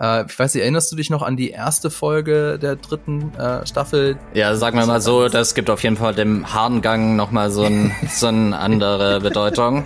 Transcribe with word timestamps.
Äh, 0.00 0.26
ich 0.26 0.38
weiß 0.38 0.54
nicht, 0.54 0.62
erinnerst 0.62 0.90
du 0.90 0.96
dich 0.96 1.10
noch 1.10 1.22
an 1.22 1.36
die 1.36 1.50
erste 1.50 1.90
Folge 1.90 2.58
der 2.58 2.76
dritten 2.76 3.32
äh, 3.34 3.66
Staffel? 3.66 4.18
Ja, 4.34 4.54
sagen 4.56 4.78
wir 4.78 4.86
mal 4.86 5.00
so, 5.00 5.28
das 5.28 5.54
gibt 5.54 5.70
auf 5.70 5.82
jeden 5.82 5.96
Fall 5.96 6.14
dem 6.14 6.52
Harngang 6.52 7.16
nochmal 7.16 7.50
so, 7.50 7.64
ein, 7.64 7.94
so 8.08 8.26
eine 8.26 8.58
andere 8.58 9.20
Bedeutung. 9.20 9.84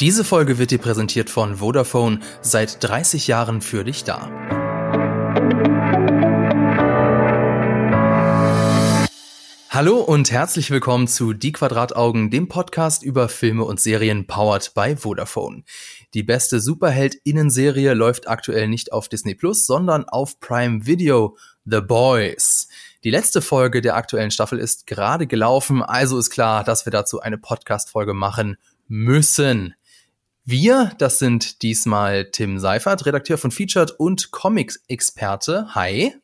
Diese 0.00 0.24
Folge 0.24 0.58
wird 0.58 0.70
dir 0.70 0.78
präsentiert 0.78 1.28
von 1.28 1.56
Vodafone, 1.56 2.20
seit 2.40 2.82
30 2.82 3.26
Jahren 3.26 3.60
für 3.60 3.84
dich 3.84 4.04
da. 4.04 4.30
Hallo 9.80 9.96
und 10.00 10.30
herzlich 10.30 10.70
willkommen 10.70 11.08
zu 11.08 11.32
Die 11.32 11.52
Quadrataugen, 11.52 12.28
dem 12.28 12.48
Podcast 12.48 13.02
über 13.02 13.30
Filme 13.30 13.64
und 13.64 13.80
Serien 13.80 14.26
powered 14.26 14.74
by 14.74 14.94
Vodafone. 14.94 15.62
Die 16.12 16.22
beste 16.22 16.60
Superheld-Innenserie 16.60 17.94
läuft 17.94 18.28
aktuell 18.28 18.68
nicht 18.68 18.92
auf 18.92 19.08
Disney 19.08 19.34
Plus, 19.34 19.64
sondern 19.64 20.04
auf 20.04 20.38
Prime 20.38 20.84
Video, 20.84 21.38
The 21.64 21.80
Boys. 21.80 22.68
Die 23.04 23.10
letzte 23.10 23.40
Folge 23.40 23.80
der 23.80 23.96
aktuellen 23.96 24.30
Staffel 24.30 24.58
ist 24.58 24.86
gerade 24.86 25.26
gelaufen, 25.26 25.82
also 25.82 26.18
ist 26.18 26.28
klar, 26.28 26.62
dass 26.62 26.84
wir 26.84 26.90
dazu 26.90 27.20
eine 27.20 27.38
Podcast-Folge 27.38 28.12
machen 28.12 28.58
müssen. 28.86 29.72
Wir, 30.44 30.92
das 30.98 31.18
sind 31.18 31.62
diesmal 31.62 32.26
Tim 32.26 32.58
Seifert, 32.58 33.06
Redakteur 33.06 33.38
von 33.38 33.50
Featured 33.50 33.92
und 33.92 34.30
Comics-Experte. 34.30 35.74
Hi. 35.74 36.14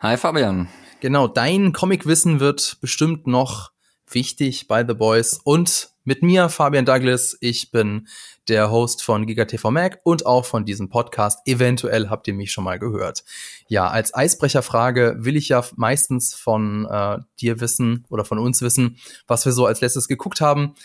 Hi 0.00 0.16
Fabian. 0.16 0.70
Genau, 1.00 1.28
dein 1.28 1.72
Comicwissen 1.72 2.40
wird 2.40 2.78
bestimmt 2.80 3.26
noch 3.26 3.70
wichtig 4.10 4.66
bei 4.66 4.86
The 4.86 4.94
Boys 4.94 5.38
und 5.44 5.90
mit 6.04 6.22
mir 6.22 6.48
Fabian 6.48 6.86
Douglas. 6.86 7.36
Ich 7.40 7.70
bin 7.70 8.08
der 8.48 8.70
Host 8.70 9.02
von 9.02 9.26
GigaTV 9.26 9.70
Mac 9.70 10.00
und 10.04 10.24
auch 10.24 10.46
von 10.46 10.64
diesem 10.64 10.88
Podcast. 10.88 11.40
Eventuell 11.46 12.08
habt 12.08 12.28
ihr 12.28 12.34
mich 12.34 12.50
schon 12.50 12.64
mal 12.64 12.78
gehört. 12.78 13.24
Ja, 13.68 13.88
als 13.88 14.14
Eisbrecherfrage 14.14 15.16
will 15.18 15.36
ich 15.36 15.50
ja 15.50 15.62
meistens 15.76 16.34
von 16.34 16.86
äh, 16.86 17.18
dir 17.40 17.60
wissen 17.60 18.06
oder 18.08 18.24
von 18.24 18.38
uns 18.38 18.62
wissen, 18.62 18.96
was 19.26 19.44
wir 19.44 19.52
so 19.52 19.66
als 19.66 19.82
letztes 19.82 20.08
geguckt 20.08 20.40
haben. 20.40 20.76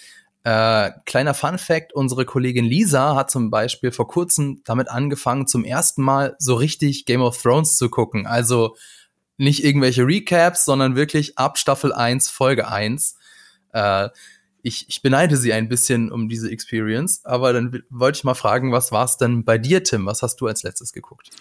Äh, 0.43 0.91
kleiner 1.05 1.35
Fun 1.35 1.57
Fact, 1.57 1.93
unsere 1.93 2.25
Kollegin 2.25 2.65
Lisa 2.65 3.15
hat 3.15 3.31
zum 3.31 3.49
Beispiel 3.49 3.91
vor 3.91 4.07
kurzem 4.07 4.61
damit 4.65 4.89
angefangen, 4.89 5.47
zum 5.47 5.63
ersten 5.63 6.01
Mal 6.01 6.35
so 6.39 6.55
richtig 6.55 7.05
Game 7.05 7.21
of 7.21 7.41
Thrones 7.41 7.77
zu 7.77 7.89
gucken. 7.89 8.25
Also 8.25 8.75
nicht 9.41 9.63
irgendwelche 9.63 10.05
Recaps, 10.05 10.65
sondern 10.65 10.95
wirklich 10.95 11.37
ab 11.37 11.57
Staffel 11.57 11.91
1, 11.91 12.29
Folge 12.29 12.67
1. 12.67 13.15
Äh, 13.73 14.09
ich, 14.61 14.85
ich 14.87 15.01
beneide 15.01 15.35
sie 15.35 15.51
ein 15.51 15.67
bisschen 15.67 16.11
um 16.11 16.29
diese 16.29 16.51
Experience, 16.51 17.25
aber 17.25 17.51
dann 17.51 17.83
wollte 17.89 18.17
ich 18.17 18.23
mal 18.23 18.35
fragen, 18.35 18.71
was 18.71 18.91
war 18.91 19.05
es 19.05 19.17
denn 19.17 19.43
bei 19.43 19.57
dir, 19.57 19.83
Tim? 19.83 20.05
Was 20.05 20.21
hast 20.21 20.39
du 20.41 20.47
als 20.47 20.61
letztes 20.61 20.93
geguckt? 20.93 21.31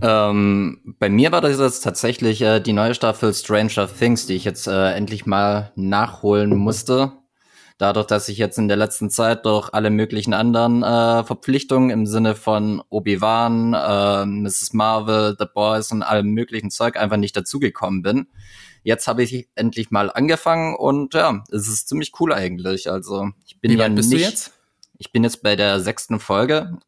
Ähm, 0.00 0.94
bei 1.00 1.10
mir 1.10 1.32
war 1.32 1.40
das 1.40 1.58
jetzt 1.58 1.80
tatsächlich 1.80 2.40
äh, 2.40 2.60
die 2.60 2.72
neue 2.72 2.94
Staffel 2.94 3.34
Stranger 3.34 3.88
Things, 3.92 4.26
die 4.26 4.34
ich 4.34 4.44
jetzt 4.44 4.68
äh, 4.68 4.92
endlich 4.92 5.26
mal 5.26 5.72
nachholen 5.74 6.56
musste. 6.56 7.12
Dadurch, 7.82 8.06
dass 8.06 8.28
ich 8.28 8.38
jetzt 8.38 8.58
in 8.58 8.68
der 8.68 8.76
letzten 8.76 9.10
Zeit 9.10 9.44
durch 9.44 9.70
alle 9.72 9.90
möglichen 9.90 10.34
anderen 10.34 10.84
äh, 10.84 11.24
Verpflichtungen 11.24 11.90
im 11.90 12.06
Sinne 12.06 12.36
von 12.36 12.80
Obi-Wan, 12.90 13.74
äh, 13.74 14.24
Mrs. 14.24 14.72
Marvel, 14.72 15.34
The 15.36 15.46
Boys 15.52 15.90
und 15.90 16.04
allem 16.04 16.28
möglichen 16.28 16.70
Zeug 16.70 16.96
einfach 16.96 17.16
nicht 17.16 17.36
dazugekommen 17.36 18.02
bin. 18.02 18.28
Jetzt 18.84 19.08
habe 19.08 19.24
ich 19.24 19.48
endlich 19.56 19.90
mal 19.90 20.12
angefangen 20.12 20.76
und 20.76 21.14
ja, 21.14 21.42
es 21.50 21.66
ist 21.66 21.88
ziemlich 21.88 22.12
cool 22.20 22.32
eigentlich. 22.32 22.88
Also 22.88 23.30
ich 23.44 23.60
bin 23.60 23.72
Wie 23.72 23.76
ja 23.76 23.88
bist 23.88 24.10
nicht. 24.10 24.22
du 24.22 24.26
jetzt? 24.28 24.52
Ich 24.98 25.10
bin 25.10 25.24
jetzt 25.24 25.42
bei 25.42 25.56
der 25.56 25.80
sechsten 25.80 26.20
Folge 26.20 26.78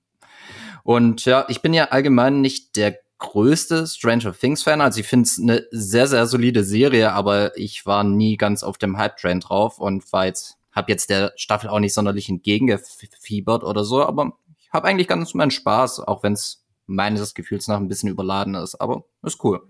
und 0.84 1.25
ja, 1.25 1.45
ich 1.48 1.61
bin 1.61 1.75
ja 1.75 1.86
allgemein 1.86 2.41
nicht 2.41 2.77
der 2.77 3.01
größte 3.19 3.89
Stranger 3.89 4.33
Things 4.33 4.62
Fan. 4.62 4.81
Also 4.81 5.01
ich 5.01 5.08
finde 5.08 5.25
es 5.25 5.41
eine 5.42 5.67
sehr 5.73 6.06
sehr 6.06 6.29
solide 6.29 6.62
Serie, 6.62 7.14
aber 7.14 7.58
ich 7.58 7.84
war 7.84 8.05
nie 8.05 8.36
ganz 8.36 8.62
auf 8.62 8.79
dem 8.79 8.97
Hype 8.97 9.17
Train 9.17 9.41
drauf 9.41 9.81
und 9.81 10.12
war 10.12 10.27
jetzt 10.27 10.57
habe 10.74 10.90
jetzt 10.90 11.11
der 11.11 11.33
Staffel 11.36 11.70
auch 11.70 11.79
nicht 11.79 11.95
sonderlich 11.95 12.29
entgegengefiebert 12.29 13.64
oder 13.64 13.85
so, 13.85 14.05
aber 14.05 14.33
ich 14.58 14.70
habe 14.73 14.89
eigentlich 14.89 15.08
ganz 15.08 15.35
meinen 15.35 15.51
Spaß, 15.51 16.01
auch 16.01 16.23
wenn 16.23 16.33
es 16.33 16.64
meines 16.86 17.35
Gefühls 17.35 17.68
nach 17.68 17.77
ein 17.77 17.89
bisschen 17.89 18.08
überladen 18.08 18.55
ist, 18.55 18.74
aber 18.77 19.05
ist 19.23 19.42
cool. 19.45 19.62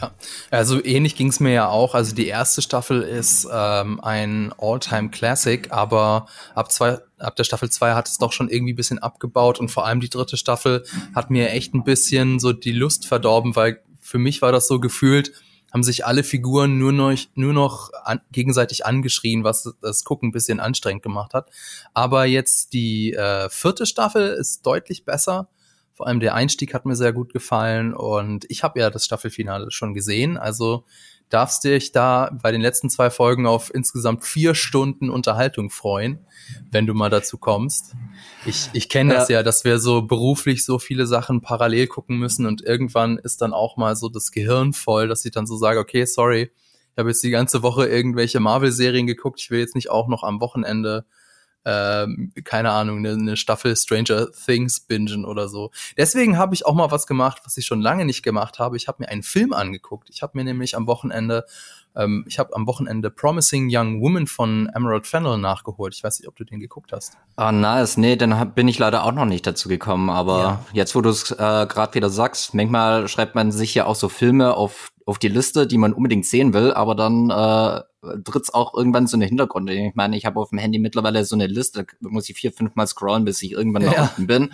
Ja, 0.00 0.12
also 0.50 0.82
ähnlich 0.84 1.16
ging 1.16 1.28
es 1.28 1.40
mir 1.40 1.52
ja 1.52 1.68
auch. 1.68 1.94
Also 1.94 2.14
die 2.14 2.28
erste 2.28 2.62
Staffel 2.62 3.02
ist 3.02 3.48
ähm, 3.52 4.00
ein 4.00 4.54
All-Time-Classic, 4.56 5.72
aber 5.72 6.26
ab, 6.54 6.70
zwei, 6.70 6.98
ab 7.18 7.34
der 7.36 7.44
Staffel 7.44 7.70
2 7.70 7.94
hat 7.94 8.08
es 8.08 8.18
doch 8.18 8.32
schon 8.32 8.48
irgendwie 8.48 8.72
bisschen 8.72 9.00
abgebaut 9.00 9.58
und 9.58 9.70
vor 9.70 9.84
allem 9.84 10.00
die 10.00 10.08
dritte 10.08 10.36
Staffel 10.36 10.84
hat 11.14 11.30
mir 11.30 11.50
echt 11.50 11.74
ein 11.74 11.82
bisschen 11.82 12.38
so 12.38 12.52
die 12.52 12.72
Lust 12.72 13.06
verdorben, 13.06 13.56
weil 13.56 13.82
für 14.00 14.18
mich 14.18 14.42
war 14.42 14.52
das 14.52 14.68
so 14.68 14.78
gefühlt, 14.78 15.32
haben 15.74 15.82
sich 15.82 16.06
alle 16.06 16.22
Figuren 16.22 16.78
nur 16.78 16.92
noch, 16.92 17.18
nur 17.34 17.52
noch 17.52 17.90
an, 18.04 18.20
gegenseitig 18.32 18.86
angeschrien, 18.86 19.44
was 19.44 19.74
das 19.82 20.04
Gucken 20.04 20.30
ein 20.30 20.32
bisschen 20.32 20.60
anstrengend 20.60 21.02
gemacht 21.02 21.34
hat. 21.34 21.50
Aber 21.92 22.24
jetzt 22.24 22.72
die 22.72 23.12
äh, 23.12 23.50
vierte 23.50 23.84
Staffel 23.84 24.28
ist 24.28 24.64
deutlich 24.64 25.04
besser 25.04 25.48
vor 25.94 26.08
allem 26.08 26.18
der 26.18 26.34
Einstieg 26.34 26.74
hat 26.74 26.86
mir 26.86 26.96
sehr 26.96 27.12
gut 27.12 27.32
gefallen 27.32 27.94
und 27.94 28.44
ich 28.48 28.64
habe 28.64 28.80
ja 28.80 28.90
das 28.90 29.04
Staffelfinale 29.04 29.70
schon 29.70 29.94
gesehen. 29.94 30.36
Also 30.36 30.84
darfst 31.30 31.64
dich 31.64 31.92
da 31.92 32.30
bei 32.42 32.52
den 32.52 32.60
letzten 32.60 32.90
zwei 32.90 33.10
Folgen 33.10 33.46
auf 33.46 33.72
insgesamt 33.74 34.24
vier 34.24 34.54
Stunden 34.54 35.10
Unterhaltung 35.10 35.70
freuen, 35.70 36.18
wenn 36.70 36.86
du 36.86 36.94
mal 36.94 37.10
dazu 37.10 37.38
kommst. 37.38 37.94
Ich, 38.46 38.68
ich 38.72 38.88
kenne 38.88 39.14
das 39.14 39.28
ja. 39.28 39.38
ja, 39.38 39.42
dass 39.42 39.64
wir 39.64 39.78
so 39.78 40.02
beruflich 40.02 40.64
so 40.64 40.78
viele 40.78 41.06
Sachen 41.06 41.40
parallel 41.40 41.86
gucken 41.86 42.18
müssen 42.18 42.46
und 42.46 42.62
irgendwann 42.62 43.18
ist 43.18 43.42
dann 43.42 43.52
auch 43.52 43.76
mal 43.76 43.96
so 43.96 44.08
das 44.08 44.30
Gehirn 44.30 44.72
voll, 44.72 45.08
dass 45.08 45.24
ich 45.24 45.32
dann 45.32 45.46
so 45.46 45.56
sage, 45.56 45.80
okay, 45.80 46.04
sorry, 46.04 46.52
ich 46.94 46.98
habe 46.98 47.08
jetzt 47.08 47.24
die 47.24 47.30
ganze 47.30 47.62
Woche 47.62 47.86
irgendwelche 47.86 48.38
Marvel-Serien 48.38 49.06
geguckt, 49.06 49.40
ich 49.40 49.50
will 49.50 49.58
jetzt 49.58 49.74
nicht 49.74 49.90
auch 49.90 50.06
noch 50.06 50.22
am 50.22 50.40
Wochenende 50.40 51.04
ähm, 51.64 52.32
keine 52.44 52.70
Ahnung, 52.70 52.98
eine, 52.98 53.12
eine 53.12 53.36
Staffel 53.36 53.76
Stranger 53.76 54.28
Things 54.32 54.80
bingen 54.80 55.24
oder 55.24 55.48
so. 55.48 55.70
Deswegen 55.96 56.38
habe 56.38 56.54
ich 56.54 56.66
auch 56.66 56.74
mal 56.74 56.90
was 56.90 57.06
gemacht, 57.06 57.42
was 57.44 57.56
ich 57.56 57.66
schon 57.66 57.80
lange 57.80 58.04
nicht 58.04 58.22
gemacht 58.22 58.58
habe. 58.58 58.76
Ich 58.76 58.88
habe 58.88 59.02
mir 59.02 59.08
einen 59.08 59.22
Film 59.22 59.52
angeguckt. 59.52 60.10
Ich 60.10 60.22
habe 60.22 60.36
mir 60.36 60.44
nämlich 60.44 60.76
am 60.76 60.86
Wochenende 60.86 61.44
ähm, 61.96 62.24
ich 62.26 62.38
habe 62.38 62.54
am 62.54 62.66
Wochenende 62.66 63.10
Promising 63.10 63.68
Young 63.70 64.00
Woman 64.00 64.26
von 64.26 64.68
Emerald 64.74 65.06
Fennell 65.06 65.38
nachgeholt. 65.38 65.94
Ich 65.94 66.02
weiß 66.02 66.18
nicht, 66.20 66.28
ob 66.28 66.36
du 66.36 66.44
den 66.44 66.60
geguckt 66.60 66.92
hast. 66.92 67.16
Ah, 67.36 67.52
nice. 67.52 67.96
Nee, 67.96 68.16
dann 68.16 68.38
hab, 68.38 68.54
bin 68.54 68.68
ich 68.68 68.78
leider 68.78 69.04
auch 69.04 69.12
noch 69.12 69.24
nicht 69.24 69.46
dazu 69.46 69.68
gekommen. 69.68 70.10
Aber 70.10 70.38
ja. 70.38 70.64
jetzt, 70.72 70.94
wo 70.94 71.00
du 71.00 71.10
es 71.10 71.30
äh, 71.30 71.36
gerade 71.36 71.94
wieder 71.94 72.10
sagst, 72.10 72.54
manchmal 72.54 73.08
schreibt 73.08 73.34
man 73.34 73.52
sich 73.52 73.74
ja 73.74 73.86
auch 73.86 73.94
so 73.94 74.08
Filme 74.08 74.54
auf, 74.54 74.90
auf 75.06 75.18
die 75.18 75.28
Liste, 75.28 75.66
die 75.66 75.78
man 75.78 75.92
unbedingt 75.92 76.26
sehen 76.26 76.54
will, 76.54 76.72
aber 76.72 76.94
dann 76.94 77.30
äh, 77.30 77.82
tritt's 78.24 78.52
auch 78.52 78.74
irgendwann 78.74 79.06
so 79.06 79.16
eine 79.16 79.26
Hintergrund. 79.26 79.70
Ich 79.70 79.94
meine, 79.94 80.16
ich 80.16 80.24
habe 80.24 80.40
auf 80.40 80.50
dem 80.50 80.58
Handy 80.58 80.78
mittlerweile 80.78 81.24
so 81.24 81.36
eine 81.36 81.46
Liste, 81.46 81.86
da 82.00 82.08
muss 82.08 82.28
ich 82.28 82.36
vier, 82.36 82.52
fünf 82.52 82.74
Mal 82.74 82.86
scrollen, 82.86 83.24
bis 83.24 83.42
ich 83.42 83.52
irgendwann 83.52 83.82
ja. 83.82 83.90
nach 83.90 84.10
unten 84.10 84.26
bin. 84.26 84.52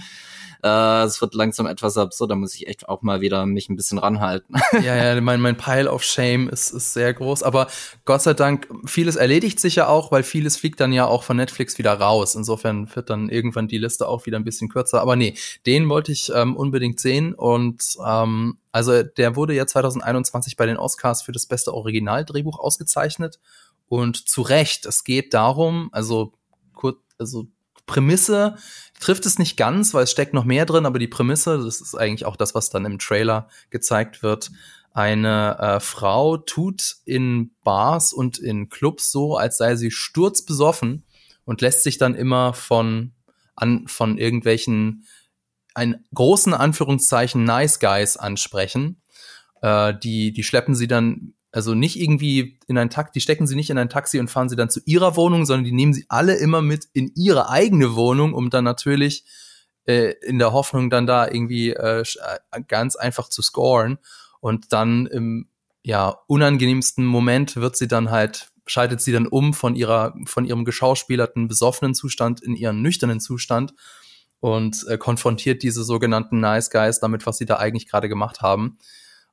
Äh, 0.63 1.03
es 1.05 1.21
wird 1.21 1.35
langsam 1.35 1.67
etwas 1.67 1.97
absurd, 1.97 2.31
da 2.31 2.35
muss 2.35 2.55
ich 2.55 2.67
echt 2.67 2.89
auch 2.89 3.03
mal 3.03 3.21
wieder 3.21 3.47
mich 3.47 3.69
ein 3.69 3.77
bisschen 3.77 3.99
ranhalten. 3.99 4.57
ja, 4.83 4.97
ja, 4.97 5.21
mein, 5.21 5.41
mein 5.41 5.57
Pile 5.57 5.91
of 5.91 6.03
Shame 6.03 6.49
ist, 6.49 6.71
ist 6.71 6.93
sehr 6.93 7.15
groß, 7.15 7.43
aber 7.43 7.69
Gott 8.05 8.23
sei 8.23 8.35
Dank, 8.35 8.69
vieles 8.85 9.17
erledigt 9.17 9.61
sich 9.61 9.77
ja 9.77 9.89
auch, 9.89 10.13
weil 10.13 10.23
vieles 10.23 10.57
fliegt 10.57 10.81
dann 10.81 10.93
ja 10.93 11.07
auch 11.07 11.23
von 11.23 11.37
Netflix 11.37 11.79
wieder 11.79 11.95
raus. 11.95 12.35
Insofern 12.35 12.95
wird 12.95 13.11
dann 13.11 13.29
irgendwann 13.29 13.69
die 13.69 13.79
Liste 13.79 14.07
auch 14.09 14.27
wieder 14.27 14.39
ein 14.39 14.45
bisschen 14.45 14.69
kürzer. 14.69 15.01
Aber 15.01 15.17
nee, 15.17 15.35
den 15.67 15.89
wollte 15.89 16.13
ich 16.13 16.31
ähm, 16.35 16.57
unbedingt 16.57 17.01
sehen 17.01 17.35
und 17.35 17.83
ähm, 18.07 18.59
also 18.73 19.03
der 19.03 19.37
wurde 19.37 19.55
ja 19.55 19.67
2021 19.67 20.57
bei 20.57 20.67
den 20.67 20.77
Oscars 20.77 21.23
für 21.23 21.33
das 21.33 21.47
beste 21.47 21.75
Originaldrehbuch 21.75 22.59
ausgezeichnet 22.59 23.41
und 23.89 24.29
zu 24.29 24.43
Recht. 24.43 24.87
Es 24.87 25.05
geht 25.05 25.35
darum, 25.35 25.89
also 25.93 26.33
kurz, 26.75 26.99
also 27.19 27.47
Prämisse 27.91 28.55
trifft 29.01 29.27
es 29.27 29.41
nicht 29.41 29.57
ganz, 29.57 29.95
weil 29.95 30.05
es 30.05 30.13
steckt 30.13 30.33
noch 30.33 30.45
mehr 30.45 30.65
drin, 30.65 30.87
aber 30.87 31.01
die 31.01 31.09
Prämisse, 31.09 31.59
das 31.59 31.81
ist 31.81 31.97
eigentlich 31.97 32.25
auch 32.25 32.37
das, 32.37 32.55
was 32.55 32.71
dann 32.71 32.85
im 32.85 33.01
Trailer 33.01 33.49
gezeigt 33.71 34.23
wird. 34.23 34.53
Eine 34.93 35.59
äh, 35.59 35.81
Frau 35.81 36.37
tut 36.37 36.99
in 37.05 37.51
Bars 37.65 38.13
und 38.13 38.39
in 38.39 38.69
Clubs 38.69 39.11
so, 39.11 39.37
als 39.37 39.57
sei 39.57 39.75
sie 39.75 39.91
sturzbesoffen 39.91 41.05
und 41.45 41.63
lässt 41.63 41.83
sich 41.83 41.99
dann 41.99 42.15
immer 42.15 42.53
von 42.53 43.13
an 43.57 43.89
von 43.89 44.19
irgendwelchen 44.19 45.05
ein 45.75 46.05
großen 46.15 46.55
Anführungszeichen 46.55 47.43
Nice 47.43 47.81
Guys 47.81 48.17
ansprechen. 48.17 49.03
Äh, 49.63 49.95
die 50.01 50.31
die 50.33 50.45
schleppen 50.45 50.77
sie 50.77 50.87
dann 50.87 51.35
also 51.53 51.75
nicht 51.75 51.99
irgendwie 51.99 52.59
in 52.69 52.79
ein 52.79 52.91
Taxi, 52.91 53.13
die 53.15 53.21
stecken 53.21 53.47
sie 53.47 53.57
nicht 53.57 53.71
in 53.71 53.79
ein 53.79 53.89
Taxi 53.89 54.21
und 54.21 54.31
fahren 54.31 54.49
sie 54.49 54.57
dann 54.57 54.71
zu 54.71 54.81
ihrer 54.85 55.17
Wohnung, 55.17 55.47
sondern 55.47 55.65
die 55.65 55.73
nehmen 55.73 55.93
sie 55.93 56.07
alle 56.09 56.35
immer 56.35 56.63
mit 56.63 56.87
in 56.93 57.13
ihre 57.17 57.49
eigene 57.51 57.95
Wohnung, 57.97 58.35
um 58.35 58.51
dann 58.51 58.65
natürlich 58.65 59.25
äh, 59.87 60.15
in 60.23 60.39
der 60.39 60.53
Hoffnung 60.53 60.91
dann 60.91 61.07
da 61.07 61.27
irgendwie 61.27 61.71
äh, 61.71 62.03
äh, 62.03 62.63
ganz 62.69 62.97
einfach 62.97 63.29
zu 63.29 63.43
scoren. 63.43 63.99
Und 64.41 64.73
dann 64.73 65.07
im 65.07 65.49
ja, 65.83 66.17
unangenehmsten 66.27 67.05
Moment 67.05 67.57
wird 67.57 67.77
sie 67.77 67.89
dann 67.89 68.11
halt, 68.11 68.51
schaltet 68.67 69.01
sie 69.01 69.13
dann 69.13 69.27
um 69.27 69.53
von 69.53 69.75
ihrer, 69.75 70.15
von 70.27 70.45
ihrem 70.45 70.65
geschauspielerten 70.65 71.49
besoffenen 71.49 71.95
Zustand 71.95 72.41
in 72.43 72.55
ihren 72.55 72.81
nüchternen 72.83 73.21
Zustand 73.21 73.75
und 74.39 74.87
äh, 74.89 74.99
konfrontiert 74.99 75.63
diese 75.63 75.83
sogenannten 75.85 76.41
Nice 76.41 76.71
Guys 76.71 77.01
damit, 77.01 77.27
was 77.27 77.39
sie 77.39 77.47
da 77.47 77.57
eigentlich 77.57 77.89
gerade 77.89 78.09
gemacht 78.09 78.41
haben. 78.41 78.79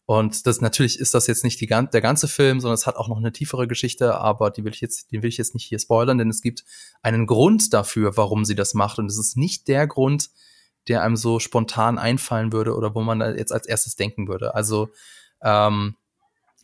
Und 0.08 0.48
das 0.48 0.62
natürlich 0.62 1.00
ist 1.00 1.14
das 1.14 1.28
jetzt 1.28 1.44
nicht 1.44 1.60
die, 1.60 1.68
der 1.68 2.02
ganze 2.02 2.30
Film, 2.30 2.62
sondern 2.62 2.76
es 2.76 2.88
hat 2.88 2.96
auch 2.96 3.10
noch 3.10 3.18
eine 3.18 3.34
tiefere 3.34 3.68
Geschichte, 3.68 4.16
aber 4.16 4.52
die 4.52 4.64
will 4.64 4.72
ich 4.72 4.80
jetzt, 4.80 5.12
den 5.12 5.22
will 5.22 5.28
ich 5.28 5.36
jetzt 5.36 5.54
nicht 5.54 5.66
hier 5.66 5.80
spoilern, 5.80 6.18
denn 6.18 6.30
es 6.30 6.42
gibt 6.42 6.64
einen 7.02 7.28
Grund 7.28 7.74
dafür, 7.74 8.16
warum 8.16 8.46
sie 8.46 8.56
das 8.56 8.74
macht. 8.74 9.00
Und 9.00 9.08
es 9.08 9.18
ist 9.18 9.36
nicht 9.36 9.68
der 9.68 9.86
Grund, 9.86 10.30
der 10.88 11.04
einem 11.04 11.18
so 11.18 11.40
spontan 11.40 11.98
einfallen 11.98 12.54
würde 12.54 12.74
oder 12.74 12.96
wo 12.96 13.02
man 13.02 13.20
jetzt 13.38 13.52
als 13.52 13.68
erstes 13.68 13.98
denken 13.98 14.30
würde. 14.30 14.56
Also 14.56 14.88
ähm, 15.42 15.98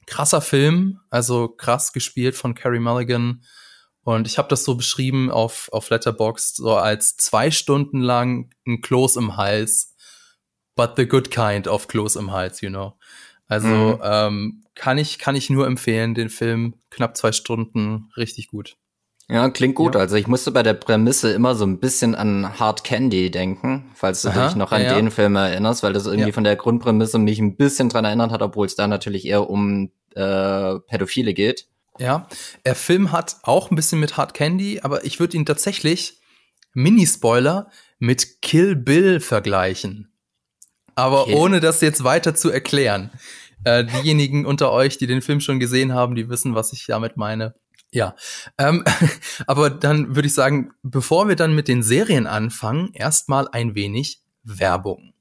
krasser 0.05 0.39
Film, 0.39 1.01
also 1.09 1.49
krass 1.49 1.91
gespielt 1.91 2.37
von 2.37 2.55
Carrie 2.55 2.79
Mulligan. 2.79 3.43
Und 4.05 4.25
ich 4.25 4.37
habe 4.37 4.47
das 4.47 4.63
so 4.63 4.75
beschrieben 4.75 5.29
auf, 5.29 5.67
auf 5.73 5.89
Letterboxd, 5.89 6.55
so 6.55 6.75
als 6.75 7.17
zwei 7.17 7.51
Stunden 7.51 7.99
lang 7.99 8.53
ein 8.65 8.79
Kloß 8.79 9.17
im 9.17 9.35
Hals, 9.35 9.97
but 10.77 10.93
the 10.95 11.05
good 11.05 11.29
kind 11.29 11.67
of 11.67 11.89
Kloß 11.89 12.15
im 12.15 12.31
Hals, 12.31 12.61
you 12.61 12.69
know. 12.69 12.97
Also 13.53 13.67
mhm. 13.67 13.99
ähm, 14.03 14.63
kann 14.73 14.97
ich 14.97 15.19
kann 15.19 15.35
ich 15.35 15.49
nur 15.49 15.67
empfehlen, 15.67 16.15
den 16.15 16.29
Film 16.29 16.73
knapp 16.89 17.15
zwei 17.15 17.31
Stunden 17.31 18.09
richtig 18.17 18.47
gut. 18.47 18.77
Ja, 19.29 19.49
klingt 19.49 19.75
gut. 19.75 19.93
Ja. 19.95 20.01
Also 20.01 20.15
ich 20.15 20.27
musste 20.27 20.51
bei 20.51 20.63
der 20.63 20.73
Prämisse 20.73 21.31
immer 21.31 21.55
so 21.55 21.65
ein 21.65 21.79
bisschen 21.79 22.13
an 22.15 22.59
Hard 22.59 22.83
Candy 22.83 23.29
denken, 23.31 23.91
falls 23.93 24.23
du 24.23 24.29
Aha, 24.29 24.47
dich 24.47 24.55
noch 24.55 24.71
an 24.71 24.81
ja, 24.81 24.95
den 24.95 25.11
Film 25.11 25.35
erinnerst, 25.35 25.83
weil 25.83 25.93
das 25.93 26.07
irgendwie 26.07 26.29
ja. 26.29 26.33
von 26.33 26.43
der 26.43 26.55
Grundprämisse 26.55 27.19
mich 27.19 27.39
ein 27.39 27.55
bisschen 27.55 27.89
dran 27.89 28.05
erinnert 28.05 28.31
hat, 28.31 28.41
obwohl 28.41 28.65
es 28.65 28.75
da 28.75 28.87
natürlich 28.87 29.25
eher 29.25 29.49
um 29.49 29.91
äh, 30.15 30.79
Pädophile 30.79 31.33
geht. 31.33 31.67
Ja, 31.99 32.27
der 32.65 32.75
Film 32.75 33.11
hat 33.11 33.37
auch 33.43 33.69
ein 33.69 33.75
bisschen 33.75 33.99
mit 33.99 34.17
Hard 34.17 34.33
Candy, 34.33 34.81
aber 34.81 35.05
ich 35.05 35.19
würde 35.19 35.37
ihn 35.37 35.45
tatsächlich 35.45 36.19
Mini-Spoiler 36.73 37.69
mit 37.99 38.41
Kill 38.41 38.75
Bill 38.75 39.19
vergleichen 39.19 40.13
aber 40.95 41.23
okay. 41.23 41.35
ohne 41.35 41.59
das 41.59 41.81
jetzt 41.81 42.03
weiter 42.03 42.35
zu 42.35 42.49
erklären. 42.49 43.09
Äh, 43.65 43.85
diejenigen 43.85 44.45
unter 44.45 44.71
euch, 44.71 44.97
die 44.97 45.07
den 45.07 45.21
Film 45.21 45.39
schon 45.39 45.59
gesehen 45.59 45.93
haben, 45.93 46.15
die 46.15 46.29
wissen, 46.29 46.55
was 46.55 46.73
ich 46.73 46.85
damit 46.87 47.17
meine. 47.17 47.55
Ja, 47.91 48.15
ähm, 48.57 48.83
aber 49.47 49.69
dann 49.69 50.15
würde 50.15 50.27
ich 50.27 50.33
sagen, 50.33 50.71
bevor 50.81 51.27
wir 51.27 51.35
dann 51.35 51.55
mit 51.55 51.67
den 51.67 51.83
Serien 51.83 52.27
anfangen, 52.27 52.91
erstmal 52.93 53.47
ein 53.47 53.75
wenig 53.75 54.21
Werbung. 54.43 55.13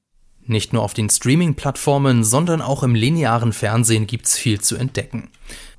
Nicht 0.45 0.73
nur 0.73 0.83
auf 0.83 0.95
den 0.95 1.09
Streaming-Plattformen, 1.09 2.25
sondern 2.25 2.63
auch 2.63 2.83
im 2.83 2.95
linearen 2.95 3.53
Fernsehen 3.53 4.07
gibt's 4.07 4.37
viel 4.37 4.61
zu 4.61 4.77
entdecken. 4.77 5.31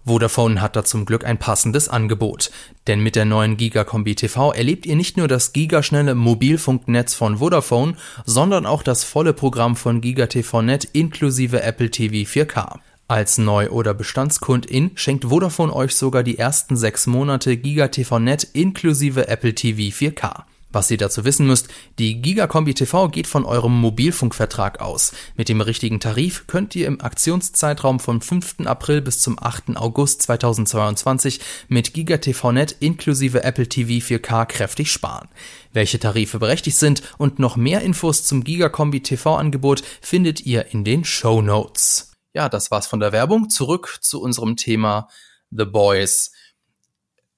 Vodafone 0.06 0.62
hat 0.62 0.76
da 0.76 0.84
zum 0.84 1.06
Glück 1.06 1.26
ein 1.26 1.38
passendes 1.38 1.88
Angebot. 1.88 2.52
Denn 2.88 3.02
mit 3.02 3.16
der 3.16 3.26
neuen 3.26 3.56
Gigakombi 3.56 4.16
TV 4.16 4.52
erlebt 4.52 4.86
ihr 4.86 4.96
nicht 4.96 5.16
nur 5.18 5.28
das 5.28 5.54
gigaschnelle 5.54 6.16
Mobilfunknetz 6.16 7.14
von 7.14 7.38
Vodafone, 7.38 7.96
sondern 8.26 8.66
auch 8.66 8.84
das 8.84 9.04
volle 9.04 9.34
Programm 9.34 9.76
von 9.76 10.02
GigaTV-Net 10.02 10.90
inklusive 10.94 11.64
Apple 11.64 11.90
TV 11.90 12.30
4K. 12.30 12.80
Als 13.08 13.38
Neu- 13.38 13.70
oder 13.70 13.94
Bestandskundin 13.94 14.92
schenkt 14.96 15.26
Vodafone 15.26 15.74
euch 15.74 15.96
sogar 15.96 16.24
die 16.24 16.38
ersten 16.38 16.76
sechs 16.76 17.08
Monate 17.08 17.58
GigaTV-Net 17.58 18.44
inklusive 18.54 19.28
Apple 19.28 19.56
TV 19.56 19.96
4K. 19.96 20.44
Was 20.74 20.90
ihr 20.90 20.98
dazu 20.98 21.24
wissen 21.24 21.46
müsst, 21.46 21.68
die 22.00 22.20
Gigakombi 22.20 22.74
TV 22.74 23.08
geht 23.08 23.28
von 23.28 23.46
eurem 23.46 23.80
Mobilfunkvertrag 23.80 24.82
aus. 24.82 25.14
Mit 25.36 25.48
dem 25.48 25.62
richtigen 25.62 26.00
Tarif 26.00 26.48
könnt 26.48 26.76
ihr 26.76 26.88
im 26.88 27.00
Aktionszeitraum 27.00 28.00
vom 28.00 28.22
5. 28.22 28.62
April 28.66 29.02
bis 29.02 29.22
zum 29.22 29.38
8. 29.40 29.78
August 29.78 30.24
2022 30.24 31.40
mit 31.68 31.94
GigaTV-Net 31.94 32.76
inklusive 32.80 33.44
Apple 33.44 33.70
TV 33.70 34.04
4K 34.04 34.48
kräftig 34.48 34.92
sparen. 34.92 35.30
Welche 35.74 36.00
Tarife 36.00 36.40
berechtigt 36.40 36.78
sind 36.78 37.04
und 37.20 37.38
noch 37.38 37.56
mehr 37.56 37.82
Infos 37.82 38.24
zum 38.24 38.44
Gigakombi 38.44 39.02
TV-Angebot 39.02 39.84
findet 40.02 40.44
ihr 40.44 40.74
in 40.74 40.84
den 40.84 41.06
Show 41.06 41.44
Notes. 41.44 42.14
Ja, 42.34 42.50
das 42.50 42.72
war's 42.72 42.88
von 42.88 43.00
der 43.00 43.12
Werbung. 43.12 43.52
Zurück 43.52 44.00
zu 44.02 44.20
unserem 44.20 44.56
Thema 44.56 45.08
The 45.52 45.66
Boys. 45.66 46.32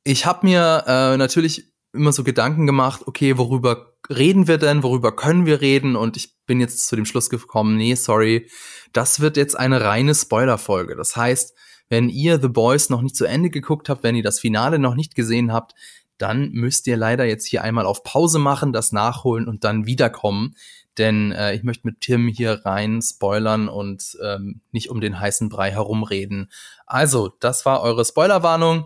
Ich 0.05 0.25
habe 0.25 0.45
mir 0.45 0.85
äh, 0.87 1.17
natürlich 1.17 1.74
immer 1.95 2.11
so 2.11 2.23
Gedanken 2.23 2.65
gemacht, 2.65 3.03
okay, 3.05 3.37
worüber 3.37 3.93
reden 4.09 4.47
wir 4.47 4.57
denn, 4.57 4.83
worüber 4.83 5.15
können 5.15 5.45
wir 5.45 5.61
reden? 5.61 5.95
Und 5.95 6.17
ich 6.17 6.35
bin 6.45 6.59
jetzt 6.59 6.87
zu 6.87 6.95
dem 6.95 7.05
Schluss 7.05 7.29
gekommen, 7.29 7.77
nee, 7.77 7.95
sorry, 7.95 8.49
das 8.93 9.19
wird 9.19 9.37
jetzt 9.37 9.57
eine 9.57 9.81
reine 9.81 10.13
Spoilerfolge. 10.13 10.95
Das 10.95 11.15
heißt, 11.15 11.53
wenn 11.89 12.09
ihr 12.09 12.39
The 12.41 12.47
Boys 12.47 12.89
noch 12.89 13.01
nicht 13.01 13.15
zu 13.15 13.25
Ende 13.25 13.49
geguckt 13.49 13.89
habt, 13.89 14.03
wenn 14.03 14.15
ihr 14.15 14.23
das 14.23 14.39
Finale 14.39 14.79
noch 14.79 14.95
nicht 14.95 15.15
gesehen 15.15 15.53
habt, 15.53 15.73
dann 16.17 16.51
müsst 16.51 16.87
ihr 16.87 16.97
leider 16.97 17.25
jetzt 17.25 17.45
hier 17.45 17.63
einmal 17.63 17.85
auf 17.85 18.03
Pause 18.03 18.39
machen, 18.39 18.73
das 18.73 18.91
nachholen 18.91 19.47
und 19.47 19.63
dann 19.63 19.85
wiederkommen. 19.85 20.55
Denn 20.97 21.33
äh, 21.33 21.53
ich 21.53 21.63
möchte 21.63 21.87
mit 21.87 21.99
Tim 21.99 22.27
hier 22.29 22.65
rein 22.65 23.01
spoilern 23.01 23.67
und 23.67 24.17
ähm, 24.23 24.61
nicht 24.71 24.89
um 24.89 25.01
den 25.01 25.19
heißen 25.19 25.49
Brei 25.49 25.71
herumreden. 25.71 26.49
Also, 26.85 27.33
das 27.39 27.65
war 27.65 27.81
eure 27.81 28.05
Spoilerwarnung 28.05 28.85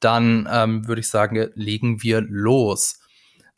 dann 0.00 0.48
ähm, 0.50 0.86
würde 0.86 1.00
ich 1.00 1.08
sagen, 1.08 1.50
legen 1.54 2.02
wir 2.02 2.20
los. 2.20 3.00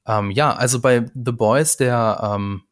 Ähm, 0.06 0.30
ja, 0.30 0.54
also 0.54 0.80
bei 0.80 1.06
The 1.14 1.32
Boys, 1.32 1.76
der 1.76 2.34
ähm, 2.34 2.62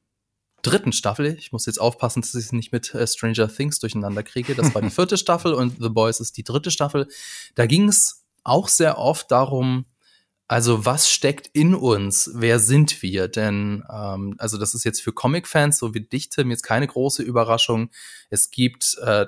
dritten 0.62 0.92
Staffel, 0.92 1.36
ich 1.38 1.52
muss 1.52 1.66
jetzt 1.66 1.80
aufpassen, 1.80 2.22
dass 2.22 2.34
ich 2.34 2.46
es 2.46 2.52
nicht 2.52 2.72
mit 2.72 2.94
äh, 2.94 3.06
Stranger 3.06 3.48
Things 3.48 3.78
durcheinander 3.78 4.22
kriege, 4.22 4.54
das 4.54 4.74
war 4.74 4.82
die 4.82 4.90
vierte 4.90 5.16
Staffel 5.16 5.52
und 5.52 5.76
The 5.80 5.88
Boys 5.88 6.20
ist 6.20 6.36
die 6.36 6.44
dritte 6.44 6.70
Staffel. 6.70 7.06
Da 7.54 7.66
ging 7.66 7.88
es 7.88 8.24
auch 8.44 8.68
sehr 8.68 8.98
oft 8.98 9.30
darum, 9.30 9.84
also 10.48 10.86
was 10.86 11.10
steckt 11.10 11.48
in 11.52 11.74
uns? 11.74 12.30
Wer 12.34 12.58
sind 12.58 13.02
wir? 13.02 13.28
Denn 13.28 13.84
ähm, 13.92 14.34
also 14.38 14.56
das 14.56 14.74
ist 14.74 14.84
jetzt 14.84 15.02
für 15.02 15.12
Comic-Fans 15.12 15.78
so 15.78 15.92
wie 15.92 16.00
dich 16.00 16.30
Tim 16.30 16.50
jetzt 16.50 16.62
keine 16.62 16.86
große 16.86 17.22
Überraschung. 17.22 17.90
Es 18.30 18.50
gibt 18.50 18.96
äh, 19.02 19.26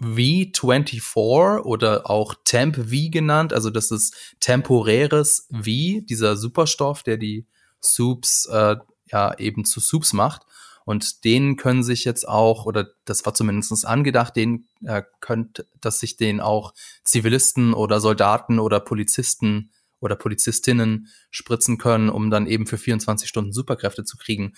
V24 0.00 1.60
oder 1.60 2.10
auch 2.10 2.34
Temp 2.44 2.76
V 2.76 3.10
genannt. 3.10 3.52
Also 3.52 3.70
das 3.70 3.90
ist 3.90 4.14
temporäres 4.40 5.48
V, 5.50 6.00
dieser 6.02 6.36
Superstoff, 6.36 7.02
der 7.02 7.16
die 7.16 7.46
Soups 7.80 8.46
äh, 8.46 8.76
ja 9.06 9.38
eben 9.38 9.64
zu 9.64 9.80
Soups 9.80 10.12
macht. 10.12 10.42
Und 10.84 11.24
den 11.24 11.56
können 11.56 11.82
sich 11.82 12.04
jetzt 12.04 12.28
auch, 12.28 12.66
oder 12.66 12.90
das 13.06 13.24
war 13.24 13.32
zumindest 13.32 13.86
angedacht, 13.86 14.36
den 14.36 14.66
äh, 14.84 15.02
könnt, 15.20 15.64
dass 15.80 16.00
sich 16.00 16.16
den 16.16 16.40
auch 16.40 16.74
Zivilisten 17.04 17.72
oder 17.72 18.00
Soldaten 18.00 18.58
oder 18.58 18.80
Polizisten 18.80 19.70
oder 20.00 20.16
Polizistinnen 20.16 21.08
spritzen 21.30 21.78
können, 21.78 22.10
um 22.10 22.30
dann 22.30 22.46
eben 22.46 22.66
für 22.66 22.76
24 22.76 23.28
Stunden 23.28 23.52
Superkräfte 23.52 24.04
zu 24.04 24.18
kriegen. 24.18 24.52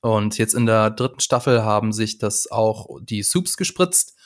Und 0.00 0.38
jetzt 0.38 0.54
in 0.54 0.66
der 0.66 0.90
dritten 0.90 1.20
Staffel 1.20 1.62
haben 1.62 1.92
sich 1.92 2.18
das 2.18 2.50
auch 2.50 2.88
die 3.02 3.22
Soups 3.22 3.56
gespritzt 3.56 4.17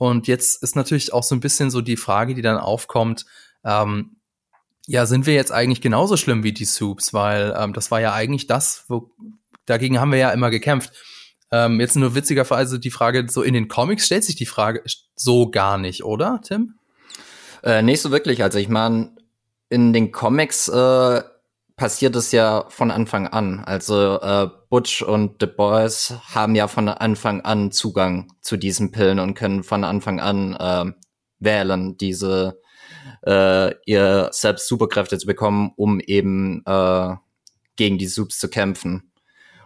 und 0.00 0.28
jetzt 0.28 0.62
ist 0.62 0.76
natürlich 0.76 1.12
auch 1.12 1.22
so 1.22 1.34
ein 1.34 1.40
bisschen 1.40 1.70
so 1.70 1.82
die 1.82 1.98
Frage, 1.98 2.34
die 2.34 2.40
dann 2.40 2.56
aufkommt, 2.56 3.26
ähm, 3.64 4.16
ja, 4.86 5.04
sind 5.04 5.26
wir 5.26 5.34
jetzt 5.34 5.52
eigentlich 5.52 5.82
genauso 5.82 6.16
schlimm 6.16 6.42
wie 6.42 6.54
die 6.54 6.64
Soups? 6.64 7.12
Weil 7.12 7.54
ähm, 7.54 7.74
das 7.74 7.90
war 7.90 8.00
ja 8.00 8.14
eigentlich 8.14 8.46
das, 8.46 8.86
wo 8.88 9.10
dagegen 9.66 10.00
haben 10.00 10.10
wir 10.10 10.18
ja 10.18 10.30
immer 10.30 10.48
gekämpft. 10.48 10.94
Ähm, 11.52 11.80
jetzt 11.80 11.96
nur 11.96 12.14
witzigerweise 12.14 12.80
die 12.80 12.90
Frage, 12.90 13.26
so 13.28 13.42
in 13.42 13.52
den 13.52 13.68
Comics 13.68 14.06
stellt 14.06 14.24
sich 14.24 14.36
die 14.36 14.46
Frage 14.46 14.82
so 15.16 15.50
gar 15.50 15.76
nicht, 15.76 16.02
oder, 16.02 16.40
Tim? 16.42 16.76
Äh, 17.62 17.82
nicht 17.82 18.00
so 18.00 18.10
wirklich. 18.10 18.42
Also 18.42 18.58
ich 18.58 18.70
meine, 18.70 19.14
in 19.68 19.92
den 19.92 20.12
Comics 20.12 20.66
äh, 20.68 21.22
passiert 21.80 22.14
es 22.14 22.30
ja 22.30 22.66
von 22.68 22.90
Anfang 22.90 23.26
an. 23.26 23.60
Also 23.64 24.20
äh, 24.20 24.50
Butch 24.68 25.00
und 25.00 25.36
The 25.40 25.46
Boys 25.46 26.12
haben 26.28 26.54
ja 26.54 26.68
von 26.68 26.90
Anfang 26.90 27.40
an 27.40 27.72
Zugang 27.72 28.30
zu 28.42 28.58
diesen 28.58 28.92
Pillen 28.92 29.18
und 29.18 29.32
können 29.32 29.62
von 29.62 29.82
Anfang 29.82 30.20
an 30.20 30.54
äh, 30.56 30.92
wählen, 31.38 31.96
diese 31.96 32.60
äh, 33.26 33.72
ihr 33.86 34.28
selbst 34.30 34.68
Superkräfte 34.68 35.16
zu 35.16 35.26
bekommen, 35.26 35.72
um 35.74 36.00
eben 36.00 36.62
äh, 36.66 37.14
gegen 37.76 37.96
die 37.96 38.08
Subs 38.08 38.38
zu 38.38 38.50
kämpfen. 38.50 39.10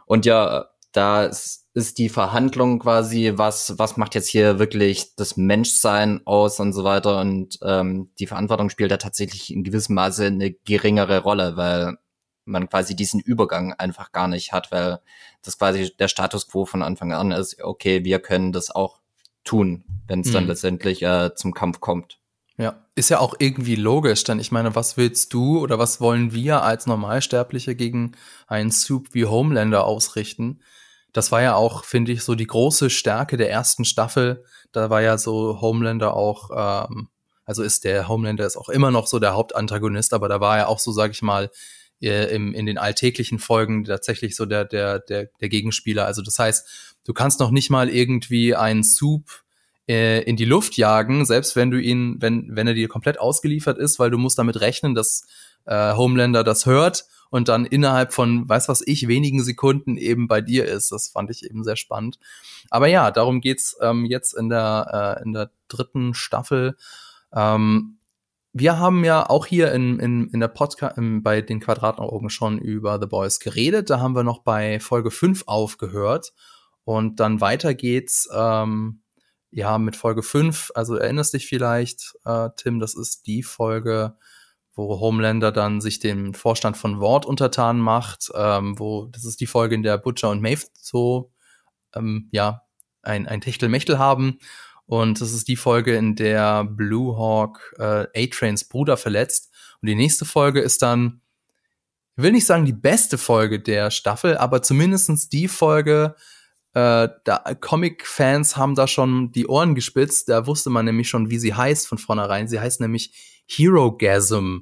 Und 0.07 0.25
ja, 0.25 0.67
da 0.93 1.25
ist, 1.25 1.67
ist 1.75 1.99
die 1.99 2.09
Verhandlung 2.09 2.79
quasi, 2.79 3.33
was, 3.35 3.77
was 3.77 3.97
macht 3.97 4.15
jetzt 4.15 4.29
hier 4.29 4.61
wirklich 4.61 5.17
das 5.17 5.37
Menschsein 5.37 6.21
aus 6.27 6.61
und 6.61 6.75
so 6.75 6.85
weiter. 6.85 7.19
Und 7.21 7.59
ähm, 7.65 8.13
die 8.21 8.29
Verantwortung 8.29 8.71
spielt 8.71 8.93
da 8.93 8.99
tatsächlich 8.99 9.53
in 9.53 9.65
gewissem 9.65 9.97
Maße 9.97 10.27
eine 10.27 10.53
geringere 10.53 11.19
Rolle, 11.19 11.57
weil 11.57 11.97
man 12.45 12.69
quasi 12.69 12.95
diesen 12.97 13.21
Übergang 13.21 13.73
einfach 13.73 14.13
gar 14.13 14.29
nicht 14.29 14.53
hat, 14.53 14.73
weil 14.73 15.01
das 15.43 15.59
quasi 15.59 15.95
der 15.99 16.09
Status 16.09 16.49
quo 16.49 16.65
von 16.67 16.83
Anfang 16.83 17.13
an 17.13 17.33
ist, 17.33 17.63
okay, 17.63 18.05
wir 18.05 18.19
können 18.19 18.53
das 18.53 18.71
auch 18.71 19.01
tun, 19.45 19.85
wenn 20.07 20.21
es 20.21 20.33
dann 20.33 20.45
mhm. 20.45 20.51
letztendlich 20.51 21.03
äh, 21.03 21.35
zum 21.35 21.55
Kampf 21.55 21.81
kommt. 21.81 22.19
Ja, 22.57 22.85
ist 22.95 23.11
ja 23.11 23.19
auch 23.19 23.35
irgendwie 23.39 23.75
logisch, 23.75 24.23
denn 24.23 24.39
ich 24.39 24.53
meine, 24.53 24.77
was 24.77 24.97
willst 24.97 25.33
du 25.33 25.59
oder 25.59 25.79
was 25.79 26.01
wollen 26.01 26.33
wir 26.33 26.63
als 26.63 26.87
Normalsterbliche 26.87 27.75
gegen 27.75 28.13
einen 28.47 28.71
Soup 28.71 29.09
wie 29.13 29.27
Homelander 29.27 29.85
ausrichten? 29.85 30.61
Das 31.13 31.33
war 31.33 31.43
ja 31.43 31.57
auch, 31.57 31.85
finde 31.85 32.13
ich, 32.13 32.23
so 32.23 32.37
die 32.37 32.47
große 32.47 32.91
Stärke 32.91 33.37
der 33.37 33.51
ersten 33.51 33.85
Staffel. 33.85 34.45
Da 34.71 34.89
war 34.89 35.03
ja 35.03 35.19
so 35.19 35.61
Homelander 35.61 36.15
auch, 36.15 36.51
ähm, 36.89 37.09
also 37.45 37.63
ist 37.65 37.85
der 37.85 38.07
Homelander 38.09 38.47
ist 38.47 38.57
auch 38.57 38.69
immer 38.69 38.93
noch 38.93 39.09
so 39.09 39.19
der 39.19 39.35
Hauptantagonist, 39.35 40.15
aber 40.15 40.29
da 40.29 40.41
war 40.41 40.59
er 40.59 40.69
auch 40.69 40.79
so, 40.79 40.93
sag 40.93 41.11
ich 41.11 41.23
mal, 41.23 41.51
äh, 42.05 42.35
im, 42.35 42.55
in 42.55 42.67
den 42.67 42.79
alltäglichen 42.79 43.39
Folgen 43.39 43.85
tatsächlich 43.85 44.37
so 44.37 44.47
der, 44.47 44.65
der, 44.65 44.99
der, 45.01 45.31
der 45.41 45.49
Gegenspieler. 45.49 46.07
Also 46.07 46.23
das 46.23 46.39
heißt, 46.39 46.97
du 47.05 47.13
kannst 47.13 47.41
noch 47.41 47.51
nicht 47.51 47.71
mal 47.71 47.89
irgendwie 47.89 48.55
einen 48.55 48.85
Soup 48.85 49.43
äh, 49.89 50.23
in 50.23 50.37
die 50.37 50.45
Luft 50.45 50.77
jagen, 50.77 51.25
selbst 51.25 51.57
wenn 51.57 51.71
du 51.71 51.81
ihn, 51.81 52.17
wenn, 52.21 52.55
wenn 52.55 52.67
er 52.67 52.75
dir 52.75 52.89
komplett 52.89 53.19
ausgeliefert 53.19 53.79
ist, 53.79 53.99
weil 53.99 54.11
du 54.11 54.19
musst 54.19 54.39
damit 54.39 54.61
rechnen, 54.61 54.95
dass 54.95 55.27
äh, 55.67 55.95
Homelander 55.95 56.45
das 56.45 56.67
hört 56.67 57.05
und 57.31 57.49
dann 57.49 57.65
innerhalb 57.65 58.13
von, 58.13 58.49
weiß 58.49 58.69
was 58.69 58.83
ich, 58.87 59.09
wenigen 59.09 59.43
Sekunden 59.43 59.97
eben 59.97 60.29
bei 60.29 60.41
dir 60.41 60.67
ist. 60.67 60.93
Das 60.93 61.09
fand 61.09 61.31
ich 61.31 61.45
eben 61.45 61.65
sehr 61.65 61.77
spannend. 61.77 62.19
Aber 62.71 62.87
ja, 62.87 63.11
darum 63.11 63.41
geht's 63.41 63.77
ähm, 63.81 64.05
jetzt 64.05 64.35
in 64.35 64.49
der, 64.49 65.19
äh, 65.19 65.23
in 65.25 65.33
der 65.33 65.51
dritten 65.69 66.15
Staffel. 66.15 66.77
Ähm, 67.35 67.97
wir 68.57 68.79
haben 68.79 69.05
ja 69.05 69.29
auch 69.29 69.47
hier 69.47 69.73
in, 69.73 69.99
in, 69.99 70.29
in 70.29 70.39
der 70.39 70.47
Podcast 70.47 70.95
bei 70.97 71.41
den 71.43 71.59
Quadrataugen 71.59 72.31
schon 72.31 72.61
über 72.61 73.01
The 73.01 73.07
Boys 73.07 73.41
geredet. 73.41 73.91
Da 73.91 73.99
haben 73.99 74.15
wir 74.15 74.23
noch 74.23 74.45
bei 74.45 74.79
Folge 74.79 75.11
5 75.11 75.43
aufgehört. 75.47 76.33
Und 76.85 77.19
dann 77.19 77.41
weiter 77.41 77.75
geht's 77.75 78.29
ähm, 78.33 79.03
ja 79.51 79.77
mit 79.79 79.97
Folge 79.97 80.23
5. 80.23 80.71
Also 80.77 80.95
erinnerst 80.95 81.35
dich 81.35 81.47
vielleicht, 81.47 82.15
äh, 82.25 82.49
Tim, 82.57 82.79
das 82.79 82.95
ist 82.95 83.27
die 83.27 83.43
Folge, 83.43 84.17
wo 84.77 85.01
Homelander 85.01 85.51
dann 85.51 85.81
sich 85.81 85.99
dem 85.99 86.33
Vorstand 86.33 86.77
von 86.77 87.01
Ward 87.01 87.27
untertan 87.27 87.81
macht. 87.81 88.31
Ähm, 88.37 88.79
wo 88.79 89.07
das 89.07 89.25
ist 89.25 89.41
die 89.41 89.49
Folge, 89.49 89.75
in 89.75 89.83
der 89.83 89.99
Butcher 89.99 90.31
und 90.31 90.41
Maeve 90.41 90.67
so 90.81 91.33
ähm, 91.93 92.29
ja 92.31 92.63
ein, 93.03 93.27
ein 93.27 93.41
Techtelmechtel 93.41 93.99
haben. 93.99 94.39
Und 94.87 95.21
das 95.21 95.33
ist 95.33 95.49
die 95.49 95.57
Folge, 95.57 95.97
in 95.97 96.15
der 96.15 96.65
Blue 96.65 97.17
Hawk 97.17 97.75
äh, 97.79 98.07
A-Trains 98.15 98.65
Bruder 98.65 98.97
verletzt. 98.97 99.51
Und 99.81 99.89
die 99.89 99.95
nächste 99.95 100.25
Folge 100.25 100.61
ist 100.61 100.83
dann, 100.83 101.23
ich 102.17 102.23
will 102.23 102.33
nicht 102.33 102.47
sagen 102.47 102.65
die 102.65 102.73
beste 102.73 103.19
Folge 103.19 103.61
der 103.61 103.91
Staffel, 103.91 104.37
aber 104.37 104.63
zumindestens 104.63 105.29
die 105.29 105.49
Folge, 105.49 106.15
äh, 106.75 107.09
Comic-Fans 107.61 108.57
haben 108.57 108.75
da 108.75 108.87
schon 108.87 109.33
die 109.33 109.47
Ohren 109.47 109.75
gespitzt. 109.75 110.29
Da 110.29 110.47
wusste 110.47 110.71
man 110.71 110.85
nämlich 110.85 111.09
schon, 111.09 111.31
wie 111.31 111.39
sie 111.39 111.55
heißt 111.55 111.87
von 111.87 111.99
vornherein. 111.99 112.49
Sie 112.49 112.61
heißt 112.61 112.81
nämlich 112.81 113.43
Herogasm. 113.47 114.59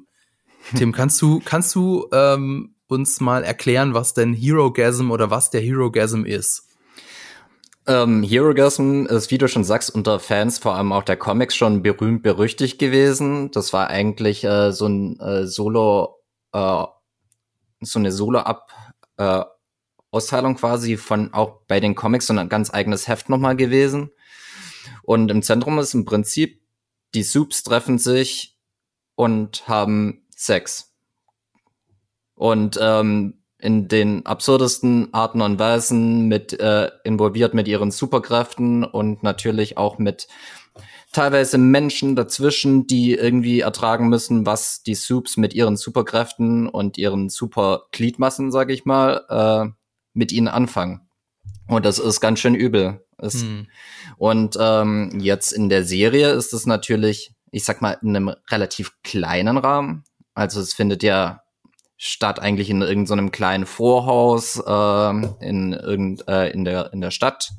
Tim, 0.75 0.91
kannst 0.93 1.21
du, 1.21 1.41
kannst 1.43 1.75
du 1.75 2.07
ähm, 2.13 2.75
uns 2.87 3.19
mal 3.19 3.43
erklären, 3.43 3.93
was 3.93 4.13
denn 4.13 4.33
Herogasm 4.33 5.11
oder 5.11 5.29
was 5.29 5.49
der 5.49 5.61
Herogasm 5.61 6.23
ist? 6.23 6.67
Ähm, 7.85 8.23
Herogasm 8.23 9.05
ist, 9.07 9.29
wie 9.29 9.37
du 9.37 9.47
schon 9.47 9.65
sagst, 9.65 9.93
unter 9.93 10.19
Fans, 10.19 10.57
vor 10.57 10.75
allem 10.75 10.93
auch 10.93 11.03
der 11.03 11.17
Comics, 11.17 11.55
schon 11.55 11.83
berühmt 11.83 12.23
berüchtigt 12.23 12.79
gewesen. 12.79 13.51
Das 13.51 13.73
war 13.73 13.89
eigentlich 13.89 14.43
äh, 14.45 14.71
so 14.71 14.87
ein 14.87 15.19
äh, 15.19 15.45
Solo, 15.45 16.21
äh, 16.53 16.85
so 17.81 17.99
eine 17.99 18.11
Solo-Ab, 18.11 18.71
äh, 19.17 19.43
Austeilung 20.11 20.55
quasi 20.55 20.95
von 20.95 21.33
auch 21.33 21.61
bei 21.67 21.81
den 21.81 21.95
Comics, 21.95 22.27
so 22.27 22.33
ein 22.33 22.47
ganz 22.47 22.73
eigenes 22.73 23.07
Heft 23.07 23.27
nochmal 23.27 23.57
gewesen. 23.57 24.11
Und 25.01 25.29
im 25.29 25.41
Zentrum 25.41 25.77
ist 25.79 25.93
im 25.93 26.05
Prinzip, 26.05 26.61
die 27.13 27.23
Soups 27.23 27.63
treffen 27.63 27.99
sich 27.99 28.57
und 29.15 29.67
haben 29.67 30.25
Sex. 30.35 30.93
Und 32.35 32.79
ähm, 32.81 33.42
in 33.63 33.87
den 33.87 34.25
absurdesten 34.25 35.13
Arten 35.13 35.41
und 35.41 35.57
Weisen 35.57 36.27
mit 36.27 36.59
äh, 36.59 36.91
involviert 37.05 37.53
mit 37.53 37.65
ihren 37.69 37.91
Superkräften 37.91 38.83
und 38.83 39.23
natürlich 39.23 39.77
auch 39.77 39.97
mit 39.99 40.27
teilweise 41.13 41.57
Menschen 41.57 42.17
dazwischen, 42.17 42.87
die 42.87 43.13
irgendwie 43.13 43.61
ertragen 43.61 44.09
müssen, 44.09 44.45
was 44.45 44.83
die 44.83 44.95
Soups 44.95 45.37
mit 45.37 45.53
ihren 45.53 45.77
Superkräften 45.77 46.67
und 46.67 46.97
ihren 46.97 47.29
Supergliedmassen, 47.29 48.51
sage 48.51 48.73
ich 48.73 48.83
mal, 48.83 49.23
äh, 49.29 49.71
mit 50.13 50.33
ihnen 50.33 50.49
anfangen. 50.49 51.07
Und 51.69 51.85
das 51.85 51.99
ist 51.99 52.19
ganz 52.19 52.39
schön 52.39 52.55
übel. 52.55 53.05
Hm. 53.21 53.67
Und 54.17 54.57
ähm, 54.59 55.19
jetzt 55.21 55.53
in 55.53 55.69
der 55.69 55.85
Serie 55.85 56.31
ist 56.31 56.51
es 56.51 56.65
natürlich, 56.65 57.33
ich 57.51 57.63
sag 57.63 57.81
mal, 57.81 57.97
in 58.01 58.13
einem 58.13 58.35
relativ 58.49 58.91
kleinen 59.03 59.57
Rahmen. 59.57 60.03
Also 60.33 60.59
es 60.59 60.73
findet 60.73 61.01
ja 61.01 61.42
statt 62.05 62.41
eigentlich 62.41 62.69
in 62.69 62.81
irgendeinem 62.81 63.27
so 63.27 63.31
kleinen 63.31 63.65
Vorhaus 63.65 64.57
äh, 64.59 65.09
in, 65.39 65.71
irgend, 65.71 66.27
äh, 66.27 66.49
in, 66.49 66.65
der, 66.65 66.91
in 66.91 66.99
der 66.99 67.11
Stadt. 67.11 67.51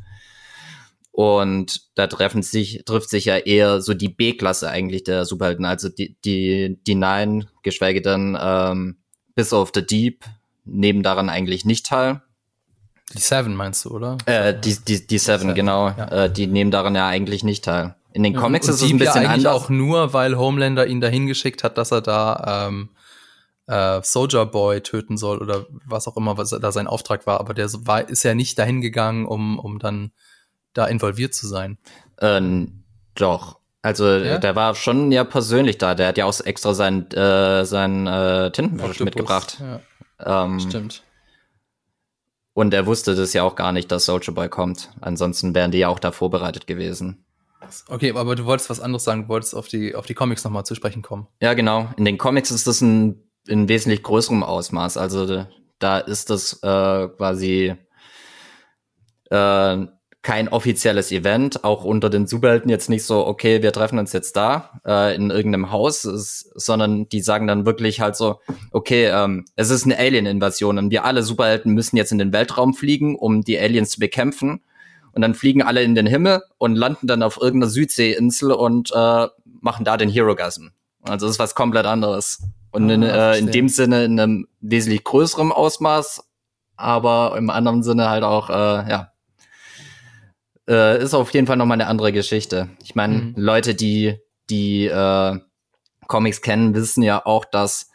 Und 1.13 1.81
da 1.95 2.09
treffen 2.09 2.43
sich, 2.43 2.83
trifft 2.85 3.09
sich 3.09 3.25
ja 3.25 3.39
eher 3.39 3.81
so 3.81 3.95
die 3.95 4.11
B-Klasse 4.11 4.69
eigentlich 4.69 5.05
der 5.05 5.25
Superhelden, 5.25 5.65
also 5.65 5.89
die, 5.89 6.17
die, 6.27 6.79
die 6.87 6.95
Nine, 6.95 7.47
geschweige 7.63 8.03
denn 8.03 8.37
ähm, 8.39 8.99
bis 9.35 9.55
auf 9.55 9.71
The 9.75 9.87
Deep, 9.87 10.25
nehmen 10.67 11.03
daran 11.03 11.31
eigentlich 11.31 11.65
nicht 11.65 11.87
teil. 11.87 12.21
Die 13.15 13.21
Seven 13.21 13.55
meinst 13.55 13.87
du, 13.87 13.93
oder? 13.93 14.19
Äh, 14.27 14.61
die, 14.61 14.77
die, 14.77 15.07
die 15.07 15.19
Seven, 15.19 15.41
Seven 15.41 15.55
genau. 15.55 15.89
Ja. 15.89 16.25
Äh, 16.25 16.31
die 16.31 16.49
nehmen 16.49 16.71
daran 16.71 16.95
ja 16.95 17.07
eigentlich 17.07 17.45
nicht 17.45 17.65
teil. 17.65 17.95
In 18.13 18.23
den 18.23 18.35
Comics 18.37 18.67
ja, 18.67 18.75
ist 18.75 18.83
es 18.83 18.91
ein 18.91 18.99
bisschen 18.99 19.23
ja 19.23 19.31
eigentlich 19.31 19.49
anders. 19.49 19.65
auch 19.65 19.71
nur, 19.71 20.13
weil 20.13 20.37
Homelander 20.37 20.87
ihn 20.87 21.01
dahin 21.01 21.27
geschickt 21.27 21.65
hat, 21.65 21.79
dass 21.79 21.93
er 21.93 22.03
da 22.03 22.67
ähm, 22.69 22.91
äh, 23.67 24.01
Soldier 24.03 24.47
Boy 24.47 24.81
töten 24.83 25.17
soll 25.17 25.39
oder 25.39 25.67
was 25.87 26.07
auch 26.09 26.17
immer, 26.17 26.37
was 26.37 26.51
da 26.51 26.73
sein 26.73 26.87
Auftrag 26.87 27.27
war. 27.27 27.41
Aber 27.41 27.55
der 27.55 27.69
war, 27.87 28.09
ist 28.09 28.23
ja 28.23 28.35
nicht 28.35 28.59
dahin 28.59 28.81
gegangen, 28.81 29.27
um, 29.27 29.59
um 29.59 29.79
dann 29.79 30.13
da 30.73 30.87
involviert 30.87 31.35
zu 31.35 31.47
sein. 31.47 31.79
Ähm, 32.21 32.85
doch. 33.15 33.59
Also 33.83 34.09
ja? 34.09 34.39
der 34.39 34.57
war 34.57 34.75
schon 34.75 35.13
ja 35.13 35.25
persönlich 35.25 35.79
da. 35.79 35.95
Der 35.95 36.09
hat 36.09 36.19
ja 36.19 36.25
auch 36.25 36.41
extra 36.41 36.75
sein, 36.75 37.11
äh, 37.13 37.65
sein 37.65 38.07
äh, 38.07 38.51
Tintenfisch 38.51 39.01
mitgebracht. 39.01 39.61
Ja. 39.61 40.45
Ähm, 40.45 40.61
Stimmt. 40.61 41.03
Und 42.55 42.73
er 42.73 42.87
wusste 42.87 43.15
das 43.15 43.33
ja 43.33 43.43
auch 43.43 43.57
gar 43.57 43.73
nicht, 43.73 43.91
dass 43.91 44.07
Soldier 44.07 44.33
Boy 44.33 44.49
kommt. 44.49 44.91
Ansonsten 45.01 45.55
wären 45.55 45.71
die 45.71 45.79
ja 45.79 45.89
auch 45.89 45.99
da 45.99 46.13
vorbereitet 46.13 46.67
gewesen. 46.67 47.25
Okay, 47.89 48.13
aber 48.15 48.37
du 48.37 48.45
wolltest 48.45 48.71
was 48.71 48.81
anderes 48.81 49.05
sagen, 49.05 49.23
du 49.23 49.29
wolltest 49.29 49.55
auf 49.55 49.69
die, 49.69 49.95
auf 49.95 50.07
die 50.07 50.15
Comics 50.15 50.45
nochmal 50.45 50.65
zu 50.65 50.75
sprechen 50.75 51.03
kommen. 51.03 51.27
Ja, 51.41 51.55
genau. 51.55 51.89
In 51.97 52.05
den 52.05 52.19
Comics 52.19 52.51
ist 52.51 52.67
das 52.67 52.81
ein 52.81 53.23
in 53.47 53.69
wesentlich 53.69 54.03
größerem 54.03 54.43
Ausmaß. 54.43 54.97
Also 54.97 55.47
da 55.79 55.99
ist 55.99 56.31
das 56.31 56.63
äh, 56.63 57.09
quasi 57.09 57.75
äh, 59.31 59.87
kein 60.25 60.49
offizielles 60.49 61.13
Event, 61.13 61.65
auch 61.65 61.85
unter 61.85 62.09
den 62.09 62.27
Superhelden 62.27 62.71
jetzt 62.71 62.89
nicht 62.89 63.05
so, 63.05 63.27
okay, 63.27 63.63
wir 63.63 63.73
treffen 63.73 63.99
uns 63.99 64.15
jetzt 64.15 64.35
da 64.37 64.81
äh, 64.87 65.15
in 65.15 65.31
irgendeinem 65.31 65.71
Haus, 65.71 66.07
ist, 66.07 66.51
sondern 66.55 67.09
die 67.11 67.21
sagen 67.21 67.47
dann 67.47 67.67
wirklich 67.67 68.01
halt 68.01 68.17
so, 68.17 68.41
okay, 68.71 69.05
ähm, 69.05 69.45
es 69.55 69.69
ist 69.69 69.85
eine 69.85 69.99
Alien-Invasion 69.99 70.79
und 70.79 70.91
wir 70.91 71.05
alle 71.05 71.23
Superhelden 71.23 71.75
müssen 71.75 71.99
jetzt 71.99 72.11
in 72.11 72.19
den 72.19 72.33
Weltraum 72.33 72.73
fliegen, 72.73 73.17
um 73.17 73.43
die 73.43 73.59
Aliens 73.59 73.91
zu 73.91 74.01
bekämpfen. 74.01 74.63
Und 75.13 75.23
dann 75.23 75.35
fliegen 75.35 75.63
alle 75.63 75.83
in 75.83 75.95
den 75.95 76.07
Himmel 76.07 76.43
und 76.59 76.75
landen 76.75 77.07
dann 77.07 77.23
auf 77.23 77.39
irgendeiner 77.41 77.71
Südseeinsel 77.71 78.51
und 78.51 78.91
äh, 78.93 79.29
machen 79.61 79.85
da 79.85 79.97
den 79.97 80.09
Herogasm. 80.09 80.69
Also 81.03 81.27
das 81.27 81.37
ist 81.37 81.39
was 81.39 81.55
komplett 81.55 81.85
anderes. 81.87 82.43
Und 82.75 82.91
in, 82.91 83.05
ah, 83.05 83.33
äh, 83.33 83.39
in 83.39 83.51
dem 83.51 83.69
Sinne 83.69 84.05
in 84.05 84.19
einem 84.19 84.49
wesentlich 84.61 85.05
größeren 85.05 85.53
Ausmaß, 85.53 86.25
aber 86.77 87.37
im 87.39 87.49
anderen 87.49 87.83
Sinne 87.83 88.09
halt 88.11 88.25
auch, 88.25 88.51
äh, 88.51 88.53
ja, 88.91 89.13
äh, 90.69 91.01
ist 91.01 91.15
auf 91.15 91.33
jeden 91.33 91.47
Fall 91.47 91.57
nochmal 91.57 91.81
eine 91.81 91.87
andere 91.87 92.13
Geschichte. 92.13 92.71
Ich 92.83 92.95
meine, 92.95 93.15
mhm. 93.15 93.35
Leute, 93.37 93.75
die 93.75 94.19
die 94.51 94.87
äh, 94.87 95.39
Comics 96.07 96.43
kennen, 96.43 96.75
wissen 96.75 97.03
ja 97.03 97.25
auch, 97.25 97.45
dass 97.45 97.91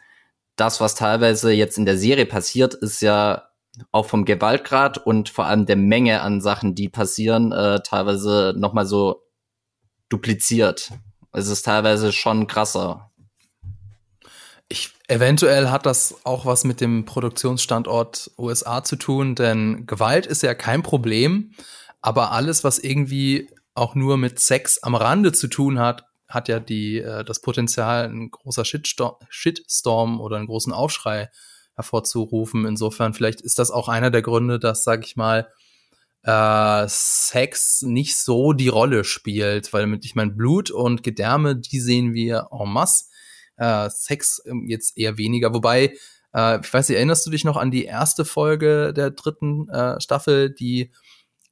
das, 0.56 0.80
was 0.80 0.94
teilweise 0.94 1.52
jetzt 1.52 1.78
in 1.78 1.84
der 1.84 1.96
Serie 1.96 2.26
passiert, 2.26 2.74
ist 2.74 3.02
ja 3.02 3.48
auch 3.92 4.06
vom 4.06 4.24
Gewaltgrad 4.24 4.98
und 4.98 5.28
vor 5.28 5.46
allem 5.46 5.66
der 5.66 5.76
Menge 5.76 6.22
an 6.22 6.40
Sachen, 6.40 6.74
die 6.74 6.88
passieren, 6.88 7.52
äh, 7.52 7.80
teilweise 7.82 8.54
nochmal 8.56 8.86
so 8.86 9.22
dupliziert. 10.08 10.90
Es 11.32 11.48
ist 11.48 11.62
teilweise 11.62 12.12
schon 12.12 12.46
krasser. 12.46 13.09
Ich, 14.72 14.92
eventuell 15.08 15.68
hat 15.68 15.84
das 15.84 16.24
auch 16.24 16.46
was 16.46 16.62
mit 16.62 16.80
dem 16.80 17.04
Produktionsstandort 17.04 18.30
USA 18.38 18.84
zu 18.84 18.94
tun, 18.94 19.34
denn 19.34 19.84
Gewalt 19.84 20.26
ist 20.26 20.44
ja 20.44 20.54
kein 20.54 20.84
Problem, 20.84 21.52
aber 22.00 22.30
alles, 22.30 22.62
was 22.62 22.78
irgendwie 22.78 23.50
auch 23.74 23.96
nur 23.96 24.16
mit 24.16 24.38
Sex 24.38 24.80
am 24.82 24.94
Rande 24.94 25.32
zu 25.32 25.48
tun 25.48 25.80
hat, 25.80 26.04
hat 26.28 26.48
ja 26.48 26.60
die, 26.60 26.98
äh, 26.98 27.24
das 27.24 27.40
Potenzial, 27.40 28.08
ein 28.08 28.30
großer 28.30 28.64
Shitstorm, 28.64 29.16
Shitstorm 29.28 30.20
oder 30.20 30.36
einen 30.36 30.46
großen 30.46 30.72
Aufschrei 30.72 31.30
hervorzurufen. 31.74 32.64
Insofern, 32.64 33.12
vielleicht 33.12 33.40
ist 33.40 33.58
das 33.58 33.72
auch 33.72 33.88
einer 33.88 34.12
der 34.12 34.22
Gründe, 34.22 34.60
dass, 34.60 34.84
sag 34.84 35.04
ich 35.04 35.16
mal, 35.16 35.48
äh, 36.22 36.84
Sex 36.86 37.82
nicht 37.82 38.16
so 38.16 38.52
die 38.52 38.68
Rolle 38.68 39.02
spielt, 39.02 39.72
weil 39.72 39.88
mit, 39.88 40.04
ich 40.04 40.14
meine, 40.14 40.30
Blut 40.30 40.70
und 40.70 41.02
Gedärme, 41.02 41.56
die 41.56 41.80
sehen 41.80 42.14
wir 42.14 42.48
en 42.52 42.68
masse 42.70 43.06
äh, 43.60 43.88
Sex 43.90 44.42
ähm, 44.46 44.66
jetzt 44.66 44.98
eher 44.98 45.18
weniger. 45.18 45.54
Wobei, 45.54 45.94
äh, 46.34 46.60
ich 46.60 46.72
weiß 46.72 46.88
nicht, 46.88 46.96
erinnerst 46.96 47.26
du 47.26 47.30
dich 47.30 47.44
noch 47.44 47.56
an 47.56 47.70
die 47.70 47.84
erste 47.84 48.24
Folge 48.24 48.92
der 48.92 49.10
dritten 49.10 49.68
äh, 49.68 50.00
Staffel, 50.00 50.50
die 50.50 50.90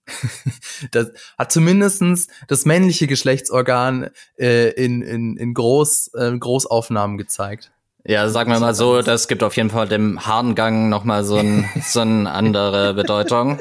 das 0.90 1.12
hat 1.36 1.52
zumindestens 1.52 2.28
das 2.46 2.64
männliche 2.64 3.06
Geschlechtsorgan 3.06 4.08
äh, 4.38 4.70
in, 4.70 5.02
in, 5.02 5.36
in 5.36 5.52
Groß, 5.52 6.12
äh, 6.14 6.38
Großaufnahmen 6.38 7.18
gezeigt. 7.18 7.72
Ja, 8.08 8.30
sagen 8.30 8.50
wir 8.50 8.58
mal 8.58 8.74
so, 8.74 9.02
das 9.02 9.28
gibt 9.28 9.42
auf 9.42 9.54
jeden 9.54 9.68
Fall 9.68 9.86
dem 9.86 10.24
Harngang 10.24 10.88
nochmal 10.88 11.24
so, 11.24 11.36
ein, 11.36 11.68
so 11.82 12.00
eine 12.00 12.30
andere 12.30 12.94
Bedeutung. 12.94 13.58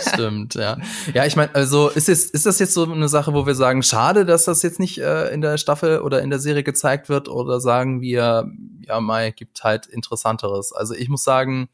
Stimmt, 0.00 0.54
ja. 0.54 0.78
Ja, 1.12 1.26
ich 1.26 1.36
meine, 1.36 1.54
also 1.54 1.90
ist, 1.90 2.08
es, 2.08 2.30
ist 2.30 2.46
das 2.46 2.58
jetzt 2.58 2.72
so 2.72 2.90
eine 2.90 3.10
Sache, 3.10 3.34
wo 3.34 3.44
wir 3.44 3.54
sagen, 3.54 3.82
schade, 3.82 4.24
dass 4.24 4.46
das 4.46 4.62
jetzt 4.62 4.80
nicht 4.80 4.96
äh, 4.96 5.28
in 5.28 5.42
der 5.42 5.58
Staffel 5.58 6.00
oder 6.00 6.22
in 6.22 6.30
der 6.30 6.38
Serie 6.38 6.62
gezeigt 6.62 7.10
wird 7.10 7.28
oder 7.28 7.60
sagen 7.60 8.00
wir, 8.00 8.50
ja, 8.80 9.00
Mai 9.00 9.30
gibt 9.30 9.62
halt 9.62 9.84
Interessanteres. 9.88 10.72
Also 10.72 10.94
ich 10.94 11.10
muss 11.10 11.22
sagen, 11.22 11.68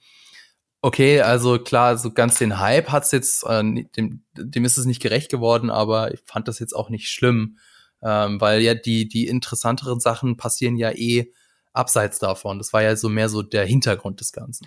okay, 0.82 1.20
also 1.20 1.60
klar, 1.60 1.98
so 1.98 2.10
ganz 2.10 2.37
den 2.37 2.58
Hype 2.58 2.90
hat's 2.90 3.12
jetzt, 3.12 3.44
äh, 3.46 3.62
dem, 3.96 4.25
dem 4.34 4.64
ist 4.64 4.76
es 4.76 4.87
nicht 4.87 5.00
gerecht 5.00 5.30
geworden, 5.30 5.70
aber 5.70 6.12
ich 6.12 6.22
fand 6.25 6.48
das 6.48 6.58
jetzt 6.58 6.75
auch 6.75 6.90
nicht 6.90 7.10
schlimm, 7.10 7.58
ähm, 8.02 8.40
weil 8.40 8.60
ja 8.60 8.75
die, 8.75 9.06
die 9.06 9.28
interessanteren 9.28 10.00
Sachen 10.00 10.37
passieren 10.37 10.76
ja 10.76 10.90
eh 10.90 11.32
abseits 11.78 12.18
davon. 12.18 12.58
Das 12.58 12.73
war 12.73 12.82
ja 12.82 12.97
so 12.97 13.08
mehr 13.08 13.28
so 13.28 13.42
der 13.42 13.64
Hintergrund 13.64 14.20
des 14.20 14.32
Ganzen. 14.32 14.66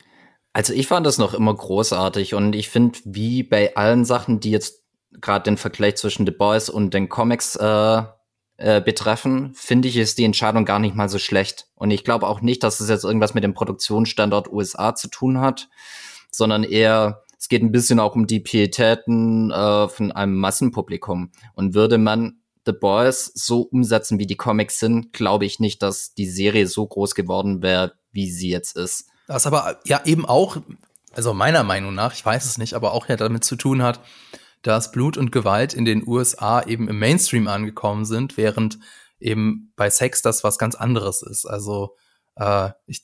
Also 0.53 0.73
ich 0.73 0.87
fand 0.87 1.05
das 1.05 1.17
noch 1.17 1.33
immer 1.33 1.53
großartig 1.53 2.33
und 2.33 2.55
ich 2.55 2.69
finde, 2.69 2.99
wie 3.05 3.43
bei 3.43 3.75
allen 3.75 4.03
Sachen, 4.03 4.39
die 4.39 4.51
jetzt 4.51 4.81
gerade 5.11 5.43
den 5.43 5.57
Vergleich 5.57 5.95
zwischen 5.95 6.25
The 6.25 6.31
Boys 6.31 6.69
und 6.69 6.93
den 6.93 7.09
Comics 7.09 7.55
äh, 7.55 8.03
äh, 8.57 8.81
betreffen, 8.81 9.53
finde 9.55 9.87
ich, 9.87 9.97
ist 9.97 10.17
die 10.17 10.23
Entscheidung 10.23 10.65
gar 10.65 10.79
nicht 10.79 10.95
mal 10.95 11.09
so 11.09 11.19
schlecht. 11.19 11.67
Und 11.75 11.91
ich 11.91 12.03
glaube 12.03 12.27
auch 12.27 12.41
nicht, 12.41 12.63
dass 12.63 12.79
es 12.79 12.89
jetzt 12.89 13.03
irgendwas 13.03 13.33
mit 13.33 13.43
dem 13.43 13.53
Produktionsstandort 13.53 14.51
USA 14.51 14.93
zu 14.93 15.09
tun 15.09 15.39
hat, 15.39 15.69
sondern 16.31 16.63
eher, 16.63 17.23
es 17.37 17.49
geht 17.49 17.63
ein 17.63 17.71
bisschen 17.71 17.99
auch 17.99 18.15
um 18.15 18.27
die 18.27 18.39
Pietäten 18.39 19.51
äh, 19.51 19.87
von 19.87 20.11
einem 20.11 20.35
Massenpublikum. 20.35 21.31
Und 21.55 21.73
würde 21.73 21.97
man 21.97 22.40
The 22.65 22.73
Boys 22.73 23.31
so 23.33 23.61
umsetzen, 23.61 24.19
wie 24.19 24.27
die 24.27 24.37
Comics 24.37 24.79
sind, 24.79 25.13
glaube 25.13 25.45
ich 25.45 25.59
nicht, 25.59 25.81
dass 25.81 26.13
die 26.13 26.29
Serie 26.29 26.67
so 26.67 26.85
groß 26.85 27.15
geworden 27.15 27.61
wäre, 27.61 27.93
wie 28.11 28.29
sie 28.29 28.49
jetzt 28.49 28.75
ist. 28.75 29.05
Was 29.27 29.47
aber 29.47 29.79
ja 29.85 30.01
eben 30.05 30.25
auch, 30.25 30.57
also 31.13 31.33
meiner 31.33 31.63
Meinung 31.63 31.95
nach, 31.95 32.13
ich 32.13 32.25
weiß 32.25 32.45
es 32.45 32.57
nicht, 32.57 32.73
aber 32.73 32.93
auch 32.93 33.07
ja 33.09 33.15
damit 33.15 33.43
zu 33.43 33.55
tun 33.55 33.81
hat, 33.81 34.01
dass 34.61 34.91
Blut 34.91 35.17
und 35.17 35.31
Gewalt 35.31 35.73
in 35.73 35.85
den 35.85 36.07
USA 36.07 36.61
eben 36.61 36.87
im 36.87 36.99
Mainstream 36.99 37.47
angekommen 37.47 38.05
sind, 38.05 38.37
während 38.37 38.77
eben 39.19 39.71
bei 39.75 39.89
Sex 39.89 40.21
das 40.21 40.43
was 40.43 40.57
ganz 40.57 40.75
anderes 40.75 41.23
ist. 41.23 41.45
Also 41.45 41.95
äh, 42.35 42.69
ich, 42.85 43.03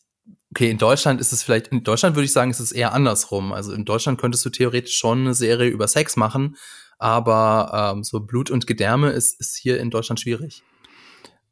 okay, 0.51 0.69
in 0.69 0.77
Deutschland 0.77 1.21
ist 1.21 1.31
es 1.31 1.43
vielleicht, 1.43 1.67
in 1.67 1.83
Deutschland 1.83 2.15
würde 2.15 2.25
ich 2.25 2.31
sagen, 2.31 2.51
ist 2.51 2.59
es 2.59 2.71
eher 2.71 2.93
andersrum. 2.93 3.53
Also 3.53 3.73
in 3.73 3.85
Deutschland 3.85 4.19
könntest 4.19 4.45
du 4.45 4.49
theoretisch 4.49 4.97
schon 4.97 5.21
eine 5.21 5.33
Serie 5.33 5.69
über 5.69 5.87
Sex 5.87 6.15
machen, 6.15 6.57
aber 6.97 7.93
ähm, 7.95 8.03
so 8.03 8.19
Blut 8.19 8.49
und 8.49 8.67
Gedärme 8.67 9.09
ist, 9.11 9.39
ist 9.39 9.57
hier 9.57 9.79
in 9.79 9.89
Deutschland 9.89 10.19
schwierig. 10.19 10.63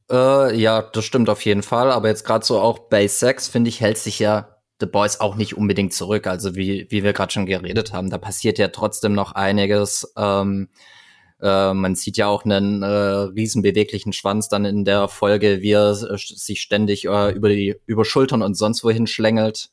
Äh, 0.09 0.55
ja, 0.55 0.81
das 0.81 1.05
stimmt 1.05 1.29
auf 1.29 1.43
jeden 1.45 1.63
Fall. 1.63 1.91
Aber 1.91 2.07
jetzt 2.07 2.25
gerade 2.25 2.45
so 2.45 2.59
auch 2.59 2.79
bei 2.79 3.07
Sex, 3.07 3.47
finde 3.47 3.69
ich, 3.69 3.81
hält 3.81 3.97
sich 3.97 4.19
ja 4.19 4.57
The 4.79 4.85
Boys 4.85 5.19
auch 5.19 5.35
nicht 5.35 5.55
unbedingt 5.57 5.93
zurück. 5.93 6.27
Also 6.27 6.55
wie, 6.55 6.87
wie 6.89 7.03
wir 7.03 7.13
gerade 7.13 7.31
schon 7.31 7.45
geredet 7.45 7.93
haben, 7.93 8.09
da 8.09 8.17
passiert 8.17 8.57
ja 8.57 8.67
trotzdem 8.67 9.13
noch 9.13 9.31
einiges. 9.33 10.13
Ähm, 10.17 10.69
äh, 11.41 11.73
man 11.73 11.95
sieht 11.95 12.17
ja 12.17 12.27
auch 12.27 12.45
einen 12.45 12.81
äh, 12.83 12.87
riesen 12.87 13.61
beweglichen 13.61 14.13
Schwanz 14.13 14.47
dann 14.49 14.65
in 14.65 14.85
der 14.85 15.07
Folge, 15.07 15.61
wie 15.61 15.71
er 15.71 15.91
äh, 15.91 16.17
sich 16.17 16.61
ständig 16.61 17.05
äh, 17.05 17.31
über 17.31 17.49
die 17.49 17.75
über 17.85 18.05
Schultern 18.05 18.41
und 18.41 18.55
sonst 18.55 18.83
wohin 18.83 19.07
schlängelt. 19.07 19.69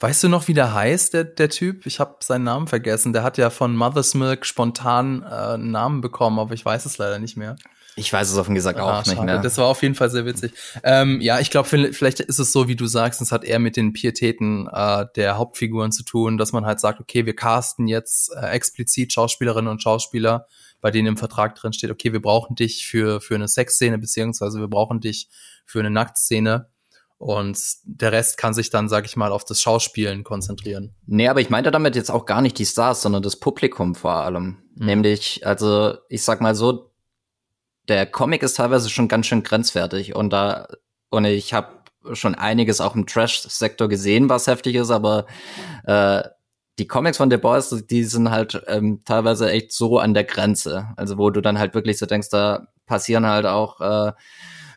Weißt 0.00 0.22
du 0.22 0.28
noch, 0.28 0.48
wie 0.48 0.54
der 0.54 0.74
heißt, 0.74 1.14
der, 1.14 1.24
der 1.24 1.50
Typ? 1.50 1.86
Ich 1.86 2.00
habe 2.00 2.16
seinen 2.20 2.44
Namen 2.44 2.66
vergessen. 2.66 3.12
Der 3.12 3.22
hat 3.22 3.38
ja 3.38 3.50
von 3.50 3.76
Mother's 3.76 4.14
Milk 4.14 4.46
spontan 4.46 5.22
äh, 5.22 5.26
einen 5.26 5.70
Namen 5.70 6.00
bekommen, 6.00 6.38
aber 6.38 6.54
ich 6.54 6.64
weiß 6.64 6.84
es 6.86 6.98
leider 6.98 7.18
nicht 7.18 7.36
mehr. 7.36 7.56
Ich 7.98 8.12
weiß 8.12 8.30
es 8.30 8.38
offen 8.38 8.54
gesagt 8.54 8.78
auch 8.78 8.88
ah, 8.88 9.02
nicht 9.04 9.20
mehr. 9.20 9.38
Das 9.38 9.58
war 9.58 9.66
auf 9.66 9.82
jeden 9.82 9.96
Fall 9.96 10.08
sehr 10.08 10.24
witzig. 10.24 10.52
Ähm, 10.84 11.20
ja, 11.20 11.40
ich 11.40 11.50
glaube, 11.50 11.68
vielleicht 11.68 12.20
ist 12.20 12.38
es 12.38 12.52
so, 12.52 12.68
wie 12.68 12.76
du 12.76 12.86
sagst, 12.86 13.20
es 13.20 13.32
hat 13.32 13.44
eher 13.44 13.58
mit 13.58 13.76
den 13.76 13.92
Pietäten 13.92 14.68
äh, 14.72 15.06
der 15.16 15.36
Hauptfiguren 15.36 15.90
zu 15.90 16.04
tun, 16.04 16.38
dass 16.38 16.52
man 16.52 16.64
halt 16.64 16.78
sagt, 16.78 17.00
okay, 17.00 17.26
wir 17.26 17.34
casten 17.34 17.88
jetzt 17.88 18.32
äh, 18.36 18.50
explizit 18.50 19.12
Schauspielerinnen 19.12 19.68
und 19.68 19.82
Schauspieler, 19.82 20.46
bei 20.80 20.92
denen 20.92 21.08
im 21.08 21.16
Vertrag 21.16 21.56
drin 21.56 21.72
steht, 21.72 21.90
okay, 21.90 22.12
wir 22.12 22.22
brauchen 22.22 22.54
dich 22.54 22.86
für, 22.86 23.20
für 23.20 23.34
eine 23.34 23.48
Sexszene, 23.48 23.98
beziehungsweise 23.98 24.60
wir 24.60 24.68
brauchen 24.68 25.00
dich 25.00 25.28
für 25.66 25.80
eine 25.80 25.90
Nacktszene. 25.90 26.68
Und 27.18 27.58
der 27.82 28.12
Rest 28.12 28.38
kann 28.38 28.54
sich 28.54 28.70
dann, 28.70 28.88
sag 28.88 29.04
ich 29.04 29.16
mal, 29.16 29.32
auf 29.32 29.44
das 29.44 29.60
Schauspielen 29.60 30.22
konzentrieren. 30.22 30.94
Nee, 31.06 31.28
aber 31.28 31.40
ich 31.40 31.50
meinte 31.50 31.72
damit 31.72 31.96
jetzt 31.96 32.10
auch 32.10 32.26
gar 32.26 32.40
nicht 32.40 32.58
die 32.58 32.66
Stars, 32.66 33.02
sondern 33.02 33.22
das 33.22 33.36
Publikum 33.36 33.96
vor 33.96 34.14
allem. 34.14 34.62
Mhm. 34.76 34.86
Nämlich, 34.86 35.44
also 35.44 35.94
ich 36.08 36.22
sag 36.22 36.40
mal 36.40 36.54
so, 36.54 36.92
der 37.88 38.06
Comic 38.06 38.42
ist 38.42 38.54
teilweise 38.54 38.88
schon 38.88 39.08
ganz 39.08 39.26
schön 39.26 39.42
grenzwertig 39.42 40.14
und 40.14 40.30
da 40.30 40.68
und 41.10 41.24
ich 41.24 41.54
habe 41.54 41.78
schon 42.12 42.34
einiges 42.34 42.80
auch 42.80 42.94
im 42.94 43.06
Trash-Sektor 43.06 43.88
gesehen, 43.88 44.28
was 44.28 44.46
heftig 44.46 44.76
ist, 44.76 44.90
aber 44.90 45.26
äh, 45.84 46.22
die 46.78 46.86
Comics 46.86 47.16
von 47.16 47.30
The 47.30 47.38
Boys, 47.38 47.70
die 47.90 48.04
sind 48.04 48.30
halt 48.30 48.62
ähm, 48.68 49.02
teilweise 49.04 49.50
echt 49.50 49.72
so 49.72 49.98
an 49.98 50.14
der 50.14 50.24
Grenze. 50.24 50.88
Also 50.96 51.18
wo 51.18 51.30
du 51.30 51.40
dann 51.40 51.58
halt 51.58 51.74
wirklich 51.74 51.98
so 51.98 52.06
denkst, 52.06 52.28
da 52.30 52.68
passieren 52.86 53.26
halt 53.26 53.46
auch 53.46 53.80
äh, 53.80 54.12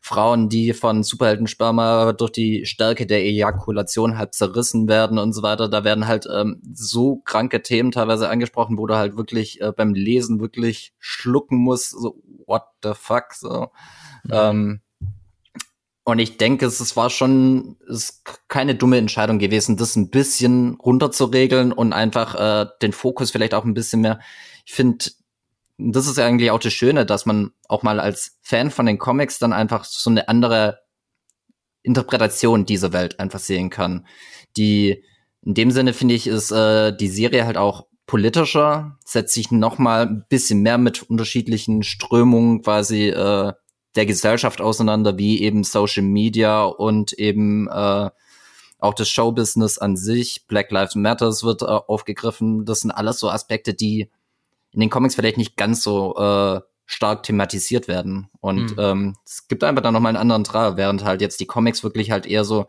Frauen, 0.03 0.49
die 0.49 0.73
von 0.73 1.03
Superheldensperma 1.03 2.13
durch 2.13 2.31
die 2.31 2.65
Stärke 2.65 3.05
der 3.05 3.23
Ejakulation 3.23 4.17
halt 4.17 4.33
zerrissen 4.33 4.89
werden 4.89 5.19
und 5.19 5.31
so 5.33 5.43
weiter. 5.43 5.69
Da 5.69 5.83
werden 5.83 6.07
halt 6.07 6.27
ähm, 6.33 6.59
so 6.73 7.17
kranke 7.17 7.61
Themen 7.61 7.91
teilweise 7.91 8.27
angesprochen, 8.27 8.79
wo 8.79 8.87
du 8.87 8.95
halt 8.95 9.15
wirklich 9.15 9.61
äh, 9.61 9.71
beim 9.71 9.93
Lesen 9.93 10.39
wirklich 10.39 10.93
schlucken 10.97 11.59
musst, 11.59 11.91
so 11.91 12.19
what 12.47 12.63
the 12.83 12.93
fuck, 12.95 13.33
so. 13.33 13.67
Mhm. 14.23 14.31
Ähm, 14.31 14.81
und 16.03 16.17
ich 16.17 16.37
denke, 16.37 16.65
es, 16.65 16.79
es 16.79 16.97
war 16.97 17.11
schon 17.11 17.77
es 17.87 18.09
ist 18.09 18.23
keine 18.47 18.73
dumme 18.73 18.97
Entscheidung 18.97 19.37
gewesen, 19.37 19.77
das 19.77 19.95
ein 19.95 20.09
bisschen 20.09 20.79
runterzuregeln 20.83 21.71
und 21.71 21.93
einfach 21.93 22.33
äh, 22.35 22.65
den 22.81 22.91
Fokus 22.91 23.29
vielleicht 23.29 23.53
auch 23.53 23.65
ein 23.65 23.75
bisschen 23.75 24.01
mehr. 24.01 24.19
Ich 24.65 24.73
finde, 24.73 25.05
das 25.89 26.07
ist 26.07 26.17
ja 26.17 26.25
eigentlich 26.25 26.51
auch 26.51 26.59
das 26.59 26.73
Schöne, 26.73 27.05
dass 27.05 27.25
man 27.25 27.51
auch 27.67 27.83
mal 27.83 27.99
als 27.99 28.37
Fan 28.41 28.71
von 28.71 28.85
den 28.85 28.97
Comics 28.97 29.39
dann 29.39 29.53
einfach 29.53 29.85
so 29.85 30.09
eine 30.09 30.27
andere 30.27 30.79
Interpretation 31.83 32.65
dieser 32.65 32.93
Welt 32.93 33.19
einfach 33.19 33.39
sehen 33.39 33.69
kann. 33.69 34.05
Die 34.57 35.03
in 35.43 35.53
dem 35.55 35.71
Sinne 35.71 35.93
finde 35.93 36.13
ich 36.13 36.27
ist 36.27 36.51
äh, 36.51 36.95
die 36.95 37.07
Serie 37.07 37.45
halt 37.45 37.57
auch 37.57 37.87
politischer, 38.05 38.97
setzt 39.05 39.33
sich 39.33 39.51
noch 39.51 39.77
mal 39.77 40.05
ein 40.05 40.25
bisschen 40.29 40.61
mehr 40.61 40.77
mit 40.77 41.03
unterschiedlichen 41.03 41.81
Strömungen 41.81 42.61
quasi 42.61 43.09
äh, 43.09 43.53
der 43.95 44.05
Gesellschaft 44.05 44.61
auseinander, 44.61 45.17
wie 45.17 45.41
eben 45.41 45.63
Social 45.63 46.03
Media 46.03 46.63
und 46.63 47.13
eben 47.13 47.67
äh, 47.67 48.09
auch 48.79 48.93
das 48.93 49.09
Showbusiness 49.09 49.77
an 49.77 49.95
sich. 49.95 50.45
Black 50.47 50.71
Lives 50.71 50.95
Matters 50.95 51.43
wird 51.43 51.61
äh, 51.61 51.65
aufgegriffen. 51.65 52.65
Das 52.65 52.81
sind 52.81 52.91
alles 52.91 53.19
so 53.19 53.29
Aspekte, 53.29 53.73
die 53.73 54.09
in 54.71 54.79
den 54.79 54.89
Comics 54.89 55.15
vielleicht 55.15 55.37
nicht 55.37 55.57
ganz 55.57 55.83
so 55.83 56.15
äh, 56.17 56.61
stark 56.85 57.23
thematisiert 57.23 57.87
werden. 57.87 58.29
Und 58.39 58.71
mhm. 58.71 58.79
ähm, 58.79 59.15
es 59.25 59.47
gibt 59.47 59.63
einfach 59.63 59.81
dann 59.81 59.93
noch 59.93 59.99
mal 60.01 60.09
einen 60.09 60.17
anderen 60.17 60.43
Draht, 60.43 60.77
während 60.77 61.03
halt 61.03 61.21
jetzt 61.21 61.39
die 61.39 61.45
Comics 61.45 61.83
wirklich 61.83 62.11
halt 62.11 62.25
eher 62.25 62.43
so 62.43 62.67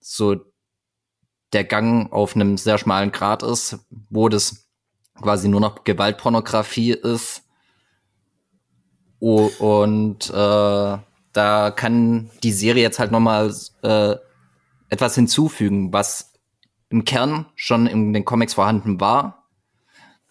so 0.00 0.36
der 1.52 1.64
Gang 1.64 2.12
auf 2.12 2.34
einem 2.34 2.56
sehr 2.56 2.78
schmalen 2.78 3.12
Grad 3.12 3.42
ist, 3.42 3.78
wo 4.08 4.28
das 4.28 4.68
quasi 5.20 5.48
nur 5.48 5.60
noch 5.60 5.84
Gewaltpornografie 5.84 6.92
ist. 6.92 7.42
Oh, 9.18 9.50
und 9.58 10.30
äh, 10.30 10.98
da 11.32 11.70
kann 11.70 12.30
die 12.42 12.52
Serie 12.52 12.82
jetzt 12.82 12.98
halt 12.98 13.10
noch 13.10 13.20
mal 13.20 13.54
äh, 13.82 14.16
etwas 14.88 15.14
hinzufügen, 15.14 15.92
was 15.92 16.32
im 16.88 17.04
Kern 17.04 17.46
schon 17.54 17.86
in 17.86 18.12
den 18.12 18.24
Comics 18.24 18.54
vorhanden 18.54 19.00
war, 19.00 19.39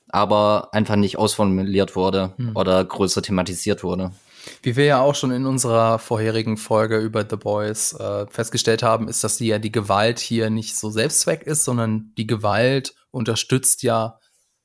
aber 0.10 0.70
einfach 0.74 0.96
nicht 0.96 1.18
ausformuliert 1.18 1.96
wurde 1.96 2.34
hm. 2.38 2.56
oder 2.56 2.84
größer 2.84 3.22
thematisiert 3.22 3.84
wurde. 3.84 4.12
Wie 4.64 4.76
wir 4.76 4.86
ja 4.86 5.02
auch 5.02 5.16
schon 5.16 5.32
in 5.32 5.46
unserer 5.46 6.00
vorherigen 6.00 6.58
Folge 6.58 6.98
über 6.98 7.26
The 7.30 7.36
Boys 7.36 7.94
äh, 7.94 8.26
festgestellt 8.30 8.84
haben, 8.84 9.08
ist, 9.08 9.24
dass 9.24 9.38
die 9.38 9.48
ja 9.48 9.60
die 9.60 9.72
Gewalt 9.72 10.20
hier 10.20 10.50
nicht 10.50 10.78
so 10.78 10.90
Selbstzweck 10.90 11.44
ist, 11.44 11.64
sondern 11.64 12.14
die 12.18 12.28
Gewalt 12.28 12.96
unterstützt 13.12 13.84
ja 13.84 14.20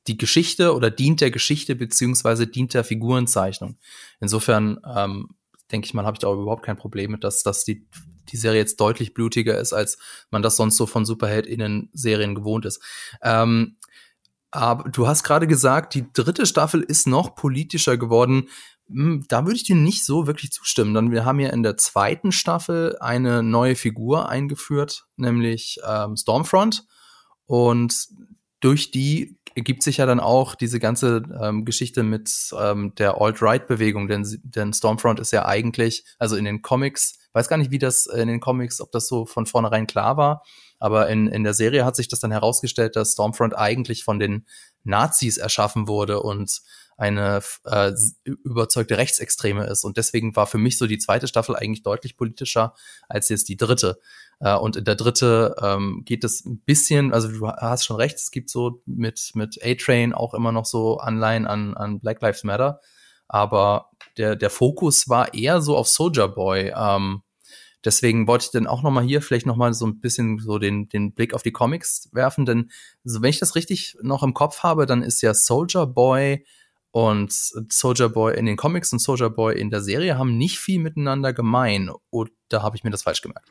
die 0.07 0.19
Geschichte 0.19 0.75
oder 0.75 0.91
dient 0.91 1.21
der 1.21 1.31
Geschichte 1.31 1.75
beziehungsweise 1.75 2.47
dient 2.47 2.75
der 2.75 2.85
Figurenzeichnung. 2.85 3.79
Insofern 4.21 4.81
ähm, 4.95 5.31
denke 5.73 5.87
ich 5.87 5.95
mal, 5.95 6.05
habe 6.05 6.15
ich 6.15 6.21
da 6.21 6.33
überhaupt 6.33 6.65
kein 6.65 6.77
Problem 6.77 7.13
mit, 7.13 7.25
dass, 7.25 7.43
dass 7.43 7.65
die, 7.65 7.87
die 8.31 8.37
Serie 8.37 8.61
jetzt 8.61 8.81
deutlich 8.81 9.15
blutiger 9.15 9.59
ist, 9.59 9.73
als 9.73 9.99
man 10.31 10.43
das 10.43 10.57
sonst 10.57 10.77
so 10.77 10.87
von 10.87 11.05
Superheldinnen-Serien 11.05 12.35
gewohnt 12.35 12.67
ist. 12.67 12.83
Ähm, 13.23 13.77
aber 14.55 14.89
du 14.89 15.07
hast 15.07 15.25
gerade 15.25 15.47
gesagt, 15.47 15.95
die 15.95 16.07
dritte 16.13 16.47
Staffel 16.47 16.83
ist 16.83 17.07
noch 17.07 17.35
politischer 17.35 17.97
geworden. 17.97 18.49
Hm, 18.89 19.25
da 19.29 19.45
würde 19.45 19.57
ich 19.57 19.65
dir 19.65 19.77
nicht 19.77 20.05
so 20.05 20.27
wirklich 20.27 20.53
zustimmen, 20.53 20.95
denn 20.95 21.11
wir 21.11 21.25
haben 21.25 21.41
ja 21.41 21.51
in 21.51 21.63
der 21.63 21.77
zweiten 21.77 22.33
Staffel 22.33 22.97
eine 23.01 23.43
neue 23.43 23.77
Figur 23.77 24.29
eingeführt, 24.29 25.07
nämlich 25.17 25.79
ähm, 25.87 26.17
Stormfront. 26.17 26.85
Und 27.47 28.09
durch 28.61 28.91
die 28.91 29.39
ergibt 29.55 29.83
sich 29.83 29.99
ja 29.99 30.07
dann 30.07 30.21
auch 30.21 30.55
diese 30.55 30.81
ganze 30.81 31.23
ähm, 31.41 31.65
Geschichte 31.65 32.03
mit 32.03 32.31
ähm, 32.59 32.95
der 32.97 33.21
Alt-Right-Bewegung, 33.21 34.09
denn, 34.09 34.27
denn 34.43 34.73
Stormfront 34.73 35.21
ist 35.21 35.33
ja 35.33 35.45
eigentlich, 35.45 36.05
also 36.19 36.37
in 36.37 36.45
den 36.45 36.63
Comics, 36.63 37.19
weiß 37.33 37.49
gar 37.49 37.57
nicht, 37.57 37.71
wie 37.71 37.79
das 37.79 38.07
in 38.07 38.29
den 38.29 38.41
Comics, 38.41 38.81
ob 38.81 38.91
das 38.91 39.07
so 39.07 39.27
von 39.27 39.47
vornherein 39.47 39.87
klar 39.87 40.17
war, 40.17 40.43
aber 40.85 41.09
in, 41.09 41.29
in 41.29 41.45
der 41.45 41.55
Serie 41.55 41.87
hat 41.87 41.97
sich 41.97 42.09
das 42.09 42.21
dann 42.21 42.31
herausgestellt, 42.31 42.95
dass 42.95 43.13
Stormfront 43.13 43.57
eigentlich 43.57 44.05
von 44.05 44.19
den 44.19 44.45
Nazis 44.83 45.39
erschaffen 45.39 45.89
wurde 45.89 46.21
und 46.21 46.61
eine 46.99 47.41
äh, 47.65 47.93
überzeugte 48.25 48.99
Rechtsextreme 48.99 49.65
ist. 49.65 49.85
Und 49.85 49.97
deswegen 49.97 50.37
war 50.37 50.47
für 50.47 50.59
mich 50.59 50.77
so 50.77 50.87
die 50.87 50.99
zweite 50.99 51.27
Staffel 51.27 51.57
eigentlich 51.57 51.85
deutlich 51.85 52.19
politischer 52.19 52.75
als 53.09 53.31
jetzt 53.31 53.49
die 53.49 53.57
dritte. 53.57 53.99
Äh, 54.41 54.57
und 54.57 54.77
in 54.77 54.85
der 54.85 54.95
dritte 54.95 55.57
ähm, 55.63 56.03
geht 56.05 56.23
es 56.23 56.45
ein 56.45 56.61
bisschen, 56.61 57.15
also 57.15 57.29
du 57.29 57.49
hast 57.49 57.87
schon 57.87 57.97
recht, 57.97 58.17
es 58.17 58.31
gibt 58.31 58.51
so 58.51 58.83
mit, 58.85 59.31
mit 59.33 59.59
A-Train 59.65 60.13
auch 60.13 60.35
immer 60.35 60.53
noch 60.53 60.67
so 60.67 60.99
Anleihen 60.99 61.47
an, 61.47 61.73
an 61.79 61.99
Black 61.99 62.21
Lives 62.21 62.45
Matter. 62.45 62.83
Aber 63.27 63.89
der, 64.19 64.37
der 64.37 64.51
Fokus 64.51 65.09
war 65.09 65.33
eher 65.33 65.63
so 65.63 65.79
auf 65.79 65.89
Soldier 65.89 66.29
Boy. 66.29 66.75
Ähm, 66.77 67.23
deswegen 67.85 68.27
wollte 68.27 68.47
ich 68.47 68.51
dann 68.51 68.67
auch 68.67 68.83
nochmal 68.83 69.05
hier 69.05 69.23
vielleicht 69.23 69.47
nochmal 69.47 69.75
so 69.75 69.87
ein 69.87 70.01
bisschen 70.01 70.39
so 70.39 70.59
den, 70.59 70.89
den 70.89 71.13
Blick 71.13 71.35
auf 71.35 71.43
die 71.43 71.53
Comics 71.53 72.09
werfen, 72.13 72.47
denn 72.47 72.71
so, 73.05 73.23
wenn 73.23 73.31
ich 73.31 73.39
das 73.39 73.55
richtig 73.55 73.97
noch 74.03 74.23
im 74.23 74.35
Kopf 74.35 74.63
habe, 74.63 74.87
dann 74.87 75.03
ist 75.03 75.23
ja 75.23 75.35
Soldier 75.35 75.87
Boy 75.87 76.45
und 76.95 77.33
Soldier 77.33 78.09
Boy 78.09 78.37
in 78.37 78.47
den 78.47 78.57
Comics 78.57 78.93
und 78.93 79.01
Soldier 79.01 79.29
Boy 79.29 79.59
in 79.59 79.71
der 79.71 79.81
Serie 79.81 80.17
haben 80.17 80.39
nicht 80.39 80.61
viel 80.61 80.79
miteinander 80.79 81.33
gemein. 81.33 81.91
Oder 82.11 82.31
habe 82.53 82.77
ich 82.77 82.85
mir 82.85 82.91
das 82.91 83.03
falsch 83.03 83.21
gemerkt? 83.21 83.49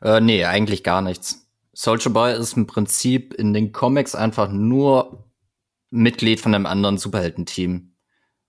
Äh, 0.00 0.22
nee, 0.22 0.46
eigentlich 0.46 0.84
gar 0.84 1.02
nichts. 1.02 1.46
Soldier 1.74 2.10
Boy 2.10 2.34
ist 2.34 2.56
im 2.56 2.66
Prinzip 2.66 3.34
in 3.34 3.52
den 3.52 3.72
Comics 3.72 4.14
einfach 4.14 4.50
nur 4.50 5.28
Mitglied 5.90 6.40
von 6.40 6.54
einem 6.54 6.64
anderen 6.64 6.96
Superheldenteam. 6.96 7.92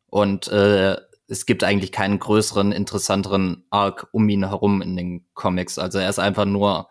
Und 0.08 0.48
äh, 0.48 0.96
es 1.30 1.46
gibt 1.46 1.64
eigentlich 1.64 1.92
keinen 1.92 2.20
größeren, 2.20 2.72
interessanteren 2.72 3.64
Arc 3.70 4.08
um 4.12 4.28
ihn 4.30 4.48
herum 4.48 4.82
in 4.82 4.96
den 4.96 5.26
Comics. 5.36 5.78
Also 5.78 6.00
er 6.00 6.10
ist 6.10 6.20
einfach 6.20 6.46
nur 6.46 6.90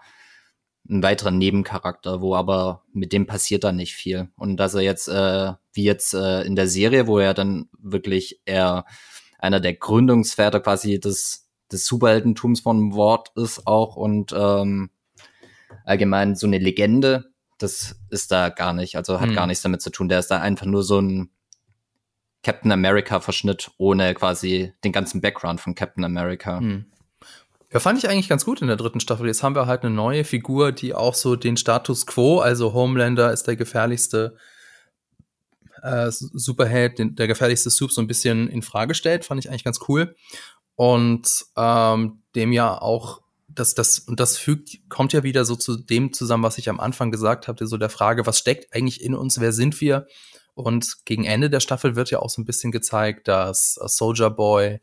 ein 0.88 1.02
weiterer 1.02 1.32
Nebencharakter, 1.32 2.20
wo 2.20 2.34
aber 2.34 2.84
mit 2.92 3.12
dem 3.12 3.26
passiert 3.26 3.64
dann 3.64 3.76
nicht 3.76 3.94
viel. 3.94 4.30
Und 4.36 4.56
dass 4.56 4.74
er 4.74 4.80
jetzt, 4.80 5.08
äh, 5.08 5.52
wie 5.72 5.84
jetzt 5.84 6.14
äh, 6.14 6.42
in 6.42 6.54
der 6.54 6.68
Serie, 6.68 7.08
wo 7.08 7.18
er 7.18 7.34
dann 7.34 7.68
wirklich 7.78 8.40
eher 8.44 8.84
einer 9.38 9.60
der 9.60 9.74
Gründungsväter 9.74 10.60
quasi 10.60 11.00
des, 11.00 11.48
des 11.70 11.84
Superheldentums 11.84 12.60
von 12.60 12.94
Wort 12.94 13.32
ist 13.34 13.66
auch 13.66 13.96
und 13.96 14.32
ähm, 14.36 14.90
allgemein 15.84 16.36
so 16.36 16.46
eine 16.46 16.58
Legende, 16.58 17.32
das 17.58 17.96
ist 18.08 18.30
da 18.30 18.48
gar 18.50 18.72
nicht, 18.72 18.96
also 18.96 19.20
hat 19.20 19.30
hm. 19.30 19.34
gar 19.34 19.46
nichts 19.48 19.62
damit 19.62 19.82
zu 19.82 19.90
tun. 19.90 20.08
Der 20.08 20.20
ist 20.20 20.30
da 20.30 20.40
einfach 20.40 20.66
nur 20.66 20.84
so 20.84 21.00
ein 21.00 21.30
Captain 22.42 22.72
America 22.72 23.20
Verschnitt 23.20 23.70
ohne 23.78 24.14
quasi 24.14 24.72
den 24.84 24.92
ganzen 24.92 25.20
Background 25.20 25.60
von 25.60 25.74
Captain 25.74 26.04
America. 26.04 26.58
Hm. 26.58 26.86
Ja, 27.72 27.80
fand 27.80 27.98
ich 27.98 28.08
eigentlich 28.08 28.28
ganz 28.28 28.44
gut 28.44 28.62
in 28.62 28.68
der 28.68 28.76
dritten 28.76 29.00
Staffel. 29.00 29.26
Jetzt 29.26 29.42
haben 29.42 29.54
wir 29.54 29.66
halt 29.66 29.82
eine 29.82 29.94
neue 29.94 30.24
Figur, 30.24 30.72
die 30.72 30.94
auch 30.94 31.14
so 31.14 31.36
den 31.36 31.56
Status 31.56 32.06
quo, 32.06 32.38
also 32.38 32.72
Homelander 32.72 33.32
ist 33.32 33.46
der 33.46 33.56
gefährlichste 33.56 34.36
äh, 35.82 36.10
Superheld, 36.10 36.98
den, 36.98 37.14
der 37.14 37.26
gefährlichste 37.26 37.70
Soup 37.70 37.92
so 37.92 38.00
ein 38.00 38.06
bisschen 38.06 38.48
in 38.48 38.62
Frage 38.62 38.94
stellt. 38.94 39.24
Fand 39.24 39.44
ich 39.44 39.50
eigentlich 39.50 39.64
ganz 39.64 39.80
cool. 39.88 40.16
Und 40.76 41.44
ähm, 41.56 42.22
dem 42.34 42.52
ja 42.52 42.80
auch, 42.80 43.20
das, 43.48 43.74
das, 43.74 43.98
und 43.98 44.20
das 44.20 44.38
fügt, 44.38 44.88
kommt 44.88 45.12
ja 45.12 45.22
wieder 45.22 45.44
so 45.44 45.56
zu 45.56 45.76
dem 45.76 46.12
zusammen, 46.12 46.44
was 46.44 46.58
ich 46.58 46.68
am 46.70 46.80
Anfang 46.80 47.10
gesagt 47.10 47.48
habe, 47.48 47.66
so 47.66 47.76
der 47.76 47.90
Frage, 47.90 48.26
was 48.26 48.38
steckt 48.38 48.74
eigentlich 48.74 49.02
in 49.02 49.14
uns, 49.14 49.40
wer 49.40 49.52
sind 49.52 49.80
wir? 49.80 50.06
Und 50.58 51.04
gegen 51.04 51.24
Ende 51.24 51.50
der 51.50 51.60
Staffel 51.60 51.94
wird 51.94 52.10
ja 52.10 52.18
auch 52.18 52.30
so 52.30 52.42
ein 52.42 52.44
bisschen 52.44 52.72
gezeigt, 52.72 53.28
dass 53.28 53.74
Soldier 53.74 54.30
Boy 54.30 54.80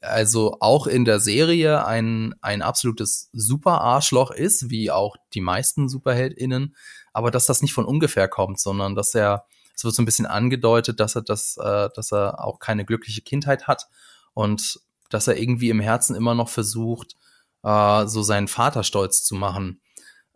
also 0.00 0.56
auch 0.60 0.86
in 0.86 1.04
der 1.04 1.18
Serie 1.18 1.84
ein, 1.84 2.36
ein 2.40 2.62
absolutes 2.62 3.28
Super-Arschloch 3.32 4.30
ist, 4.30 4.70
wie 4.70 4.92
auch 4.92 5.16
die 5.34 5.40
meisten 5.40 5.88
SuperheldInnen, 5.88 6.76
aber 7.12 7.32
dass 7.32 7.46
das 7.46 7.62
nicht 7.62 7.72
von 7.72 7.84
ungefähr 7.84 8.28
kommt, 8.28 8.60
sondern 8.60 8.94
dass 8.94 9.12
er, 9.14 9.44
es 9.74 9.82
wird 9.82 9.94
so 9.94 10.02
ein 10.02 10.06
bisschen 10.06 10.26
angedeutet, 10.26 11.00
dass 11.00 11.16
er 11.16 11.22
das, 11.22 11.56
äh, 11.56 11.88
dass 11.94 12.12
er 12.12 12.44
auch 12.44 12.60
keine 12.60 12.84
glückliche 12.84 13.22
Kindheit 13.22 13.66
hat 13.66 13.88
und 14.34 14.80
dass 15.10 15.26
er 15.26 15.36
irgendwie 15.36 15.70
im 15.70 15.80
Herzen 15.80 16.14
immer 16.14 16.36
noch 16.36 16.48
versucht, 16.48 17.16
äh, 17.64 18.06
so 18.06 18.22
seinen 18.22 18.48
Vater 18.48 18.84
stolz 18.84 19.24
zu 19.24 19.34
machen. 19.34 19.80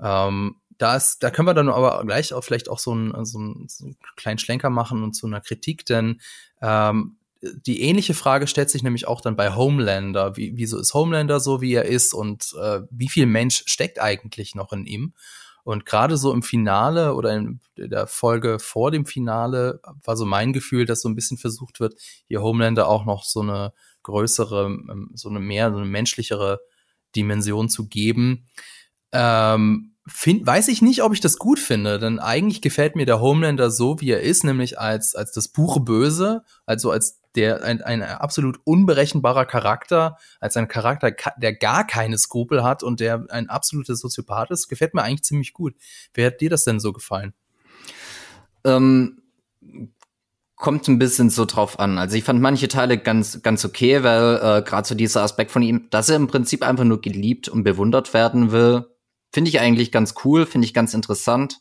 Ähm, 0.01 0.57
da 0.79 0.97
ist, 0.97 1.23
da 1.23 1.31
können 1.31 1.49
wir 1.49 1.55
dann 1.55 1.69
aber 1.69 2.05
gleich 2.05 2.33
auch 2.33 2.43
vielleicht 2.43 2.69
auch 2.69 2.79
so 2.79 2.93
einen, 2.93 3.25
so 3.25 3.39
einen, 3.39 3.69
so 3.69 3.85
einen 3.85 3.97
kleinen 4.17 4.39
Schlenker 4.39 4.71
machen 4.71 5.03
und 5.03 5.15
zu 5.15 5.27
einer 5.27 5.41
Kritik, 5.41 5.87
denn 5.87 6.21
ähm, 6.61 7.17
die 7.43 7.83
ähnliche 7.83 8.15
Frage 8.15 8.47
stellt 8.47 8.71
sich 8.71 8.83
nämlich 8.83 9.07
auch 9.07 9.21
dann 9.21 9.37
bei 9.37 9.55
Homelander. 9.55 10.37
Wie, 10.37 10.57
wieso 10.57 10.79
ist 10.79 10.95
Homelander 10.95 11.41
so, 11.41 11.61
wie 11.61 11.75
er 11.75 11.85
ist 11.85 12.15
und 12.15 12.55
äh, 12.61 12.81
wie 12.91 13.09
viel 13.09 13.27
Mensch 13.27 13.63
steckt 13.67 14.01
eigentlich 14.01 14.55
noch 14.55 14.73
in 14.73 14.87
ihm? 14.87 15.15
Und 15.65 15.85
gerade 15.85 16.17
so 16.17 16.33
im 16.33 16.43
Finale 16.43 17.15
oder 17.15 17.35
in 17.35 17.61
der 17.77 18.07
Folge 18.07 18.59
vor 18.61 18.93
dem 18.93 19.05
Finale 19.05 19.81
war 20.05 20.17
so 20.17 20.25
mein 20.25 20.53
Gefühl, 20.53 20.87
dass 20.87 21.01
so 21.01 21.09
ein 21.09 21.17
bisschen 21.17 21.39
versucht 21.39 21.81
wird, 21.81 21.95
hier 22.29 22.41
Homelander 22.41 22.89
auch 22.89 23.05
noch 23.05 23.25
so 23.25 23.41
eine 23.41 23.73
größere, 24.05 24.67
ähm, 24.67 25.11
so 25.15 25.29
eine 25.29 25.41
mehr, 25.41 25.73
so 25.73 25.79
eine 25.79 25.87
menschlichere 25.87 26.61
Dimension 27.17 27.69
zu 27.69 27.89
geben. 27.89 28.47
Ähm, 29.11 29.96
find, 30.07 30.47
weiß 30.47 30.69
ich 30.69 30.83
nicht, 30.83 31.03
ob 31.03 31.13
ich 31.13 31.21
das 31.21 31.39
gut 31.39 31.59
finde, 31.59 31.99
denn 31.99 32.19
eigentlich 32.19 32.63
gefällt 32.63 32.97
mir 32.97 33.07
der 33.07 33.21
Homelander 33.21 33.71
so, 33.71 34.01
wie 34.01 34.11
er 34.11 34.23
ist, 34.23 34.45
nämlich 34.45 34.79
als, 34.79 35.15
als 35.15 35.33
das 35.33 35.49
pure 35.49 35.81
Böse, 35.81 36.43
also 36.65 36.91
als 36.91 37.21
der 37.35 37.63
ein, 37.65 37.83
ein 37.83 38.03
absolut 38.03 38.61
unberechenbarer 38.65 39.45
Charakter, 39.45 40.17
als 40.41 40.57
ein 40.57 40.69
Charakter, 40.69 41.13
der 41.37 41.55
gar 41.55 41.87
keine 41.87 42.19
Skrupel 42.19 42.65
hat 42.65 42.83
und 42.83 43.01
der 43.01 43.27
ein 43.29 43.51
absoluter 43.51 43.95
Soziopath 43.95 44.51
ist, 44.51 44.69
gefällt 44.69 44.95
mir 44.95 45.03
eigentlich 45.03 45.25
ziemlich 45.25 45.53
gut. 45.53 45.75
Wer 46.15 46.29
hat 46.29 46.41
dir 46.41 46.51
das 46.51 46.65
denn 46.65 46.81
so 46.81 46.93
gefallen? 46.93 47.35
Ähm, 48.65 49.23
kommt 50.55 50.89
ein 50.89 50.99
bisschen 50.99 51.29
so 51.29 51.45
drauf 51.45 51.79
an. 51.79 51.99
Also 51.99 52.17
ich 52.17 52.25
fand 52.25 52.41
manche 52.41 52.69
Teile 52.69 52.97
ganz 52.97 53.43
ganz 53.43 53.65
okay, 53.65 54.03
weil 54.03 54.37
äh, 54.37 54.63
gerade 54.63 54.89
so 54.89 54.95
dieser 54.95 55.23
Aspekt 55.23 55.51
von 55.51 55.63
ihm, 55.63 55.89
dass 55.91 56.09
er 56.09 56.17
im 56.17 56.29
Prinzip 56.29 56.67
einfach 56.67 56.85
nur 56.85 57.03
geliebt 57.03 57.49
und 57.49 57.65
bewundert 57.65 58.15
werden 58.15 58.51
will, 58.51 58.87
finde 59.37 59.51
ich 59.51 59.61
eigentlich 59.61 59.93
ganz 59.93 60.15
cool, 60.25 60.47
finde 60.47 60.65
ich 60.65 60.73
ganz 60.73 60.95
interessant. 60.95 61.59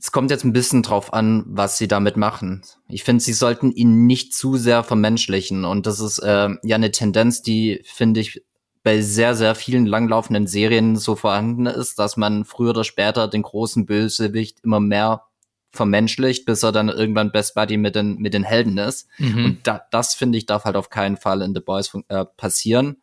Es 0.00 0.10
kommt 0.10 0.32
jetzt 0.32 0.42
ein 0.42 0.52
bisschen 0.52 0.82
drauf 0.82 1.12
an, 1.12 1.44
was 1.46 1.78
sie 1.78 1.86
damit 1.86 2.16
machen. 2.16 2.62
Ich 2.88 3.04
finde, 3.04 3.22
sie 3.22 3.32
sollten 3.32 3.70
ihn 3.70 4.06
nicht 4.06 4.34
zu 4.34 4.56
sehr 4.56 4.82
vermenschlichen. 4.82 5.64
Und 5.64 5.86
das 5.86 6.00
ist 6.00 6.18
äh, 6.18 6.48
ja 6.64 6.74
eine 6.74 6.90
Tendenz, 6.90 7.42
die, 7.42 7.82
finde 7.84 8.18
ich, 8.18 8.42
bei 8.82 9.00
sehr, 9.00 9.36
sehr 9.36 9.54
vielen 9.54 9.86
langlaufenden 9.86 10.48
Serien 10.48 10.96
so 10.96 11.14
vorhanden 11.14 11.66
ist, 11.66 12.00
dass 12.00 12.16
man 12.16 12.44
früher 12.44 12.70
oder 12.70 12.82
später 12.82 13.28
den 13.28 13.42
großen 13.42 13.86
Bösewicht 13.86 14.58
immer 14.64 14.80
mehr 14.80 15.22
vermenschlicht, 15.70 16.46
bis 16.46 16.64
er 16.64 16.72
dann 16.72 16.88
irgendwann 16.88 17.30
Best 17.30 17.54
Buddy 17.54 17.76
mit 17.76 17.94
den, 17.94 18.16
mit 18.16 18.34
den 18.34 18.42
Helden 18.42 18.76
ist. 18.78 19.06
Mhm. 19.18 19.44
Und 19.44 19.58
da, 19.68 19.82
das, 19.92 20.16
finde 20.16 20.36
ich, 20.36 20.46
darf 20.46 20.64
halt 20.64 20.74
auf 20.74 20.90
keinen 20.90 21.16
Fall 21.16 21.42
in 21.42 21.54
The 21.54 21.60
Boys 21.60 21.92
äh, 22.08 22.24
passieren. 22.36 22.96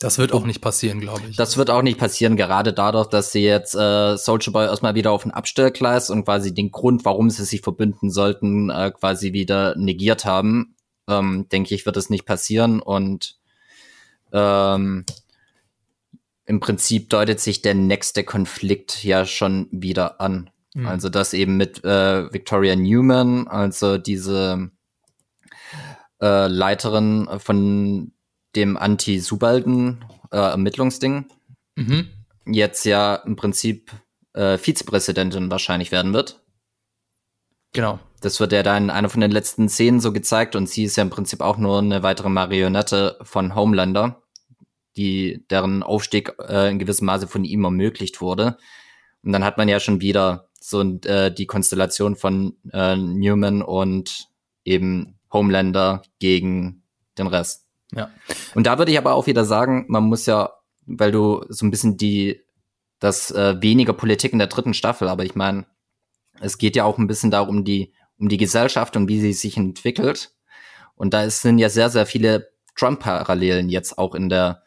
Das 0.00 0.16
wird 0.16 0.32
auch 0.32 0.46
nicht 0.46 0.62
passieren, 0.62 0.98
glaube 0.98 1.20
ich. 1.28 1.36
Das 1.36 1.58
wird 1.58 1.68
auch 1.68 1.82
nicht 1.82 1.98
passieren, 1.98 2.38
gerade 2.38 2.72
dadurch, 2.72 3.06
dass 3.06 3.32
sie 3.32 3.44
jetzt 3.44 3.74
äh, 3.74 4.16
Soldier 4.16 4.50
Boy 4.50 4.64
erstmal 4.64 4.94
wieder 4.94 5.12
auf 5.12 5.26
ein 5.26 5.30
Abstellgleis 5.30 6.08
und 6.08 6.24
quasi 6.24 6.54
den 6.54 6.70
Grund, 6.70 7.04
warum 7.04 7.28
sie 7.28 7.44
sich 7.44 7.60
verbünden 7.60 8.10
sollten, 8.10 8.70
äh, 8.70 8.90
quasi 8.92 9.34
wieder 9.34 9.76
negiert 9.76 10.24
haben. 10.24 10.74
Ähm, 11.06 11.48
denke 11.52 11.74
ich, 11.74 11.84
wird 11.84 11.98
es 11.98 12.08
nicht 12.08 12.24
passieren 12.24 12.80
und 12.80 13.36
ähm, 14.32 15.04
im 16.46 16.60
Prinzip 16.60 17.10
deutet 17.10 17.38
sich 17.38 17.60
der 17.60 17.74
nächste 17.74 18.24
Konflikt 18.24 19.04
ja 19.04 19.26
schon 19.26 19.68
wieder 19.70 20.18
an. 20.18 20.48
Mhm. 20.74 20.86
Also 20.86 21.10
das 21.10 21.34
eben 21.34 21.58
mit 21.58 21.84
äh, 21.84 22.32
Victoria 22.32 22.74
Newman, 22.74 23.48
also 23.48 23.98
diese 23.98 24.70
äh, 26.22 26.46
Leiterin 26.46 27.28
von 27.38 28.12
dem 28.56 28.76
Anti-Subalden-Ermittlungsding, 28.76 31.26
äh, 31.76 31.80
mhm. 31.80 32.08
jetzt 32.46 32.84
ja 32.84 33.14
im 33.14 33.36
Prinzip 33.36 33.92
äh, 34.34 34.58
Vizepräsidentin 34.58 35.50
wahrscheinlich 35.50 35.92
werden 35.92 36.12
wird. 36.12 36.42
Genau. 37.72 38.00
Das 38.20 38.40
wird 38.40 38.52
ja 38.52 38.62
dann 38.62 38.84
in 38.84 38.90
einer 38.90 39.08
von 39.08 39.20
den 39.20 39.30
letzten 39.30 39.68
Szenen 39.68 40.00
so 40.00 40.12
gezeigt 40.12 40.56
und 40.56 40.68
sie 40.68 40.84
ist 40.84 40.96
ja 40.96 41.02
im 41.02 41.10
Prinzip 41.10 41.40
auch 41.40 41.56
nur 41.56 41.78
eine 41.78 42.02
weitere 42.02 42.28
Marionette 42.28 43.18
von 43.22 43.54
Homelander, 43.54 44.22
die 44.96 45.46
deren 45.50 45.82
Aufstieg 45.82 46.34
äh, 46.46 46.70
in 46.70 46.78
gewissem 46.78 47.06
Maße 47.06 47.28
von 47.28 47.44
ihm 47.44 47.64
ermöglicht 47.64 48.20
wurde. 48.20 48.58
Und 49.22 49.32
dann 49.32 49.44
hat 49.44 49.56
man 49.56 49.68
ja 49.68 49.80
schon 49.80 50.00
wieder 50.00 50.48
so 50.60 50.82
äh, 50.82 51.32
die 51.32 51.46
Konstellation 51.46 52.16
von 52.16 52.56
äh, 52.72 52.96
Newman 52.96 53.62
und 53.62 54.28
eben 54.64 55.18
Homelander 55.32 56.02
gegen 56.18 56.82
den 57.16 57.26
Rest. 57.26 57.66
Ja. 57.92 58.10
Und 58.54 58.66
da 58.66 58.78
würde 58.78 58.92
ich 58.92 58.98
aber 58.98 59.14
auch 59.14 59.26
wieder 59.26 59.44
sagen, 59.44 59.86
man 59.88 60.04
muss 60.04 60.26
ja, 60.26 60.50
weil 60.86 61.12
du 61.12 61.44
so 61.48 61.66
ein 61.66 61.70
bisschen 61.70 61.96
die, 61.96 62.40
das 62.98 63.30
äh, 63.30 63.60
weniger 63.60 63.92
Politik 63.92 64.32
in 64.32 64.38
der 64.38 64.48
dritten 64.48 64.74
Staffel, 64.74 65.08
aber 65.08 65.24
ich 65.24 65.34
meine, 65.34 65.66
es 66.40 66.58
geht 66.58 66.76
ja 66.76 66.84
auch 66.84 66.98
ein 66.98 67.06
bisschen 67.06 67.30
darum, 67.30 67.64
die, 67.64 67.92
um 68.18 68.28
die 68.28 68.36
Gesellschaft 68.36 68.96
und 68.96 69.08
wie 69.08 69.20
sie 69.20 69.32
sich 69.32 69.56
entwickelt. 69.56 70.34
Und 70.94 71.14
da 71.14 71.24
ist, 71.24 71.42
sind 71.42 71.58
ja 71.58 71.68
sehr, 71.68 71.90
sehr 71.90 72.06
viele 72.06 72.50
Trump-Parallelen 72.76 73.68
jetzt 73.68 73.98
auch 73.98 74.14
in 74.14 74.28
der, 74.28 74.62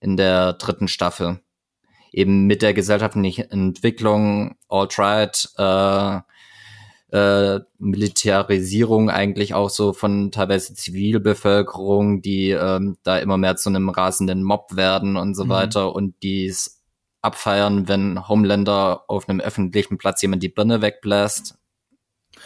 in 0.00 0.16
der 0.16 0.54
dritten 0.54 0.88
Staffel. 0.88 1.40
Eben 2.12 2.46
mit 2.46 2.62
der 2.62 2.74
gesellschaftlichen 2.74 3.50
Entwicklung, 3.50 4.56
Alt-Right, 4.68 5.50
äh, 5.56 6.20
äh, 7.12 7.60
Militarisierung 7.78 9.10
eigentlich 9.10 9.54
auch 9.54 9.70
so 9.70 9.92
von 9.92 10.30
teilweise 10.30 10.74
Zivilbevölkerung, 10.74 12.22
die 12.22 12.50
ähm, 12.50 12.98
da 13.02 13.18
immer 13.18 13.36
mehr 13.36 13.56
zu 13.56 13.68
einem 13.68 13.88
rasenden 13.88 14.42
Mob 14.42 14.76
werden 14.76 15.16
und 15.16 15.34
so 15.34 15.44
mhm. 15.44 15.48
weiter 15.48 15.94
und 15.94 16.14
dies 16.22 16.82
abfeiern, 17.22 17.88
wenn 17.88 18.28
Homelander 18.28 19.04
auf 19.08 19.28
einem 19.28 19.40
öffentlichen 19.40 19.98
Platz 19.98 20.22
jemand 20.22 20.42
die 20.42 20.48
Birne 20.48 20.82
wegbläst. 20.82 21.56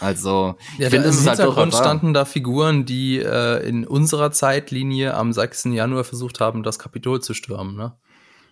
Also, 0.00 0.56
ja, 0.78 0.86
ich 0.86 0.90
finde, 0.90 1.08
es 1.08 1.20
ist 1.20 1.26
halt 1.28 1.38
Hintergrund 1.38 1.74
standen 1.74 2.14
da 2.14 2.24
Figuren, 2.24 2.84
die 2.84 3.18
äh, 3.18 3.66
in 3.68 3.86
unserer 3.86 4.32
Zeitlinie 4.32 5.14
am 5.14 5.32
6. 5.32 5.66
Januar 5.66 6.04
versucht 6.04 6.40
haben, 6.40 6.62
das 6.62 6.78
Kapitol 6.78 7.20
zu 7.20 7.34
stürmen, 7.34 7.76
ne? 7.76 7.92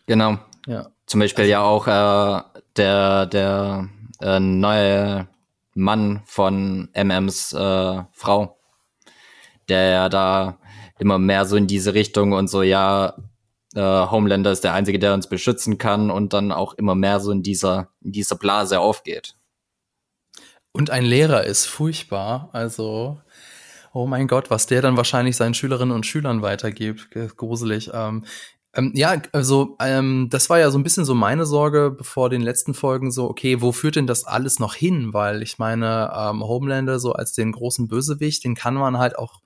Genau. 0.07 0.39
Ja. 0.67 0.91
Zum 1.07 1.21
Beispiel 1.21 1.43
also, 1.43 1.51
ja 1.51 1.63
auch 1.63 1.87
äh, 1.87 2.61
der, 2.77 3.27
der 3.27 3.89
äh, 4.21 4.39
neue 4.39 5.27
Mann 5.75 6.23
von 6.25 6.89
MMs 6.93 7.53
äh, 7.53 8.03
Frau, 8.13 8.59
der 9.69 9.91
ja 9.91 10.09
da 10.09 10.59
immer 10.99 11.19
mehr 11.19 11.47
so 11.47 11.57
in 11.57 11.67
diese 11.67 11.95
Richtung 11.95 12.33
und 12.33 12.49
so, 12.49 12.63
ja, 12.63 13.17
äh, 13.75 13.81
Homelander 13.81 14.53
ist 14.53 14.65
der 14.65 14.75
Einzige, 14.75 14.99
der 14.99 15.15
uns 15.15 15.29
beschützen 15.29 15.79
kann 15.79 16.11
und 16.11 16.33
dann 16.33 16.53
auch 16.53 16.75
immer 16.75 16.95
mehr 16.95 17.21
so 17.21 17.31
in 17.31 17.43
dieser, 17.43 17.89
in 18.03 18.13
dieser 18.13 18.37
Blase 18.37 18.81
aufgeht. 18.81 19.37
Und 20.73 20.91
ein 20.91 21.05
Lehrer 21.05 21.45
ist 21.45 21.67
furchtbar, 21.67 22.51
also 22.53 23.21
oh 23.93 24.07
mein 24.07 24.27
Gott, 24.27 24.51
was 24.51 24.67
der 24.67 24.83
dann 24.83 24.97
wahrscheinlich 24.97 25.37
seinen 25.37 25.55
Schülerinnen 25.55 25.95
und 25.95 26.07
Schülern 26.07 26.43
weitergibt, 26.43 27.11
gruselig. 27.37 27.91
Ähm, 27.93 28.25
ähm, 28.75 28.93
ja, 28.95 29.21
also 29.33 29.77
ähm, 29.81 30.29
das 30.31 30.49
war 30.49 30.59
ja 30.59 30.71
so 30.71 30.79
ein 30.79 30.83
bisschen 30.83 31.05
so 31.05 31.15
meine 31.15 31.45
Sorge 31.45 31.91
bevor 31.91 32.31
den 32.31 32.41
letzten 32.41 32.73
Folgen 32.73 33.11
so, 33.11 33.29
okay, 33.29 33.61
wo 33.61 33.73
führt 33.73 33.97
denn 33.97 34.07
das 34.07 34.25
alles 34.25 34.59
noch 34.59 34.75
hin? 34.75 35.13
Weil 35.13 35.43
ich 35.43 35.59
meine, 35.59 36.11
ähm, 36.17 36.43
Homelander 36.43 36.99
so 36.99 37.13
als 37.13 37.33
den 37.33 37.53
großen 37.53 37.87
Bösewicht, 37.89 38.45
den 38.45 38.55
kann 38.55 38.75
man 38.75 38.99
halt 38.99 39.19
auch, 39.19 39.41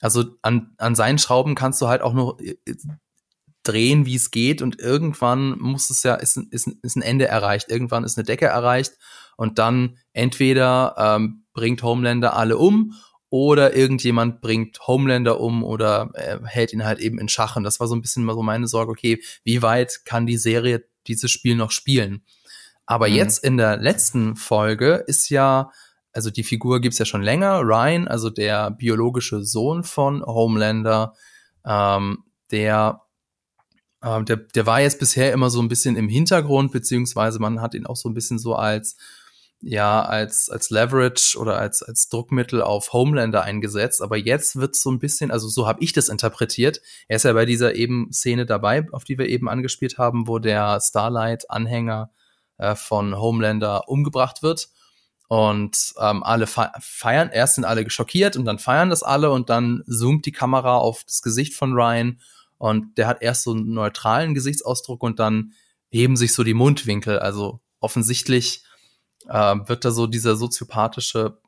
also 0.00 0.24
an, 0.40 0.72
an 0.78 0.94
seinen 0.94 1.18
Schrauben 1.18 1.54
kannst 1.54 1.82
du 1.82 1.88
halt 1.88 2.00
auch 2.00 2.14
noch 2.14 2.38
äh, 2.40 2.56
drehen, 3.62 4.06
wie 4.06 4.16
es 4.16 4.30
geht 4.30 4.62
und 4.62 4.80
irgendwann 4.80 5.58
muss 5.58 5.90
es 5.90 6.02
ja, 6.02 6.14
ist, 6.14 6.36
ist, 6.36 6.68
ist 6.82 6.96
ein 6.96 7.02
Ende 7.02 7.28
erreicht, 7.28 7.68
irgendwann 7.68 8.04
ist 8.04 8.18
eine 8.18 8.24
Decke 8.24 8.46
erreicht 8.46 8.94
und 9.36 9.58
dann 9.58 9.98
entweder 10.14 10.94
ähm, 10.98 11.44
bringt 11.52 11.82
Homelander 11.82 12.34
alle 12.34 12.56
um 12.56 12.94
oder 13.32 13.74
irgendjemand 13.74 14.42
bringt 14.42 14.86
Homelander 14.86 15.40
um 15.40 15.64
oder 15.64 16.10
äh, 16.12 16.38
hält 16.44 16.74
ihn 16.74 16.84
halt 16.84 16.98
eben 16.98 17.18
in 17.18 17.30
Schach. 17.30 17.56
Und 17.56 17.64
das 17.64 17.80
war 17.80 17.86
so 17.86 17.96
ein 17.96 18.02
bisschen 18.02 18.24
mal 18.24 18.34
so 18.34 18.42
meine 18.42 18.68
Sorge, 18.68 18.92
okay, 18.92 19.22
wie 19.42 19.62
weit 19.62 20.04
kann 20.04 20.26
die 20.26 20.36
Serie 20.36 20.84
dieses 21.06 21.30
Spiel 21.30 21.56
noch 21.56 21.70
spielen? 21.70 22.24
Aber 22.84 23.08
mhm. 23.08 23.14
jetzt 23.14 23.42
in 23.42 23.56
der 23.56 23.78
letzten 23.78 24.36
Folge 24.36 25.02
ist 25.06 25.30
ja, 25.30 25.70
also 26.12 26.28
die 26.28 26.42
Figur 26.42 26.82
gibt's 26.82 26.98
ja 26.98 27.06
schon 27.06 27.22
länger, 27.22 27.62
Ryan, 27.62 28.06
also 28.06 28.28
der 28.28 28.70
biologische 28.70 29.42
Sohn 29.42 29.82
von 29.82 30.22
Homelander, 30.22 31.14
ähm, 31.64 32.24
der 32.50 33.00
ähm, 34.04 34.26
der, 34.26 34.36
der 34.36 34.66
war 34.66 34.82
jetzt 34.82 34.98
bisher 34.98 35.32
immer 35.32 35.48
so 35.48 35.62
ein 35.62 35.68
bisschen 35.68 35.96
im 35.96 36.10
Hintergrund, 36.10 36.70
beziehungsweise 36.70 37.38
man 37.38 37.62
hat 37.62 37.72
ihn 37.72 37.86
auch 37.86 37.96
so 37.96 38.10
ein 38.10 38.14
bisschen 38.14 38.38
so 38.38 38.54
als 38.56 38.98
ja 39.62 40.02
als 40.02 40.50
als 40.50 40.70
Leverage 40.70 41.38
oder 41.38 41.56
als 41.58 41.82
als 41.82 42.08
Druckmittel 42.08 42.62
auf 42.62 42.92
Homelander 42.92 43.42
eingesetzt, 43.42 44.02
aber 44.02 44.16
jetzt 44.16 44.56
wird 44.56 44.74
so 44.74 44.90
ein 44.90 44.98
bisschen, 44.98 45.30
also 45.30 45.48
so 45.48 45.66
habe 45.66 45.82
ich 45.82 45.92
das 45.92 46.08
interpretiert. 46.08 46.80
Er 47.08 47.16
ist 47.16 47.24
ja 47.24 47.32
bei 47.32 47.46
dieser 47.46 47.74
eben 47.74 48.12
Szene 48.12 48.44
dabei, 48.44 48.86
auf 48.92 49.04
die 49.04 49.18
wir 49.18 49.28
eben 49.28 49.48
angespielt 49.48 49.98
haben, 49.98 50.26
wo 50.26 50.38
der 50.38 50.80
Starlight 50.80 51.50
Anhänger 51.50 52.10
äh, 52.58 52.74
von 52.74 53.16
Homelander 53.18 53.88
umgebracht 53.88 54.42
wird 54.42 54.68
und 55.28 55.94
ähm, 55.98 56.22
alle 56.22 56.46
feiern. 56.46 57.30
Erst 57.32 57.54
sind 57.54 57.64
alle 57.64 57.84
geschockiert 57.84 58.36
und 58.36 58.44
dann 58.44 58.58
feiern 58.58 58.90
das 58.90 59.02
alle 59.02 59.30
und 59.30 59.48
dann 59.48 59.82
zoomt 59.86 60.26
die 60.26 60.32
Kamera 60.32 60.76
auf 60.76 61.04
das 61.04 61.22
Gesicht 61.22 61.54
von 61.54 61.72
Ryan 61.72 62.20
und 62.58 62.98
der 62.98 63.06
hat 63.06 63.22
erst 63.22 63.44
so 63.44 63.52
einen 63.52 63.72
neutralen 63.72 64.34
Gesichtsausdruck 64.34 65.02
und 65.02 65.18
dann 65.18 65.52
heben 65.88 66.16
sich 66.16 66.34
so 66.34 66.44
die 66.44 66.54
Mundwinkel. 66.54 67.18
Also 67.18 67.60
offensichtlich 67.80 68.64
äh, 69.28 69.54
wird 69.66 69.84
da 69.84 69.90
so 69.90 70.06
dieser 70.06 70.36
soziopathische 70.36 71.38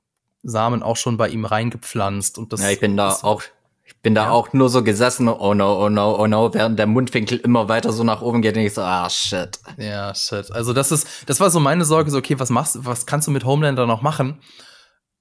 Samen 0.43 0.83
auch 0.83 0.97
schon 0.97 1.17
bei 1.17 1.29
ihm 1.29 1.45
reingepflanzt. 1.45 2.39
Und 2.39 2.53
das 2.53 2.63
ja, 2.63 2.71
ich 2.71 2.81
bin 2.81 2.97
da 2.97 3.11
auch, 3.23 3.43
ich 3.85 4.01
bin 4.01 4.15
da 4.15 4.25
ja. 4.25 4.31
auch 4.31 4.53
nur 4.53 4.69
so 4.69 4.83
gesessen, 4.83 5.29
oh 5.29 5.55
no, 5.55 5.85
oh 5.85 5.89
no, 5.89 6.19
oh 6.19 6.27
no, 6.27 6.53
während 6.53 6.79
der 6.79 6.87
Mundwinkel 6.87 7.39
immer 7.39 7.69
weiter 7.69 7.93
so 7.93 8.05
nach 8.05 8.23
oben 8.23 8.43
geht 8.43 8.57
und 8.57 8.63
ich 8.63 8.75
so, 8.75 8.83
ah, 8.83 9.09
shit. 9.09 9.59
Ja, 9.79 10.15
shit. 10.15 10.51
Also 10.53 10.73
das 10.73 10.93
ist, 10.93 11.07
das 11.27 11.41
war 11.41 11.51
so 11.51 11.61
meine 11.61 11.85
Sorge, 11.85 12.11
so, 12.11 12.19
okay, 12.19 12.39
was 12.39 12.51
machst, 12.51 12.85
was 12.85 13.07
kannst 13.07 13.27
du 13.27 13.31
mit 13.31 13.45
Homelander 13.45 13.87
noch 13.87 14.03
machen? 14.03 14.39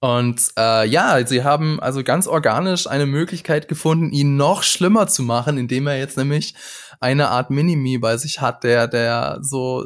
Und 0.04 0.52
äh, 0.58 0.86
ja, 0.86 1.26
sie 1.26 1.46
haben 1.46 1.80
also 1.80 2.04
ganz 2.04 2.28
organisch 2.28 2.88
eine 2.88 3.06
Möglichkeit 3.06 3.70
gefunden, 3.70 4.12
ihn 4.12 4.36
noch 4.36 4.64
schlimmer 4.64 5.08
zu 5.08 5.24
machen, 5.24 5.58
indem 5.58 5.88
er 5.88 5.98
jetzt 5.98 6.18
nämlich 6.18 6.56
eine 7.00 7.30
Art 7.30 7.50
Minimi 7.50 7.98
bei 8.00 8.18
sich 8.18 8.42
hat, 8.42 8.66
der, 8.66 8.90
der 8.90 9.40
so 9.42 9.86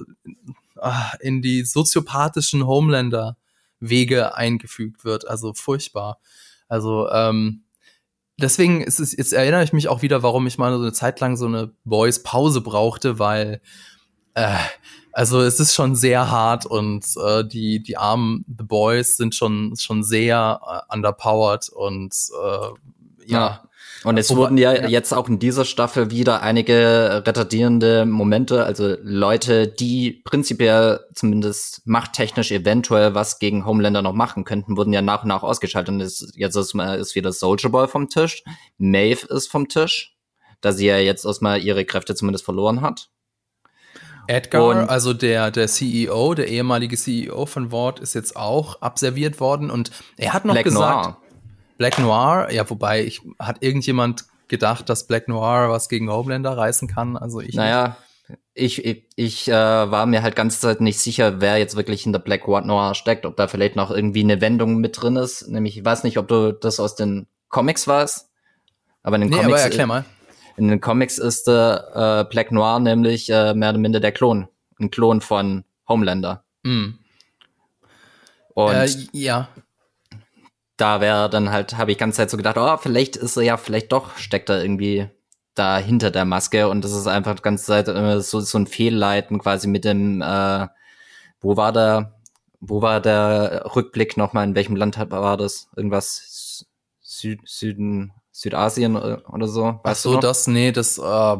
in 1.19 1.41
die 1.41 1.63
soziopathischen 1.63 2.65
Homelander-Wege 2.65 4.35
eingefügt 4.35 5.05
wird. 5.05 5.27
Also 5.27 5.53
furchtbar. 5.53 6.19
Also, 6.67 7.09
ähm, 7.09 7.63
deswegen 8.39 8.81
ist 8.81 8.99
es, 8.99 9.15
jetzt 9.15 9.33
erinnere 9.33 9.63
ich 9.63 9.73
mich 9.73 9.87
auch 9.87 10.01
wieder, 10.01 10.23
warum 10.23 10.47
ich 10.47 10.57
mal 10.57 10.71
so 10.73 10.81
eine 10.81 10.93
Zeit 10.93 11.19
lang 11.19 11.37
so 11.37 11.47
eine 11.47 11.73
Boys-Pause 11.83 12.61
brauchte, 12.61 13.19
weil 13.19 13.61
äh, 14.33 14.57
also 15.11 15.41
es 15.41 15.59
ist 15.59 15.73
schon 15.73 15.95
sehr 15.95 16.29
hart 16.29 16.67
und 16.67 17.03
äh, 17.25 17.43
die, 17.43 17.81
die 17.81 17.97
armen 17.97 18.45
The 18.47 18.63
Boys 18.63 19.17
sind 19.17 19.33
schon, 19.33 19.75
schon 19.75 20.03
sehr 20.03 20.61
äh, 20.63 20.93
underpowered 20.93 21.69
und 21.69 22.13
äh, 22.39 23.25
ja. 23.25 23.39
ja. 23.39 23.66
Und 24.07 24.17
es 24.17 24.33
wurden 24.33 24.57
ja, 24.57 24.73
ja, 24.73 24.87
jetzt 24.87 25.11
auch 25.11 25.27
in 25.27 25.37
dieser 25.37 25.65
Staffel 25.65 26.11
wieder 26.11 26.41
einige 26.41 27.23
retardierende 27.25 28.05
Momente, 28.05 28.63
also 28.63 28.95
Leute, 29.01 29.67
die 29.67 30.21
prinzipiell 30.23 31.01
zumindest 31.13 31.81
machttechnisch 31.85 32.51
eventuell 32.51 33.15
was 33.15 33.37
gegen 33.37 33.65
Homelander 33.65 34.01
noch 34.01 34.13
machen 34.13 34.45
könnten, 34.45 34.77
wurden 34.77 34.93
ja 34.93 35.01
nach 35.01 35.23
und 35.23 35.27
nach 35.27 35.43
ausgeschaltet. 35.43 35.93
Und 35.93 35.99
es, 35.99 36.31
jetzt 36.37 36.55
ist, 36.55 36.73
ist 36.73 37.15
wieder 37.15 37.33
Soldier 37.33 37.69
Boy 37.69 37.89
vom 37.89 38.07
Tisch, 38.07 38.45
Maeve 38.77 39.27
ist 39.27 39.51
vom 39.51 39.67
Tisch, 39.67 40.15
da 40.61 40.71
sie 40.71 40.85
ja 40.85 40.99
jetzt 40.99 41.25
erstmal 41.25 41.61
ihre 41.61 41.83
Kräfte 41.83 42.15
zumindest 42.15 42.45
verloren 42.45 42.79
hat. 42.79 43.09
Edgar, 44.27 44.67
und 44.67 44.77
also 44.89 45.13
der, 45.13 45.51
der 45.51 45.67
CEO, 45.67 46.33
der 46.33 46.47
ehemalige 46.47 46.95
CEO 46.95 47.45
von 47.45 47.73
Ward, 47.73 47.99
ist 47.99 48.13
jetzt 48.13 48.37
auch 48.37 48.81
abserviert 48.81 49.41
worden 49.41 49.69
und 49.69 49.91
er 50.15 50.33
hat 50.33 50.45
noch 50.45 50.53
Black 50.53 50.63
gesagt, 50.63 51.05
Noir. 51.05 51.21
Black 51.77 51.99
Noir, 51.99 52.47
ja, 52.51 52.69
wobei 52.69 53.03
ich, 53.03 53.21
hat 53.39 53.57
irgendjemand 53.61 54.25
gedacht, 54.47 54.89
dass 54.89 55.07
Black 55.07 55.27
Noir 55.27 55.69
was 55.69 55.89
gegen 55.89 56.09
Homelander 56.09 56.57
reißen 56.57 56.87
kann? 56.87 57.17
Also 57.17 57.39
ich. 57.39 57.55
Naja, 57.55 57.97
ich, 58.53 58.83
ich, 58.83 59.05
ich 59.15 59.47
äh, 59.47 59.51
war 59.53 60.05
mir 60.05 60.21
halt 60.21 60.35
ganz 60.35 60.59
Zeit 60.59 60.81
nicht 60.81 60.99
sicher, 60.99 61.39
wer 61.39 61.57
jetzt 61.57 61.75
wirklich 61.75 62.05
in 62.05 62.11
der 62.11 62.19
Black 62.19 62.47
Noir 62.47 62.95
steckt, 62.95 63.25
ob 63.25 63.37
da 63.37 63.47
vielleicht 63.47 63.75
noch 63.75 63.91
irgendwie 63.91 64.23
eine 64.23 64.41
Wendung 64.41 64.77
mit 64.77 65.01
drin 65.01 65.15
ist. 65.15 65.47
Nämlich, 65.47 65.77
ich 65.77 65.85
weiß 65.85 66.03
nicht, 66.03 66.17
ob 66.17 66.27
du 66.27 66.53
das 66.53 66.79
aus 66.79 66.95
den 66.95 67.27
Comics 67.49 67.87
weißt. 67.87 68.29
Aber 69.03 69.15
in 69.15 69.23
den 69.23 69.29
nee, 69.29 69.37
Comics. 69.37 69.53
Aber 69.53 69.61
erklär 69.61 69.87
mal. 69.87 70.05
In 70.57 70.67
den 70.69 70.81
Comics 70.81 71.19
ist 71.19 71.47
der 71.47 72.25
äh, 72.25 72.29
Black 72.29 72.51
Noir 72.51 72.79
nämlich 72.79 73.29
äh, 73.29 73.53
mehr 73.53 73.69
oder 73.69 73.77
minder 73.77 73.99
der 73.99 74.11
Klon. 74.11 74.47
Ein 74.79 74.89
Klon 74.89 75.21
von 75.21 75.63
Homelander. 75.87 76.43
Mm. 76.63 76.95
Und 78.55 78.73
äh, 78.73 78.89
ja 79.11 79.49
da 80.77 81.01
wäre 81.01 81.29
dann 81.29 81.51
halt, 81.51 81.77
habe 81.77 81.91
ich 81.91 81.97
ganze 81.97 82.17
Zeit 82.17 82.29
so 82.29 82.37
gedacht, 82.37 82.57
oh, 82.57 82.77
vielleicht 82.77 83.15
ist 83.15 83.35
er 83.35 83.43
ja, 83.43 83.57
vielleicht 83.57 83.91
doch 83.91 84.17
steckt 84.17 84.49
er 84.49 84.61
irgendwie 84.61 85.09
da 85.55 85.79
hinter 85.79 86.11
der 86.11 86.25
Maske 86.25 86.69
und 86.69 86.83
das 86.83 86.91
ist 86.91 87.07
einfach 87.07 87.35
die 87.35 87.41
ganze 87.41 87.65
Zeit 87.65 87.87
immer 87.87 88.21
so, 88.21 88.39
so 88.39 88.59
ein 88.59 88.67
Fehlleiten 88.67 89.39
quasi 89.39 89.67
mit 89.67 89.85
dem, 89.85 90.21
äh, 90.21 90.67
wo 91.39 91.57
war 91.57 91.73
der, 91.73 92.19
wo 92.59 92.81
war 92.81 93.01
der 93.01 93.63
Rückblick 93.75 94.17
nochmal, 94.17 94.45
in 94.45 94.55
welchem 94.55 94.75
Land 94.75 94.97
war 94.97 95.37
das? 95.37 95.67
Irgendwas 95.75 96.65
Süd, 97.01 97.41
Süden, 97.45 98.13
Südasien 98.31 98.95
oder 98.95 99.47
so? 99.47 99.79
Weißt 99.83 100.05
Ach 100.05 100.11
so, 100.11 100.19
das, 100.19 100.45
nee, 100.47 100.71
das, 100.71 100.99
äh, 100.99 101.37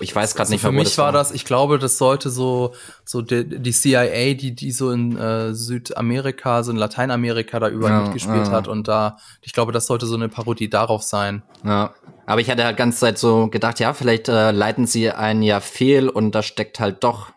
ich 0.00 0.14
weiß 0.14 0.34
gerade 0.34 0.42
also 0.42 0.52
nicht 0.52 0.60
Für 0.62 0.72
mich 0.72 0.98
war 0.98 1.12
das, 1.12 1.30
ich 1.30 1.44
glaube, 1.44 1.78
das 1.78 1.98
sollte 1.98 2.30
so, 2.30 2.74
so 3.04 3.22
die, 3.22 3.44
die 3.46 3.72
CIA, 3.72 4.34
die, 4.34 4.54
die 4.54 4.72
so 4.72 4.90
in 4.90 5.16
äh, 5.16 5.54
Südamerika, 5.54 6.62
so 6.62 6.70
in 6.72 6.76
Lateinamerika 6.76 7.60
da 7.60 7.68
überall 7.68 7.92
ja, 7.92 8.02
mitgespielt 8.02 8.46
ja. 8.46 8.52
hat 8.52 8.68
und 8.68 8.88
da, 8.88 9.16
ich 9.42 9.52
glaube, 9.52 9.72
das 9.72 9.86
sollte 9.86 10.06
so 10.06 10.14
eine 10.14 10.28
Parodie 10.28 10.68
darauf 10.68 11.02
sein. 11.02 11.42
Ja. 11.64 11.94
Aber 12.26 12.40
ich 12.40 12.50
hatte 12.50 12.64
halt 12.64 12.76
ganze 12.76 13.00
Zeit 13.00 13.18
so 13.18 13.48
gedacht, 13.48 13.80
ja, 13.80 13.92
vielleicht 13.92 14.28
äh, 14.28 14.50
leiten 14.50 14.86
sie 14.86 15.10
einen 15.10 15.42
ja 15.42 15.60
fehl 15.60 16.08
und 16.08 16.34
da 16.34 16.42
steckt 16.42 16.80
halt 16.80 17.04
doch, 17.04 17.30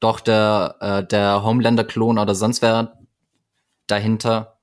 doch 0.00 0.20
der, 0.20 0.76
äh, 0.80 1.04
der 1.04 1.42
Homelander-Klon 1.44 2.18
oder 2.18 2.34
sonst 2.34 2.62
wer 2.62 2.98
dahinter. 3.86 4.59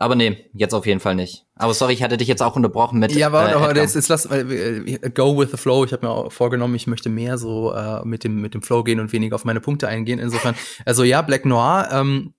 Aber 0.00 0.14
nee, 0.14 0.48
jetzt 0.54 0.74
auf 0.74 0.86
jeden 0.86 1.00
Fall 1.00 1.16
nicht. 1.16 1.44
Aber 1.56 1.74
sorry, 1.74 1.92
ich 1.92 2.04
hatte 2.04 2.16
dich 2.16 2.28
jetzt 2.28 2.40
auch 2.40 2.54
unterbrochen 2.54 3.00
mit. 3.00 3.10
Ja, 3.12 3.26
aber, 3.26 3.50
äh, 3.50 3.54
aber 3.54 3.76
jetzt, 3.76 3.96
jetzt 3.96 4.08
lass 4.08 4.26
äh, 4.26 5.10
go 5.12 5.36
with 5.36 5.50
the 5.50 5.56
flow. 5.56 5.84
Ich 5.84 5.92
habe 5.92 6.06
mir 6.06 6.12
auch 6.12 6.32
vorgenommen, 6.32 6.76
ich 6.76 6.86
möchte 6.86 7.08
mehr 7.08 7.36
so 7.36 7.72
äh, 7.74 8.04
mit 8.04 8.22
dem 8.22 8.40
mit 8.40 8.54
dem 8.54 8.62
Flow 8.62 8.84
gehen 8.84 9.00
und 9.00 9.12
weniger 9.12 9.34
auf 9.34 9.44
meine 9.44 9.60
Punkte 9.60 9.88
eingehen. 9.88 10.20
Insofern, 10.20 10.54
also 10.84 11.02
ja, 11.02 11.20
Black 11.22 11.44
Noir 11.44 11.88
ähm, 11.90 12.32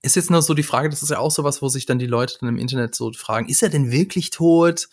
ist 0.00 0.14
jetzt 0.14 0.30
nur 0.30 0.42
so 0.42 0.54
die 0.54 0.62
Frage. 0.62 0.90
Das 0.90 1.02
ist 1.02 1.10
ja 1.10 1.18
auch 1.18 1.32
sowas, 1.32 1.60
wo 1.60 1.68
sich 1.68 1.86
dann 1.86 1.98
die 1.98 2.06
Leute 2.06 2.36
dann 2.40 2.48
im 2.48 2.58
Internet 2.58 2.94
so 2.94 3.12
fragen: 3.12 3.48
Ist 3.48 3.64
er 3.64 3.68
denn 3.68 3.90
wirklich 3.90 4.30
tot? 4.30 4.88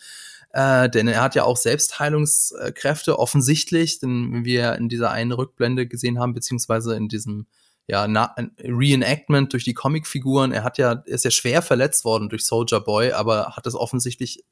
Äh, 0.52 0.90
denn 0.90 1.06
er 1.06 1.22
hat 1.22 1.36
ja 1.36 1.44
auch 1.44 1.56
Selbstheilungskräfte 1.56 3.20
offensichtlich, 3.20 4.00
denn 4.00 4.32
wie 4.32 4.44
wir 4.44 4.74
in 4.74 4.88
dieser 4.88 5.12
einen 5.12 5.30
Rückblende 5.30 5.86
gesehen 5.86 6.18
haben, 6.18 6.34
beziehungsweise 6.34 6.96
in 6.96 7.08
diesem 7.08 7.46
ja, 7.90 8.06
Na 8.06 8.36
Reenactment 8.62 9.52
durch 9.52 9.64
die 9.64 9.74
Comicfiguren. 9.74 10.52
Er 10.52 10.62
hat 10.62 10.78
ja, 10.78 10.92
ist 11.06 11.24
ja 11.24 11.32
schwer 11.32 11.60
verletzt 11.60 12.04
worden 12.04 12.28
durch 12.28 12.44
Soldier 12.46 12.78
Boy, 12.78 13.10
aber 13.10 13.56
hat 13.56 13.66
es 13.66 13.74
offensichtlich 13.74 14.44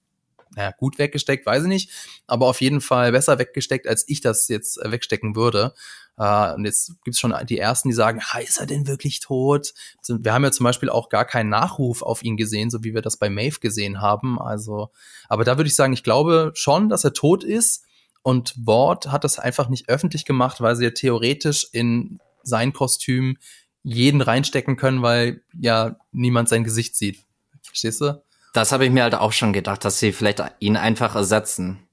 naja, 0.57 0.73
gut 0.77 0.99
weggesteckt, 0.99 1.47
weiß 1.47 1.63
ich 1.63 1.69
nicht, 1.69 1.91
aber 2.27 2.47
auf 2.47 2.61
jeden 2.61 2.81
Fall 2.81 3.13
besser 3.13 3.39
weggesteckt, 3.39 3.87
als 3.87 4.05
ich 4.09 4.23
das 4.23 4.49
jetzt 4.49 4.83
äh, 4.83 4.91
wegstecken 4.91 5.37
würde. 5.37 5.73
Uh, 6.21 6.53
und 6.57 6.65
jetzt 6.65 6.95
gibt's 7.05 7.21
schon 7.21 7.33
die 7.49 7.59
ersten, 7.59 7.91
die 7.91 7.95
sagen, 7.95 8.21
ha, 8.21 8.41
ist 8.41 8.59
er 8.59 8.67
denn 8.67 8.89
wirklich 8.89 9.21
tot? 9.21 9.73
Wir 10.09 10.33
haben 10.33 10.43
ja 10.43 10.51
zum 10.51 10.65
Beispiel 10.65 10.91
auch 10.91 11.11
gar 11.11 11.25
keinen 11.25 11.49
Nachruf 11.49 12.03
auf 12.03 12.25
ihn 12.25 12.37
gesehen, 12.37 12.71
so 12.71 12.83
wie 12.83 12.93
wir 12.93 13.03
das 13.03 13.19
bei 13.19 13.31
Maeve 13.31 13.61
gesehen 13.61 14.01
haben. 14.01 14.41
Also, 14.41 14.91
aber 15.29 15.45
da 15.45 15.59
würde 15.59 15.69
ich 15.69 15.77
sagen, 15.77 15.93
ich 15.93 16.03
glaube 16.03 16.51
schon, 16.55 16.89
dass 16.89 17.05
er 17.05 17.13
tot 17.13 17.45
ist. 17.45 17.85
Und 18.23 18.55
Ward 18.67 19.13
hat 19.13 19.23
das 19.23 19.39
einfach 19.39 19.69
nicht 19.69 19.89
öffentlich 19.89 20.25
gemacht, 20.25 20.61
weil 20.61 20.75
sie 20.75 20.83
ja 20.83 20.91
theoretisch 20.91 21.69
in 21.71 22.19
sein 22.49 22.73
Kostüm 22.73 23.37
jeden 23.83 24.21
reinstecken 24.21 24.77
können, 24.77 25.03
weil 25.03 25.43
ja 25.59 25.97
niemand 26.13 26.49
sein 26.49 26.65
Gesicht 26.65 26.97
sieht. 26.97 27.25
Verstehst 27.63 28.01
du? 28.01 28.23
Das 28.53 28.73
habe 28.73 28.85
ich 28.85 28.91
mir 28.91 29.03
halt 29.03 29.15
auch 29.15 29.33
schon 29.33 29.53
gedacht, 29.53 29.85
dass 29.85 29.99
sie 29.99 30.13
vielleicht 30.13 30.43
ihn 30.59 30.77
einfach 30.77 31.15
ersetzen. 31.15 31.89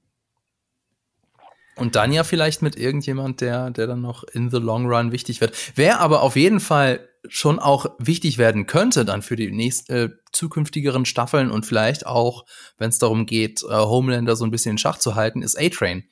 Und 1.76 1.94
dann 1.94 2.10
ja 2.10 2.24
vielleicht 2.24 2.62
mit 2.62 2.76
irgendjemand, 2.76 3.42
der, 3.42 3.70
der 3.70 3.86
dann 3.86 4.00
noch 4.00 4.24
in 4.24 4.50
the 4.50 4.56
long 4.56 4.86
run 4.86 5.12
wichtig 5.12 5.42
wird. 5.42 5.54
Wer 5.74 6.00
aber 6.00 6.22
auf 6.22 6.34
jeden 6.34 6.60
Fall 6.60 7.06
schon 7.28 7.58
auch 7.58 7.86
wichtig 7.98 8.38
werden 8.38 8.66
könnte 8.66 9.04
dann 9.04 9.20
für 9.20 9.36
die 9.36 9.50
nächsten 9.50 9.92
äh, 9.92 10.08
zukünftigeren 10.32 11.04
Staffeln 11.04 11.50
und 11.50 11.66
vielleicht 11.66 12.06
auch, 12.06 12.46
wenn 12.78 12.88
es 12.88 12.98
darum 12.98 13.26
geht, 13.26 13.62
äh, 13.62 13.74
Homelander 13.74 14.36
so 14.36 14.44
ein 14.44 14.50
bisschen 14.50 14.72
in 14.72 14.78
Schach 14.78 14.98
zu 14.98 15.16
halten, 15.16 15.42
ist 15.42 15.58
A-Train. 15.58 16.04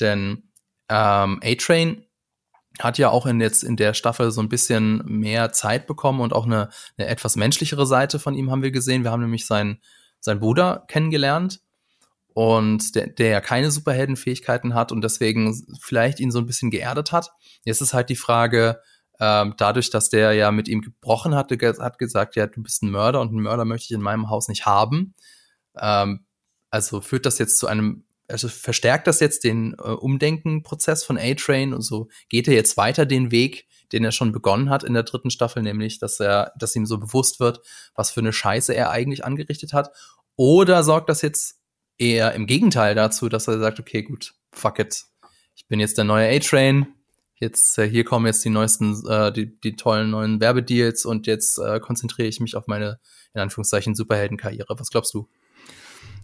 Denn 0.00 0.50
ähm, 0.88 1.40
A-Train 1.44 2.04
hat 2.78 2.98
ja 2.98 3.10
auch 3.10 3.26
in 3.26 3.40
jetzt 3.40 3.64
in 3.64 3.76
der 3.76 3.94
Staffel 3.94 4.30
so 4.30 4.40
ein 4.40 4.48
bisschen 4.48 5.02
mehr 5.04 5.52
Zeit 5.52 5.86
bekommen 5.86 6.20
und 6.20 6.32
auch 6.32 6.46
eine, 6.46 6.70
eine 6.96 7.08
etwas 7.08 7.36
menschlichere 7.36 7.86
Seite 7.86 8.18
von 8.18 8.34
ihm 8.34 8.50
haben 8.50 8.62
wir 8.62 8.70
gesehen. 8.70 9.04
Wir 9.04 9.10
haben 9.10 9.22
nämlich 9.22 9.46
seinen, 9.46 9.80
seinen 10.20 10.40
Bruder 10.40 10.84
kennengelernt 10.88 11.60
und 12.34 12.94
der, 12.94 13.08
der 13.08 13.28
ja 13.28 13.40
keine 13.40 13.70
Superheldenfähigkeiten 13.70 14.74
hat 14.74 14.92
und 14.92 15.02
deswegen 15.02 15.54
vielleicht 15.80 16.20
ihn 16.20 16.30
so 16.30 16.38
ein 16.38 16.46
bisschen 16.46 16.70
geerdet 16.70 17.12
hat. 17.12 17.30
Jetzt 17.64 17.82
ist 17.82 17.92
halt 17.92 18.08
die 18.08 18.16
Frage, 18.16 18.80
ähm, 19.20 19.54
dadurch, 19.56 19.90
dass 19.90 20.08
der 20.08 20.32
ja 20.32 20.50
mit 20.50 20.68
ihm 20.68 20.80
gebrochen 20.80 21.34
hatte, 21.34 21.58
hat 21.80 21.98
gesagt, 21.98 22.36
ja, 22.36 22.46
du 22.46 22.62
bist 22.62 22.82
ein 22.82 22.90
Mörder 22.90 23.20
und 23.20 23.28
einen 23.28 23.42
Mörder 23.42 23.64
möchte 23.64 23.84
ich 23.84 23.92
in 23.92 24.02
meinem 24.02 24.30
Haus 24.30 24.48
nicht 24.48 24.66
haben. 24.66 25.14
Ähm, 25.76 26.24
also 26.70 27.00
führt 27.00 27.26
das 27.26 27.38
jetzt 27.38 27.58
zu 27.58 27.66
einem 27.66 28.04
also 28.28 28.48
verstärkt 28.48 29.06
das 29.06 29.20
jetzt 29.20 29.44
den 29.44 29.74
äh, 29.74 29.82
Umdenkenprozess 29.82 31.04
von 31.04 31.18
A-Train 31.18 31.74
und 31.74 31.82
so 31.82 32.08
geht 32.28 32.48
er 32.48 32.54
jetzt 32.54 32.76
weiter 32.76 33.06
den 33.06 33.30
Weg, 33.30 33.66
den 33.92 34.04
er 34.04 34.12
schon 34.12 34.32
begonnen 34.32 34.70
hat 34.70 34.84
in 34.84 34.94
der 34.94 35.02
dritten 35.02 35.30
Staffel, 35.30 35.62
nämlich, 35.62 35.98
dass 35.98 36.18
er, 36.18 36.52
dass 36.58 36.74
ihm 36.74 36.86
so 36.86 36.98
bewusst 36.98 37.40
wird, 37.40 37.60
was 37.94 38.10
für 38.10 38.20
eine 38.20 38.32
Scheiße 38.32 38.74
er 38.74 38.90
eigentlich 38.90 39.24
angerichtet 39.24 39.72
hat. 39.72 39.90
Oder 40.36 40.82
sorgt 40.82 41.08
das 41.08 41.22
jetzt 41.22 41.60
eher 41.98 42.32
im 42.32 42.46
Gegenteil 42.46 42.94
dazu, 42.94 43.28
dass 43.28 43.48
er 43.48 43.58
sagt, 43.58 43.78
okay, 43.78 44.02
gut, 44.02 44.34
fuck 44.50 44.78
it. 44.78 45.04
Ich 45.54 45.66
bin 45.66 45.80
jetzt 45.80 45.98
der 45.98 46.04
neue 46.04 46.34
A-Train. 46.34 46.86
Jetzt, 47.34 47.76
äh, 47.76 47.88
hier 47.88 48.04
kommen 48.04 48.26
jetzt 48.26 48.44
die 48.44 48.50
neuesten, 48.50 49.04
äh, 49.08 49.32
die, 49.32 49.60
die 49.60 49.74
tollen 49.76 50.10
neuen 50.10 50.40
Werbedeals 50.40 51.04
und 51.04 51.26
jetzt 51.26 51.58
äh, 51.58 51.80
konzentriere 51.80 52.28
ich 52.28 52.40
mich 52.40 52.56
auf 52.56 52.66
meine, 52.66 53.00
in 53.34 53.40
Anführungszeichen, 53.40 53.94
Superheldenkarriere. 53.94 54.74
Was 54.78 54.90
glaubst 54.90 55.12
du? 55.12 55.28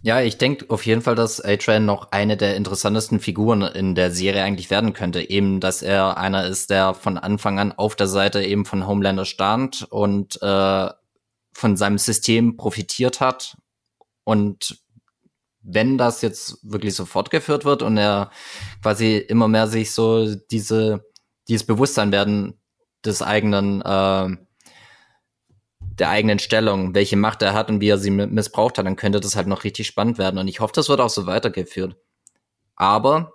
Ja, 0.01 0.21
ich 0.21 0.37
denke 0.37 0.65
auf 0.69 0.85
jeden 0.85 1.01
Fall, 1.01 1.15
dass 1.15 1.41
A-Train 1.43 1.83
noch 1.83 2.11
eine 2.11 2.37
der 2.37 2.55
interessantesten 2.55 3.19
Figuren 3.19 3.63
in 3.63 3.95
der 3.95 4.11
Serie 4.11 4.43
eigentlich 4.43 4.69
werden 4.69 4.93
könnte. 4.93 5.29
Eben, 5.29 5.59
dass 5.59 5.81
er 5.81 6.17
einer 6.17 6.47
ist, 6.47 6.69
der 6.69 6.93
von 6.93 7.17
Anfang 7.17 7.59
an 7.59 7.73
auf 7.73 7.97
der 7.97 8.07
Seite 8.07 8.41
eben 8.41 8.65
von 8.65 8.87
Homelander 8.87 9.25
stand 9.25 9.83
und 9.89 10.41
äh, 10.41 10.89
von 11.51 11.75
seinem 11.75 11.97
System 11.97 12.55
profitiert 12.55 13.19
hat. 13.19 13.57
Und 14.23 14.79
wenn 15.61 15.97
das 15.97 16.21
jetzt 16.21 16.59
wirklich 16.63 16.95
so 16.95 17.05
fortgeführt 17.05 17.65
wird 17.65 17.81
und 17.83 17.97
er 17.97 18.31
quasi 18.81 19.17
immer 19.17 19.49
mehr 19.49 19.67
sich 19.67 19.91
so 19.91 20.33
diese, 20.33 21.05
dieses 21.49 21.65
Bewusstsein 21.65 22.13
werden 22.13 22.61
des 23.03 23.21
eigenen 23.21 23.81
äh, 23.81 24.37
der 25.99 26.09
eigenen 26.09 26.39
Stellung, 26.39 26.95
welche 26.95 27.17
Macht 27.17 27.41
er 27.41 27.53
hat 27.53 27.69
und 27.69 27.81
wie 27.81 27.89
er 27.89 27.97
sie 27.97 28.11
missbraucht 28.11 28.77
hat, 28.77 28.85
dann 28.85 28.95
könnte 28.95 29.19
das 29.19 29.35
halt 29.35 29.47
noch 29.47 29.63
richtig 29.63 29.87
spannend 29.87 30.17
werden. 30.17 30.39
Und 30.39 30.47
ich 30.47 30.59
hoffe, 30.59 30.73
das 30.75 30.89
wird 30.89 31.01
auch 31.01 31.09
so 31.09 31.25
weitergeführt. 31.25 31.95
Aber 32.75 33.33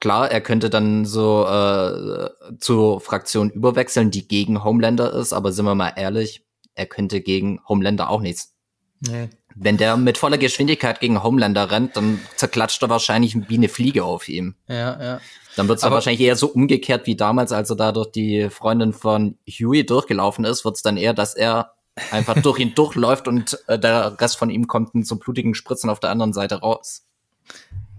klar, 0.00 0.30
er 0.30 0.40
könnte 0.40 0.70
dann 0.70 1.04
so 1.04 1.46
äh, 1.46 2.30
zur 2.58 3.00
Fraktion 3.00 3.50
überwechseln, 3.50 4.10
die 4.10 4.28
gegen 4.28 4.64
Homelander 4.64 5.12
ist, 5.12 5.32
aber 5.32 5.52
sind 5.52 5.64
wir 5.64 5.74
mal 5.74 5.92
ehrlich, 5.96 6.44
er 6.74 6.86
könnte 6.86 7.20
gegen 7.20 7.60
Homelander 7.68 8.08
auch 8.08 8.20
nichts. 8.20 8.54
Nee. 9.00 9.28
Wenn 9.54 9.76
der 9.76 9.96
mit 9.96 10.18
voller 10.18 10.38
Geschwindigkeit 10.38 11.00
gegen 11.00 11.22
Homelander 11.22 11.70
rennt, 11.70 11.96
dann 11.96 12.20
zerklatscht 12.36 12.80
er 12.82 12.90
wahrscheinlich 12.90 13.36
wie 13.48 13.56
eine 13.56 13.68
Fliege 13.68 14.04
auf 14.04 14.28
ihm. 14.28 14.54
Ja, 14.68 15.02
ja. 15.02 15.20
Dann 15.56 15.66
wird 15.66 15.78
es 15.78 15.90
wahrscheinlich 15.90 16.20
eher 16.20 16.36
so 16.36 16.46
umgekehrt 16.46 17.08
wie 17.08 17.16
damals, 17.16 17.50
als 17.50 17.68
er 17.70 17.74
da 17.74 17.90
durch 17.90 18.12
die 18.12 18.48
Freundin 18.50 18.92
von 18.92 19.36
Huey 19.48 19.84
durchgelaufen 19.84 20.44
ist, 20.44 20.64
wird 20.64 20.76
es 20.76 20.82
dann 20.82 20.96
eher, 20.96 21.14
dass 21.14 21.34
er 21.34 21.72
einfach 22.10 22.40
durch 22.42 22.58
ihn 22.58 22.74
durchläuft 22.74 23.28
und 23.28 23.58
äh, 23.66 23.78
der 23.78 24.20
Rest 24.20 24.36
von 24.36 24.50
ihm 24.50 24.66
kommt 24.66 24.94
in 24.94 25.04
so 25.04 25.16
blutigen 25.16 25.54
Spritzen 25.54 25.90
auf 25.90 26.00
der 26.00 26.10
anderen 26.10 26.32
Seite 26.32 26.60
raus. 26.60 27.06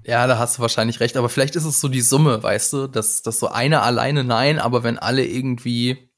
Ja, 0.03 0.25
da 0.27 0.39
hast 0.39 0.57
du 0.57 0.62
wahrscheinlich 0.62 0.99
recht, 0.99 1.17
aber 1.17 1.29
vielleicht 1.29 1.55
ist 1.55 1.65
es 1.65 1.81
so 1.81 1.88
die 1.88 2.01
Summe, 2.01 2.41
weißt 2.41 2.73
du, 2.73 2.88
dass, 2.88 3.21
dass 3.21 3.39
so 3.39 3.47
einer 3.49 3.83
alleine 3.83 4.23
nein, 4.23 4.59
aber 4.59 4.83
wenn 4.83 4.97
alle 4.97 5.25
irgendwie 5.25 6.09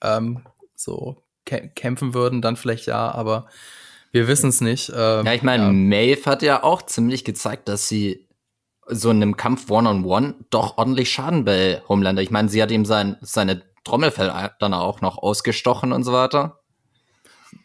ähm, 0.00 0.42
so 0.76 1.22
kä 1.44 1.68
kämpfen 1.74 2.14
würden, 2.14 2.42
dann 2.42 2.56
vielleicht 2.56 2.86
ja, 2.86 3.10
aber 3.10 3.46
wir 4.12 4.28
wissen 4.28 4.50
es 4.50 4.60
nicht. 4.60 4.92
Ähm, 4.94 5.26
ja, 5.26 5.32
ich 5.32 5.42
meine, 5.42 5.64
ja. 5.64 5.72
Maeve 5.72 6.26
hat 6.26 6.42
ja 6.42 6.62
auch 6.62 6.82
ziemlich 6.82 7.24
gezeigt, 7.24 7.68
dass 7.68 7.88
sie 7.88 8.28
so 8.86 9.10
in 9.10 9.22
einem 9.22 9.36
Kampf 9.36 9.70
One-on-One 9.70 10.26
-on 10.26 10.32
-one 10.32 10.44
doch 10.50 10.76
ordentlich 10.76 11.10
Schaden 11.10 11.44
bei 11.44 11.82
Homelander. 11.88 12.22
Ich 12.22 12.30
meine, 12.30 12.48
sie 12.48 12.62
hat 12.62 12.70
ihm 12.70 12.84
sein, 12.84 13.16
seine 13.22 13.62
Trommelfell 13.84 14.50
dann 14.60 14.74
auch 14.74 15.00
noch 15.00 15.18
ausgestochen 15.18 15.92
und 15.92 16.04
so 16.04 16.12
weiter. 16.12 16.61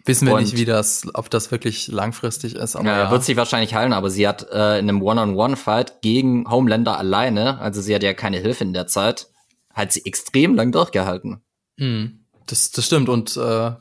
Wissen 0.08 0.28
wir 0.28 0.36
und, 0.36 0.42
nicht, 0.42 0.56
wie 0.56 0.66
das, 0.66 1.06
ob 1.14 1.30
das 1.30 1.52
wirklich 1.52 1.88
langfristig 1.88 2.56
ist. 2.56 2.76
Aber 2.76 2.88
ja, 2.88 2.98
ja. 3.04 3.12
wird 3.12 3.24
sich 3.24 3.36
wahrscheinlich 3.36 3.74
heilen, 3.74 3.94
aber 3.94 4.10
sie 4.10 4.28
hat 4.28 4.50
äh, 4.52 4.80
in 4.80 4.90
einem 4.90 5.02
One-on-One-Fight 5.02 6.02
gegen 6.02 6.50
Homelander 6.50 6.98
alleine, 6.98 7.60
also 7.60 7.82
sie 7.82 7.94
hat 7.94 8.04
ja 8.04 8.14
keine 8.14 8.38
Hilfe 8.38 8.64
in 8.64 8.74
der 8.74 8.88
Zeit, 8.88 9.28
hat 9.74 9.92
sie 9.92 10.06
extrem 10.06 10.56
lang 10.56 10.72
durchgehalten. 10.72 11.42
Mhm. 11.78 12.26
Das, 12.46 12.72
das 12.72 12.86
stimmt 12.86 13.10
und 13.10 13.36
äh, 13.38 13.72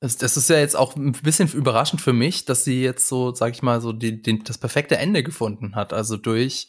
das, 0.00 0.16
das 0.16 0.36
ist 0.36 0.48
ja 0.48 0.58
jetzt 0.58 0.76
auch 0.76 0.94
ein 0.94 1.12
bisschen 1.12 1.48
überraschend 1.48 2.00
für 2.00 2.12
mich, 2.12 2.44
dass 2.44 2.64
sie 2.64 2.82
jetzt 2.82 3.08
so, 3.08 3.34
sag 3.34 3.52
ich 3.52 3.62
mal, 3.62 3.80
so 3.80 3.92
die, 3.92 4.22
die, 4.22 4.38
das 4.38 4.58
perfekte 4.58 4.96
Ende 4.96 5.24
gefunden 5.24 5.74
hat. 5.74 5.92
Also 5.92 6.16
durch 6.16 6.68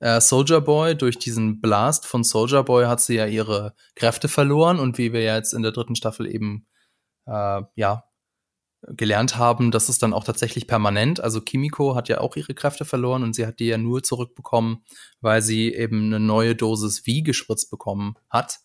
äh, 0.00 0.20
Soldier 0.20 0.60
Boy, 0.60 0.96
durch 0.96 1.18
diesen 1.18 1.60
Blast 1.60 2.04
von 2.04 2.24
Soldier 2.24 2.64
Boy 2.64 2.86
hat 2.86 3.00
sie 3.00 3.14
ja 3.14 3.26
ihre 3.26 3.74
Kräfte 3.94 4.26
verloren 4.26 4.80
und 4.80 4.98
wie 4.98 5.12
wir 5.12 5.22
ja 5.22 5.36
jetzt 5.36 5.54
in 5.54 5.62
der 5.62 5.70
dritten 5.70 5.94
Staffel 5.94 6.26
eben 6.26 6.66
äh, 7.26 7.62
ja, 7.74 8.04
gelernt 8.88 9.38
haben, 9.38 9.70
dass 9.70 9.88
es 9.88 9.98
dann 9.98 10.12
auch 10.12 10.24
tatsächlich 10.24 10.66
permanent. 10.66 11.20
Also 11.20 11.40
Kimiko 11.40 11.94
hat 11.94 12.08
ja 12.08 12.20
auch 12.20 12.36
ihre 12.36 12.54
Kräfte 12.54 12.84
verloren 12.84 13.22
und 13.22 13.34
sie 13.34 13.46
hat 13.46 13.58
die 13.58 13.66
ja 13.66 13.78
nur 13.78 14.02
zurückbekommen, 14.02 14.84
weil 15.20 15.42
sie 15.42 15.72
eben 15.72 16.06
eine 16.06 16.20
neue 16.20 16.54
Dosis 16.54 17.00
V 17.00 17.22
gespritzt 17.22 17.70
bekommen 17.70 18.16
hat. 18.28 18.60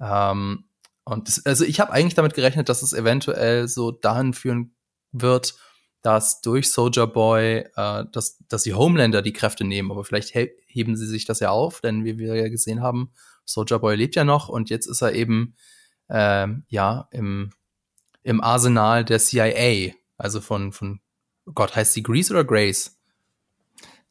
Ähm, 0.00 0.64
und 1.04 1.28
das, 1.28 1.44
also 1.46 1.64
ich 1.64 1.80
habe 1.80 1.92
eigentlich 1.92 2.14
damit 2.14 2.34
gerechnet, 2.34 2.68
dass 2.68 2.82
es 2.82 2.92
eventuell 2.92 3.68
so 3.68 3.90
dahin 3.90 4.34
führen 4.34 4.74
wird, 5.12 5.54
dass 6.02 6.40
durch 6.40 6.70
Soldier 6.72 7.06
Boy, 7.06 7.64
äh, 7.76 8.04
dass, 8.10 8.38
dass 8.48 8.64
die 8.64 8.74
Homelander 8.74 9.22
die 9.22 9.32
Kräfte 9.32 9.64
nehmen, 9.64 9.90
aber 9.90 10.04
vielleicht 10.04 10.30
he 10.30 10.50
heben 10.66 10.96
sie 10.96 11.06
sich 11.06 11.24
das 11.24 11.40
ja 11.40 11.50
auf, 11.50 11.80
denn 11.80 12.04
wie 12.04 12.18
wir 12.18 12.34
ja 12.34 12.48
gesehen 12.48 12.82
haben, 12.82 13.12
Soldier 13.44 13.78
Boy 13.78 13.96
lebt 13.96 14.16
ja 14.16 14.24
noch 14.24 14.48
und 14.48 14.70
jetzt 14.70 14.86
ist 14.86 15.02
er 15.02 15.12
eben 15.12 15.54
äh, 16.08 16.48
ja 16.68 17.08
im 17.10 17.50
im 18.22 18.40
Arsenal 18.40 19.04
der 19.04 19.18
CIA, 19.18 19.92
also 20.16 20.40
von, 20.40 20.72
von 20.72 21.00
oh 21.46 21.52
Gott, 21.54 21.74
heißt 21.74 21.92
sie 21.92 22.02
Grease 22.02 22.32
oder 22.32 22.44
Grace? 22.44 22.98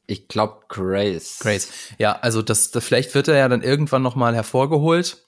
Ich 0.08 0.28
glaube 0.28 0.66
Grace. 0.68 1.40
Grace. 1.40 1.70
Ja, 1.98 2.14
also 2.14 2.42
das, 2.42 2.72
das 2.72 2.84
vielleicht 2.84 3.16
wird 3.16 3.28
er 3.28 3.38
ja 3.38 3.48
dann 3.48 3.62
irgendwann 3.62 4.02
noch 4.02 4.16
mal 4.16 4.36
hervorgeholt. 4.36 5.26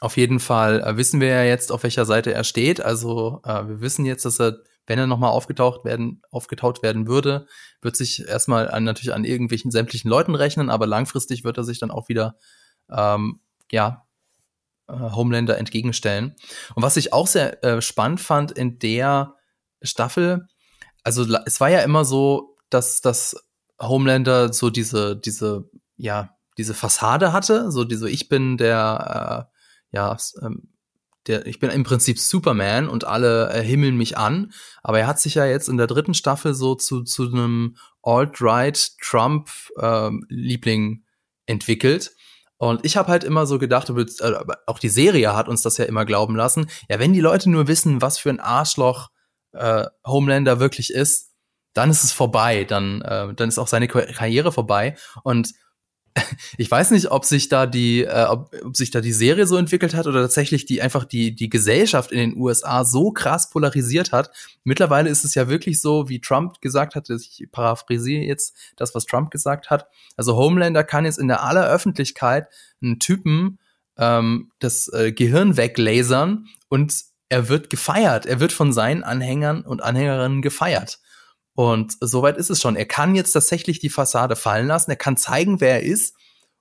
auf 0.00 0.16
jeden 0.16 0.38
Fall 0.40 0.80
äh, 0.82 0.96
wissen 0.96 1.20
wir 1.20 1.28
ja 1.28 1.42
jetzt, 1.42 1.72
auf 1.72 1.82
welcher 1.82 2.04
Seite 2.04 2.32
er 2.32 2.44
steht. 2.44 2.80
Also 2.80 3.40
äh, 3.44 3.66
wir 3.66 3.80
wissen 3.80 4.04
jetzt, 4.04 4.24
dass 4.24 4.38
er, 4.38 4.58
wenn 4.86 4.98
er 4.98 5.06
nochmal 5.08 5.30
aufgetaucht 5.30 5.84
werden, 5.84 6.22
aufgetaucht 6.30 6.82
werden 6.82 7.08
würde, 7.08 7.46
wird 7.80 7.96
sich 7.96 8.28
erstmal 8.28 8.70
an, 8.70 8.84
natürlich 8.84 9.12
an 9.14 9.24
irgendwelchen 9.24 9.70
sämtlichen 9.72 10.10
Leuten 10.10 10.34
rechnen, 10.34 10.70
aber 10.70 10.86
langfristig 10.86 11.42
wird 11.42 11.58
er 11.58 11.64
sich 11.64 11.80
dann 11.80 11.90
auch 11.90 12.08
wieder 12.08 12.36
ähm, 12.90 13.40
ja 13.72 14.05
äh, 14.88 14.92
Homelander 14.92 15.58
entgegenstellen. 15.58 16.36
Und 16.74 16.82
was 16.82 16.96
ich 16.96 17.12
auch 17.12 17.26
sehr 17.26 17.62
äh, 17.64 17.82
spannend 17.82 18.20
fand 18.20 18.52
in 18.52 18.78
der 18.78 19.34
Staffel, 19.82 20.46
also 21.02 21.24
es 21.44 21.60
war 21.60 21.68
ja 21.68 21.80
immer 21.80 22.04
so, 22.04 22.56
dass 22.70 23.00
das 23.00 23.36
Homelander 23.80 24.52
so 24.52 24.70
diese 24.70 25.16
diese 25.16 25.70
ja 25.96 26.30
diese 26.58 26.74
Fassade 26.74 27.32
hatte, 27.32 27.70
so 27.70 27.84
diese 27.84 28.08
ich 28.10 28.28
bin 28.28 28.56
der 28.56 29.48
äh, 29.92 29.96
ja 29.96 30.16
ähm, 30.42 30.68
der, 31.26 31.46
ich 31.46 31.58
bin 31.58 31.70
im 31.70 31.84
Prinzip 31.84 32.18
Superman 32.18 32.88
und 32.88 33.04
alle 33.04 33.52
äh, 33.52 33.62
himmeln 33.62 33.96
mich 33.96 34.16
an. 34.16 34.52
Aber 34.82 35.00
er 35.00 35.06
hat 35.06 35.20
sich 35.20 35.34
ja 35.34 35.44
jetzt 35.44 35.68
in 35.68 35.76
der 35.76 35.86
dritten 35.86 36.14
Staffel 36.14 36.54
so 36.54 36.74
zu, 36.74 37.02
zu 37.02 37.28
einem 37.28 37.76
Alt-Right 38.02 38.92
Trump-Liebling 39.00 40.82
ähm, 40.82 41.04
entwickelt. 41.46 42.15
Und 42.58 42.84
ich 42.84 42.96
habe 42.96 43.08
halt 43.08 43.24
immer 43.24 43.46
so 43.46 43.58
gedacht, 43.58 43.90
äh, 43.90 44.34
auch 44.66 44.78
die 44.78 44.88
Serie 44.88 45.36
hat 45.36 45.48
uns 45.48 45.62
das 45.62 45.76
ja 45.76 45.84
immer 45.84 46.04
glauben 46.04 46.36
lassen, 46.36 46.68
ja, 46.88 46.98
wenn 46.98 47.12
die 47.12 47.20
Leute 47.20 47.50
nur 47.50 47.68
wissen, 47.68 48.00
was 48.00 48.18
für 48.18 48.30
ein 48.30 48.40
Arschloch 48.40 49.08
äh, 49.52 49.84
Homelander 50.06 50.60
wirklich 50.60 50.92
ist, 50.92 51.32
dann 51.74 51.90
ist 51.90 52.04
es 52.04 52.12
vorbei, 52.12 52.64
dann, 52.64 53.02
äh, 53.02 53.34
dann 53.34 53.48
ist 53.48 53.58
auch 53.58 53.68
seine 53.68 53.88
Karriere 53.88 54.52
vorbei. 54.52 54.96
Und 55.24 55.52
ich 56.56 56.70
weiß 56.70 56.90
nicht, 56.92 57.10
ob 57.10 57.24
sich 57.24 57.48
da 57.48 57.66
die, 57.66 58.04
äh, 58.04 58.24
ob, 58.24 58.54
ob 58.64 58.76
sich 58.76 58.90
da 58.90 59.00
die 59.00 59.12
Serie 59.12 59.46
so 59.46 59.56
entwickelt 59.56 59.94
hat 59.94 60.06
oder 60.06 60.22
tatsächlich 60.22 60.66
die 60.66 60.82
einfach 60.82 61.04
die 61.04 61.34
die 61.34 61.48
Gesellschaft 61.48 62.12
in 62.12 62.18
den 62.18 62.36
USA 62.36 62.84
so 62.84 63.10
krass 63.10 63.50
polarisiert 63.50 64.12
hat. 64.12 64.30
Mittlerweile 64.64 65.10
ist 65.10 65.24
es 65.24 65.34
ja 65.34 65.48
wirklich 65.48 65.80
so, 65.80 66.08
wie 66.08 66.20
Trump 66.20 66.60
gesagt 66.60 66.94
hat. 66.94 67.08
Ich 67.10 67.46
paraphrasiere 67.52 68.24
jetzt 68.24 68.56
das, 68.76 68.94
was 68.94 69.06
Trump 69.06 69.30
gesagt 69.30 69.70
hat. 69.70 69.86
Also 70.16 70.36
Homelander 70.36 70.84
kann 70.84 71.04
jetzt 71.04 71.18
in 71.18 71.28
der 71.28 71.42
aller 71.42 71.66
Öffentlichkeit 71.68 72.48
einen 72.82 72.98
Typen 72.98 73.58
ähm, 73.98 74.50
das 74.58 74.88
äh, 74.92 75.12
Gehirn 75.12 75.56
weglasern 75.56 76.46
und 76.68 76.94
er 77.28 77.48
wird 77.48 77.70
gefeiert. 77.70 78.24
Er 78.26 78.40
wird 78.40 78.52
von 78.52 78.72
seinen 78.72 79.02
Anhängern 79.02 79.62
und 79.62 79.82
Anhängerinnen 79.82 80.42
gefeiert. 80.42 81.00
Und 81.56 81.96
soweit 82.00 82.36
ist 82.36 82.50
es 82.50 82.60
schon. 82.60 82.76
Er 82.76 82.84
kann 82.84 83.14
jetzt 83.14 83.32
tatsächlich 83.32 83.80
die 83.80 83.88
Fassade 83.88 84.36
fallen 84.36 84.66
lassen. 84.66 84.90
Er 84.90 84.96
kann 84.96 85.16
zeigen, 85.16 85.60
wer 85.60 85.82
er 85.82 85.82
ist. 85.82 86.14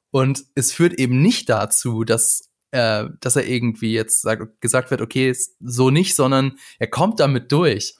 Und 0.10 0.46
es 0.56 0.72
führt 0.72 0.94
eben 0.94 1.22
nicht 1.22 1.50
dazu, 1.50 2.06
dass, 2.06 2.50
äh, 2.72 3.04
dass 3.20 3.36
er 3.36 3.46
irgendwie 3.46 3.92
jetzt 3.92 4.22
sagt, 4.22 4.62
gesagt 4.62 4.92
wird, 4.92 5.02
okay, 5.02 5.36
so 5.60 5.90
nicht, 5.90 6.16
sondern 6.16 6.58
er 6.80 6.88
kommt 6.88 7.20
damit 7.20 7.52
durch. 7.52 7.96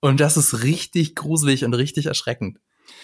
Und 0.00 0.18
das 0.18 0.36
ist 0.36 0.64
richtig 0.64 1.14
gruselig 1.14 1.64
und 1.64 1.72
richtig 1.74 2.06
erschreckend. 2.06 2.58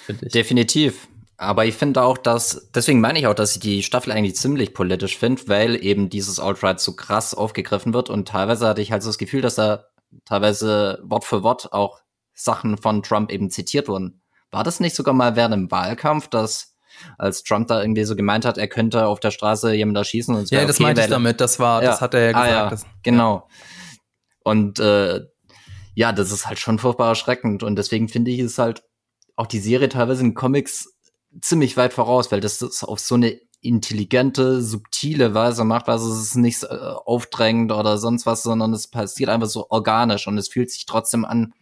Definitiv. 0.08 1.06
Aber 1.36 1.66
ich 1.66 1.76
finde 1.76 2.02
auch, 2.02 2.18
dass, 2.18 2.68
deswegen 2.74 3.00
meine 3.00 3.20
ich 3.20 3.28
auch, 3.28 3.34
dass 3.34 3.54
ich 3.54 3.60
die 3.60 3.84
Staffel 3.84 4.10
eigentlich 4.10 4.34
ziemlich 4.34 4.74
politisch 4.74 5.18
finde, 5.18 5.46
weil 5.46 5.84
eben 5.84 6.10
dieses 6.10 6.40
Alt-Right 6.40 6.80
so 6.80 6.96
krass 6.96 7.32
aufgegriffen 7.32 7.94
wird 7.94 8.10
und 8.10 8.26
teilweise 8.26 8.66
hatte 8.66 8.82
ich 8.82 8.90
halt 8.90 9.04
so 9.04 9.10
das 9.10 9.18
Gefühl, 9.18 9.42
dass 9.42 9.54
da 9.54 9.86
teilweise 10.24 10.98
Wort 11.04 11.24
für 11.24 11.42
Wort 11.44 11.72
auch 11.72 12.00
Sachen 12.36 12.76
von 12.76 13.02
Trump 13.02 13.32
eben 13.32 13.50
zitiert 13.50 13.88
wurden. 13.88 14.22
War 14.52 14.62
das 14.62 14.78
nicht 14.78 14.94
sogar 14.94 15.14
mal 15.14 15.34
während 15.34 15.54
dem 15.54 15.70
Wahlkampf, 15.70 16.28
dass 16.28 16.76
als 17.18 17.42
Trump 17.42 17.68
da 17.68 17.80
irgendwie 17.82 18.04
so 18.04 18.16
gemeint 18.16 18.44
hat, 18.44 18.58
er 18.58 18.68
könnte 18.68 19.06
auf 19.06 19.20
der 19.20 19.30
Straße 19.30 19.74
jemand 19.74 19.98
erschießen 19.98 20.34
und 20.34 20.50
Ja, 20.50 20.64
das 20.64 20.76
okay, 20.76 20.84
meinte 20.84 21.02
ich 21.02 21.08
damit, 21.08 21.40
das 21.40 21.58
war, 21.58 21.82
ja. 21.82 21.90
das 21.90 22.00
hat 22.00 22.14
er 22.14 22.20
ja 22.20 22.32
gesagt. 22.32 22.48
Ah, 22.48 22.50
ja. 22.50 22.70
Das, 22.70 22.86
genau. 23.02 23.48
Und 24.44 24.78
äh, 24.78 25.22
ja, 25.94 26.12
das 26.12 26.30
ist 26.30 26.46
halt 26.46 26.58
schon 26.58 26.78
furchtbar 26.78 27.08
erschreckend 27.08 27.62
und 27.62 27.76
deswegen 27.76 28.08
finde 28.08 28.30
ich 28.30 28.40
es 28.40 28.58
halt 28.58 28.84
auch 29.34 29.46
die 29.46 29.58
Serie 29.58 29.88
teilweise 29.88 30.22
in 30.22 30.34
Comics 30.34 30.94
ziemlich 31.40 31.76
weit 31.76 31.92
voraus, 31.92 32.32
weil 32.32 32.40
das, 32.40 32.58
das 32.58 32.82
auf 32.84 33.00
so 33.00 33.16
eine 33.16 33.38
intelligente, 33.60 34.62
subtile 34.62 35.34
Weise 35.34 35.64
macht, 35.64 35.88
also 35.88 36.10
es 36.12 36.22
ist 36.22 36.36
nicht 36.36 36.62
äh, 36.62 36.66
aufdrängend 36.66 37.72
oder 37.72 37.98
sonst 37.98 38.24
was, 38.24 38.42
sondern 38.42 38.72
es 38.72 38.88
passiert 38.88 39.28
einfach 39.28 39.48
so 39.48 39.66
organisch 39.70 40.26
und 40.26 40.38
es 40.38 40.48
fühlt 40.48 40.70
sich 40.70 40.86
trotzdem 40.86 41.24
an 41.24 41.52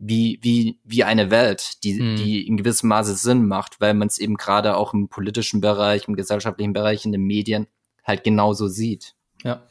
wie, 0.00 0.38
wie, 0.42 0.80
wie 0.82 1.04
eine 1.04 1.30
Welt, 1.30 1.84
die, 1.84 2.00
mhm. 2.00 2.16
die 2.16 2.46
in 2.46 2.56
gewissem 2.56 2.88
Maße 2.88 3.14
Sinn 3.14 3.46
macht, 3.46 3.80
weil 3.80 3.94
man 3.94 4.08
es 4.08 4.18
eben 4.18 4.36
gerade 4.36 4.76
auch 4.76 4.94
im 4.94 5.08
politischen 5.08 5.60
Bereich, 5.60 6.08
im 6.08 6.16
gesellschaftlichen 6.16 6.72
Bereich, 6.72 7.04
in 7.04 7.12
den 7.12 7.22
Medien 7.22 7.66
halt 8.02 8.24
genauso 8.24 8.66
sieht. 8.66 9.14
Ja. 9.44 9.62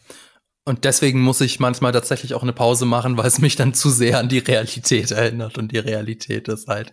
Und 0.65 0.86
deswegen 0.86 1.19
muss 1.19 1.41
ich 1.41 1.59
manchmal 1.59 1.93
tatsächlich 1.93 2.36
auch 2.36 2.43
eine 2.43 2.53
Pause 2.53 2.86
machen, 2.86 3.17
weil 3.17 3.25
es 3.25 3.39
mich 3.39 3.55
dann 3.55 3.73
zu 3.73 3.89
sehr 3.89 4.19
an 4.19 4.30
die 4.30 4.38
Realität 4.38 5.09
erinnert. 5.09 5.57
Und 5.57 5.71
die 5.71 5.80
Realität 5.80 6.47
ist 6.47 6.67
halt 6.67 6.91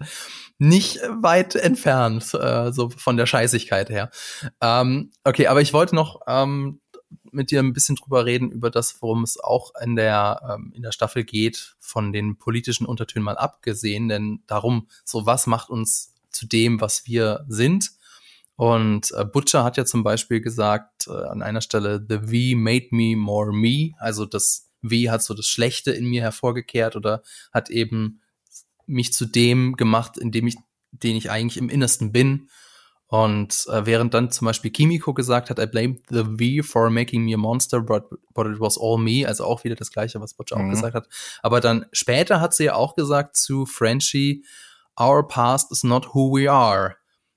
nicht 0.58 1.00
weit 1.20 1.54
entfernt, 1.56 2.32
äh, 2.32 2.72
so 2.72 2.88
von 2.88 3.18
der 3.18 3.26
Scheißigkeit 3.26 3.90
her. 3.90 4.10
Ähm, 4.62 5.10
okay, 5.24 5.48
aber 5.48 5.60
ich 5.60 5.74
wollte 5.74 5.94
noch 5.94 6.20
ähm, 6.26 6.80
mit 7.30 7.50
dir 7.50 7.60
ein 7.60 7.72
bisschen 7.72 7.96
drüber 7.96 8.24
reden, 8.24 8.50
über 8.50 8.70
das, 8.70 9.00
worum 9.00 9.22
es 9.22 9.38
auch 9.38 9.72
in 9.82 9.96
der, 9.96 10.40
ähm, 10.48 10.72
in 10.74 10.82
der 10.82 10.92
Staffel 10.92 11.24
geht, 11.24 11.76
von 11.78 12.12
den 12.12 12.36
politischen 12.36 12.86
Untertönen 12.86 13.24
mal 13.24 13.36
abgesehen, 13.36 14.08
denn 14.08 14.42
darum, 14.46 14.88
so 15.04 15.26
was 15.26 15.46
macht 15.46 15.70
uns 15.70 16.14
zu 16.30 16.46
dem, 16.46 16.80
was 16.80 17.06
wir 17.06 17.44
sind. 17.48 17.92
Und 18.56 19.12
äh, 19.12 19.24
Butcher 19.24 19.64
hat 19.64 19.76
ja 19.76 19.84
zum 19.84 20.02
Beispiel 20.02 20.40
gesagt, 20.40 21.08
äh, 21.08 21.12
an 21.12 21.42
einer 21.42 21.60
Stelle, 21.60 22.04
the 22.08 22.18
V 22.18 22.56
made 22.58 22.88
me 22.90 23.16
more 23.16 23.52
me, 23.52 23.92
also 23.98 24.24
das 24.24 24.70
W 24.82 25.10
hat 25.10 25.22
so 25.22 25.34
das 25.34 25.46
Schlechte 25.46 25.90
in 25.90 26.06
mir 26.06 26.22
hervorgekehrt 26.22 26.96
oder 26.96 27.22
hat 27.52 27.70
eben 27.70 28.20
mich 28.86 29.12
zu 29.12 29.26
dem 29.26 29.76
gemacht, 29.76 30.16
in 30.16 30.32
dem 30.32 30.46
ich, 30.46 30.56
den 30.90 31.16
ich 31.16 31.30
eigentlich 31.30 31.58
im 31.58 31.68
Innersten 31.68 32.12
bin. 32.12 32.48
Und 33.08 33.66
äh, 33.68 33.86
während 33.86 34.14
dann 34.14 34.32
zum 34.32 34.46
Beispiel 34.46 34.72
Kimiko 34.72 35.14
gesagt 35.14 35.48
hat, 35.50 35.60
I 35.60 35.66
blame 35.66 35.98
the 36.08 36.24
V 36.24 36.66
for 36.66 36.90
making 36.90 37.24
me 37.24 37.34
a 37.34 37.36
monster, 37.36 37.80
but, 37.80 38.08
but 38.34 38.46
it 38.46 38.58
was 38.58 38.76
all 38.76 38.98
me, 38.98 39.26
also 39.26 39.44
auch 39.44 39.62
wieder 39.62 39.76
das 39.76 39.92
gleiche, 39.92 40.20
was 40.20 40.34
Butcher 40.34 40.58
mhm. 40.58 40.66
auch 40.66 40.70
gesagt 40.70 40.94
hat. 40.94 41.08
Aber 41.42 41.60
dann 41.60 41.86
später 41.92 42.40
hat 42.40 42.54
sie 42.54 42.64
ja 42.64 42.74
auch 42.74 42.96
gesagt 42.96 43.36
zu 43.36 43.64
Frenchie, 43.64 44.44
our 44.98 45.26
past 45.26 45.70
is 45.70 45.84
not 45.84 46.14
who 46.14 46.32
we 46.32 46.50
are. 46.50 46.96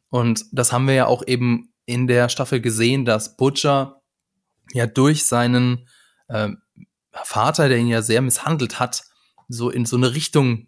Und 0.10 0.46
das 0.52 0.72
haben 0.72 0.88
wir 0.88 0.96
ja 0.96 1.06
auch 1.06 1.22
eben 1.28 1.72
in 1.86 2.08
der 2.08 2.30
Staffel 2.30 2.62
gesehen, 2.62 3.06
dass 3.06 3.38
Butcher 3.38 4.02
ja 4.74 4.88
durch 4.88 5.26
seinen 5.26 5.88
äh, 6.30 6.50
Vater, 7.12 7.70
der 7.70 7.78
ihn 7.78 7.88
ja 7.88 8.02
sehr 8.02 8.22
misshandelt 8.22 8.80
hat, 8.80 9.04
so 9.48 9.70
in 9.70 9.86
so 9.86 9.98
eine 9.98 10.14
Richtung 10.14 10.68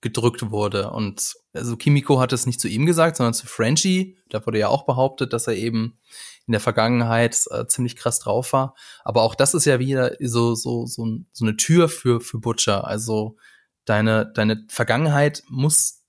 gedrückt 0.00 0.50
wurde. 0.50 0.90
Und 0.90 1.36
also 1.52 1.76
Kimiko 1.76 2.20
hat 2.20 2.32
es 2.32 2.46
nicht 2.46 2.60
zu 2.60 2.68
ihm 2.68 2.86
gesagt, 2.86 3.16
sondern 3.16 3.34
zu 3.34 3.46
Frenchie. 3.46 4.16
Da 4.28 4.44
wurde 4.46 4.58
ja 4.58 4.68
auch 4.68 4.84
behauptet, 4.86 5.32
dass 5.32 5.46
er 5.46 5.54
eben 5.54 5.98
in 6.46 6.52
der 6.52 6.60
Vergangenheit 6.60 7.44
äh, 7.50 7.66
ziemlich 7.66 7.96
krass 7.96 8.18
drauf 8.18 8.52
war. 8.52 8.74
Aber 9.04 9.22
auch 9.22 9.34
das 9.34 9.54
ist 9.54 9.66
ja 9.66 9.78
wieder 9.78 10.16
so, 10.20 10.54
so, 10.54 10.86
so, 10.86 11.06
so 11.32 11.44
eine 11.44 11.56
Tür 11.56 11.88
für, 11.88 12.20
für 12.20 12.38
Butcher. 12.38 12.86
Also 12.86 13.36
deine, 13.84 14.26
deine 14.26 14.64
Vergangenheit 14.68 15.42
muss 15.48 16.02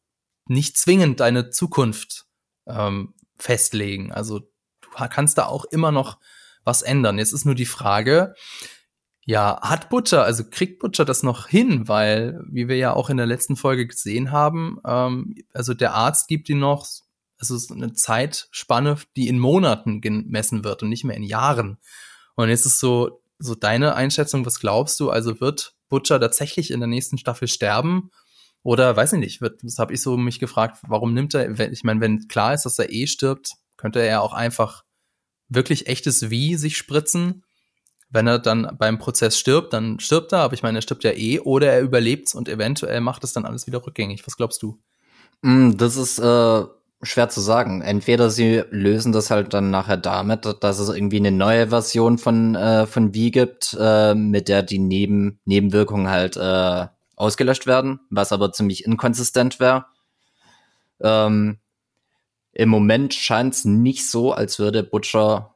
nicht 0.48 0.78
zwingend 0.78 1.20
deine 1.20 1.50
Zukunft 1.50 2.26
ähm, 2.68 3.14
festlegen. 3.38 4.12
Also 4.12 4.40
du 4.40 4.90
kannst 5.10 5.38
da 5.38 5.46
auch 5.46 5.66
immer 5.66 5.92
noch 5.92 6.18
was 6.64 6.82
ändern. 6.82 7.18
Jetzt 7.18 7.34
ist 7.34 7.46
nur 7.46 7.56
die 7.56 7.66
Frage, 7.66 8.36
ja, 9.32 9.62
hat 9.62 9.90
Butcher, 9.90 10.26
also 10.26 10.44
kriegt 10.44 10.80
Butcher 10.80 11.06
das 11.06 11.24
noch 11.24 11.48
hin, 11.48 11.88
weil, 11.88 12.44
wie 12.50 12.68
wir 12.68 12.76
ja 12.76 12.94
auch 12.94 13.10
in 13.10 13.16
der 13.16 13.26
letzten 13.26 13.56
Folge 13.56 13.88
gesehen 13.88 14.32
haben, 14.32 14.78
ähm, 14.86 15.36
also 15.54 15.74
der 15.74 15.94
Arzt 15.94 16.28
gibt 16.28 16.50
ihm 16.50 16.60
noch, 16.60 16.86
also 17.38 17.74
eine 17.74 17.94
Zeitspanne, 17.94 18.98
die 19.16 19.30
in 19.30 19.40
Monaten 19.40 20.02
gemessen 20.02 20.66
wird 20.66 20.84
und 20.84 20.90
nicht 20.90 21.06
mehr 21.06 21.16
in 21.16 21.24
Jahren. 21.24 21.78
Und 22.36 22.50
jetzt 22.50 22.66
ist 22.66 22.82
so, 22.82 23.24
so 23.40 23.56
deine 23.56 23.96
Einschätzung, 23.96 24.46
was 24.46 24.60
glaubst 24.60 25.00
du? 25.00 25.10
Also 25.10 25.40
wird 25.40 25.76
Butcher 25.88 26.20
tatsächlich 26.20 26.70
in 26.70 26.82
der 26.82 26.90
nächsten 26.90 27.18
Staffel 27.18 27.48
sterben? 27.48 28.12
Oder 28.64 28.98
weiß 28.98 29.14
ich 29.14 29.20
nicht, 29.20 29.40
wird, 29.40 29.64
das 29.64 29.80
habe 29.80 29.94
ich 29.94 30.02
so 30.02 30.18
mich 30.18 30.40
gefragt, 30.40 30.80
warum 30.86 31.14
nimmt 31.14 31.34
er, 31.36 31.72
ich 31.72 31.86
meine, 31.86 32.02
wenn 32.02 32.28
klar 32.28 32.54
ist, 32.54 32.66
dass 32.66 32.78
er 32.80 32.92
eh 32.92 33.08
stirbt, 33.08 33.54
könnte 33.78 34.00
er 34.02 34.08
ja 34.08 34.20
auch 34.20 34.34
einfach 34.34 34.84
wirklich 35.48 35.88
echtes 35.88 36.30
Wie 36.30 36.58
sich 36.58 36.76
spritzen 36.76 37.46
wenn 38.12 38.28
er 38.28 38.40
dann 38.40 38.76
beim 38.78 39.00
Prozess 39.00 39.38
stirbt, 39.38 39.74
dann 39.74 40.00
stirbt 40.00 40.34
er, 40.34 40.40
aber 40.40 40.54
ich 40.54 40.64
meine, 40.64 40.80
er 40.80 40.82
stirbt 40.82 41.04
ja 41.04 41.12
eh, 41.12 41.40
oder 41.40 41.72
er 41.72 41.82
überlebt's 41.82 42.36
und 42.36 42.50
eventuell 42.50 43.02
macht 43.02 43.24
es 43.24 43.34
dann 43.34 43.46
alles 43.46 43.68
wieder 43.68 43.86
rückgängig. 43.86 44.28
Was 44.28 44.38
glaubst 44.38 44.62
du? 44.62 44.78
Mm, 45.42 45.78
das 45.78 45.96
ist 45.96 46.20
äh, 46.20 46.64
schwer 47.02 47.30
zu 47.30 47.40
sagen. 47.40 47.82
Entweder 47.82 48.30
sie 48.30 48.64
lösen 48.70 49.14
das 49.14 49.32
halt 49.32 49.54
dann 49.54 49.72
nachher 49.72 49.98
damit, 49.98 50.46
dass 50.62 50.80
es 50.80 50.90
irgendwie 50.90 51.18
eine 51.18 51.32
neue 51.32 51.70
Version 51.70 52.18
von, 52.18 52.56
äh, 52.56 52.86
von 52.86 53.14
Wie 53.14 53.32
gibt, 53.32 53.76
äh, 53.80 54.14
mit 54.14 54.50
der 54.50 54.62
die 54.64 54.80
Neben 54.80 55.40
Nebenwirkungen 55.46 56.10
halt 56.10 56.36
äh, 56.38 56.88
ausgelöscht 57.16 57.66
werden, 57.66 58.02
was 58.10 58.32
aber 58.32 58.52
ziemlich 58.52 58.86
inkonsistent 58.86 59.60
wäre. 59.60 59.86
Ähm, 61.00 61.60
Im 62.52 62.70
Moment 62.70 63.14
scheint 63.14 63.54
es 63.54 63.66
nicht 63.66 64.10
so, 64.10 64.34
als 64.34 64.60
würde 64.60 64.84
Butcher 64.84 65.56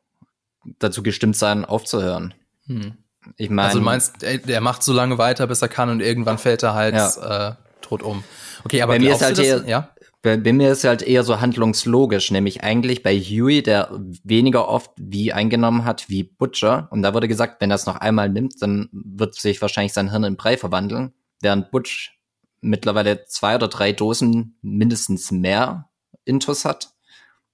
dazu 0.79 1.03
gestimmt 1.03 1.35
sein, 1.35 1.65
aufzuhören. 1.65 2.33
Hm. 2.67 2.97
Ich 3.37 3.49
meine. 3.49 3.67
Also 3.67 3.79
du 3.79 3.85
meinst, 3.85 4.23
er 4.23 4.61
macht 4.61 4.83
so 4.83 4.93
lange 4.93 5.17
weiter, 5.17 5.47
bis 5.47 5.61
er 5.61 5.67
kann 5.67 5.89
und 5.89 5.99
irgendwann 5.99 6.37
fällt 6.37 6.63
er 6.63 6.73
halt 6.73 6.95
ja. 6.95 7.49
äh, 7.49 7.55
tot 7.81 8.03
um. 8.03 8.23
Okay, 8.63 8.81
aber 8.81 8.93
bei 8.93 8.99
mir 8.99 9.13
ist 9.13 9.21
halt 9.21 9.37
das, 9.37 9.45
eher, 9.45 9.63
ja? 9.67 9.89
bei, 10.25 10.37
bei 10.37 10.53
mir 10.53 10.71
ist 10.71 10.83
halt 10.83 11.03
eher 11.03 11.23
so 11.23 11.39
handlungslogisch, 11.39 12.31
nämlich 12.31 12.63
eigentlich 12.63 13.03
bei 13.03 13.17
Huey, 13.17 13.61
der 13.61 13.89
weniger 14.23 14.67
oft 14.67 14.91
wie 14.97 15.31
eingenommen 15.31 15.85
hat 15.85 16.09
wie 16.09 16.23
Butcher. 16.23 16.87
Und 16.91 17.03
da 17.03 17.13
wurde 17.13 17.27
gesagt, 17.27 17.61
wenn 17.61 17.71
er 17.71 17.75
es 17.75 17.85
noch 17.85 17.97
einmal 17.97 18.29
nimmt, 18.29 18.61
dann 18.61 18.89
wird 18.91 19.35
sich 19.35 19.61
wahrscheinlich 19.61 19.93
sein 19.93 20.09
Hirn 20.09 20.23
in 20.23 20.35
Brei 20.35 20.57
verwandeln, 20.57 21.13
während 21.41 21.71
Butch 21.71 22.19
mittlerweile 22.61 23.25
zwei 23.25 23.55
oder 23.55 23.67
drei 23.67 23.91
Dosen 23.91 24.57
mindestens 24.61 25.31
mehr 25.31 25.89
Intus 26.25 26.65
hat. 26.65 26.89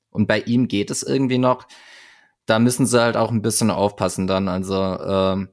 Und 0.10 0.28
bei 0.28 0.40
ihm 0.40 0.68
geht 0.68 0.92
es 0.92 1.04
irgendwie 1.04 1.38
noch. 1.38 1.68
Da 2.52 2.60
müssen 2.60 2.86
sie 2.86 3.02
halt 3.02 3.16
auch 3.16 3.32
ein 3.32 3.42
bisschen 3.42 3.72
aufpassen 3.72 4.28
dann. 4.28 4.50
Also 4.50 4.76
ähm, 4.76 5.48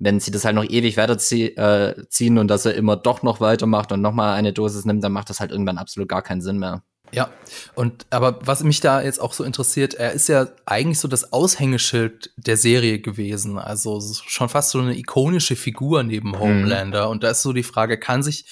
wenn 0.00 0.18
sie 0.18 0.32
das 0.32 0.44
halt 0.44 0.56
noch 0.56 0.64
ewig 0.64 0.96
weiterziehen 0.96 1.56
äh, 1.56 2.40
und 2.40 2.48
dass 2.48 2.66
er 2.66 2.74
immer 2.74 2.96
doch 2.96 3.22
noch 3.22 3.40
weitermacht 3.40 3.92
und 3.92 4.00
nochmal 4.00 4.34
eine 4.34 4.52
Dosis 4.52 4.84
nimmt, 4.84 5.04
dann 5.04 5.12
macht 5.12 5.30
das 5.30 5.38
halt 5.38 5.52
irgendwann 5.52 5.78
absolut 5.78 6.08
gar 6.08 6.22
keinen 6.22 6.40
Sinn 6.40 6.58
mehr. 6.58 6.82
Ja, 7.12 7.30
und 7.76 8.04
aber 8.10 8.40
was 8.44 8.64
mich 8.64 8.80
da 8.80 9.00
jetzt 9.00 9.20
auch 9.20 9.32
so 9.32 9.44
interessiert, 9.44 9.94
er 9.94 10.10
ist 10.10 10.28
ja 10.28 10.48
eigentlich 10.66 10.98
so 10.98 11.06
das 11.06 11.32
Aushängeschild 11.32 12.32
der 12.36 12.56
Serie 12.56 12.98
gewesen. 12.98 13.56
Also 13.56 14.02
schon 14.26 14.48
fast 14.48 14.70
so 14.70 14.80
eine 14.80 14.98
ikonische 14.98 15.54
Figur 15.54 16.02
neben 16.02 16.30
mhm. 16.30 16.40
Homelander. 16.40 17.04
Mhm. 17.04 17.12
Und 17.12 17.22
da 17.22 17.30
ist 17.30 17.42
so 17.42 17.52
die 17.52 17.62
Frage, 17.62 17.96
kann 17.96 18.24
sich 18.24 18.46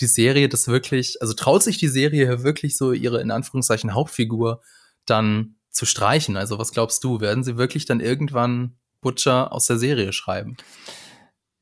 die 0.00 0.06
Serie 0.06 0.48
das 0.48 0.68
wirklich, 0.68 1.20
also 1.20 1.34
traut 1.34 1.62
sich 1.62 1.76
die 1.76 1.88
Serie 1.88 2.42
wirklich 2.42 2.78
so 2.78 2.92
ihre 2.92 3.20
in 3.20 3.30
Anführungszeichen 3.30 3.92
Hauptfigur 3.92 4.62
dann 5.04 5.56
zu 5.74 5.84
streichen? 5.84 6.36
Also 6.36 6.58
was 6.58 6.72
glaubst 6.72 7.04
du, 7.04 7.20
werden 7.20 7.44
sie 7.44 7.58
wirklich 7.58 7.84
dann 7.84 8.00
irgendwann 8.00 8.76
Butcher 9.00 9.52
aus 9.52 9.66
der 9.66 9.78
Serie 9.78 10.12
schreiben? 10.12 10.56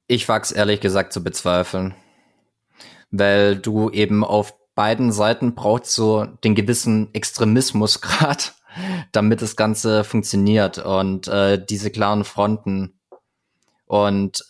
Ich 0.07 0.29
wag's 0.29 0.53
ehrlich 0.53 0.81
gesagt 0.81 1.13
zu 1.13 1.25
bezweifeln. 1.25 1.95
Weil 3.11 3.57
du 3.57 3.91
eben 3.91 4.25
auf 4.25 4.55
beiden 4.75 5.13
Seiten 5.13 5.55
brauchst 5.55 5.95
so 5.95 6.25
den 6.25 6.55
gewissen 6.55 7.13
Extremismusgrad, 7.15 8.55
damit 9.13 9.43
das 9.43 9.57
Ganze 9.57 10.05
funktioniert 10.05 10.79
und 10.79 11.29
äh, 11.29 11.63
diese 11.63 11.91
klaren 11.91 12.25
Fronten. 12.25 12.99
Und 13.87 14.45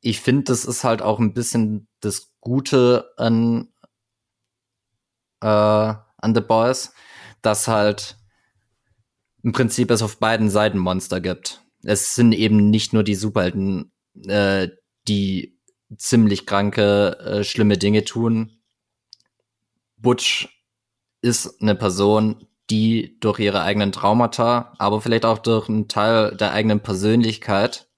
ich 0.00 0.20
finde, 0.20 0.44
das 0.44 0.64
ist 0.64 0.82
halt 0.82 1.02
auch 1.02 1.20
ein 1.20 1.34
bisschen 1.34 1.86
das 2.00 2.32
Gute 2.40 3.12
an, 3.16 3.68
äh, 5.40 5.46
an 5.46 6.34
The 6.34 6.40
Boys, 6.40 6.92
dass 7.40 7.68
halt 7.68 8.16
im 9.42 9.52
Prinzip 9.52 9.90
es 9.90 10.02
auf 10.02 10.18
beiden 10.18 10.50
Seiten 10.50 10.78
Monster 10.78 11.20
gibt 11.20 11.62
es 11.84 12.14
sind 12.14 12.32
eben 12.32 12.70
nicht 12.70 12.92
nur 12.92 13.02
die 13.02 13.14
Superhelden, 13.14 13.92
äh, 14.26 14.68
die 15.08 15.58
ziemlich 15.96 16.46
kranke, 16.46 17.18
äh, 17.18 17.44
schlimme 17.44 17.76
Dinge 17.76 18.04
tun. 18.04 18.58
Butch 19.96 20.48
ist 21.20 21.60
eine 21.60 21.74
Person, 21.74 22.46
die 22.70 23.18
durch 23.20 23.38
ihre 23.38 23.62
eigenen 23.62 23.92
Traumata, 23.92 24.74
aber 24.78 25.00
vielleicht 25.00 25.24
auch 25.24 25.38
durch 25.38 25.68
einen 25.68 25.88
Teil 25.88 26.36
der 26.36 26.52
eigenen 26.52 26.80
Persönlichkeit 26.80 27.88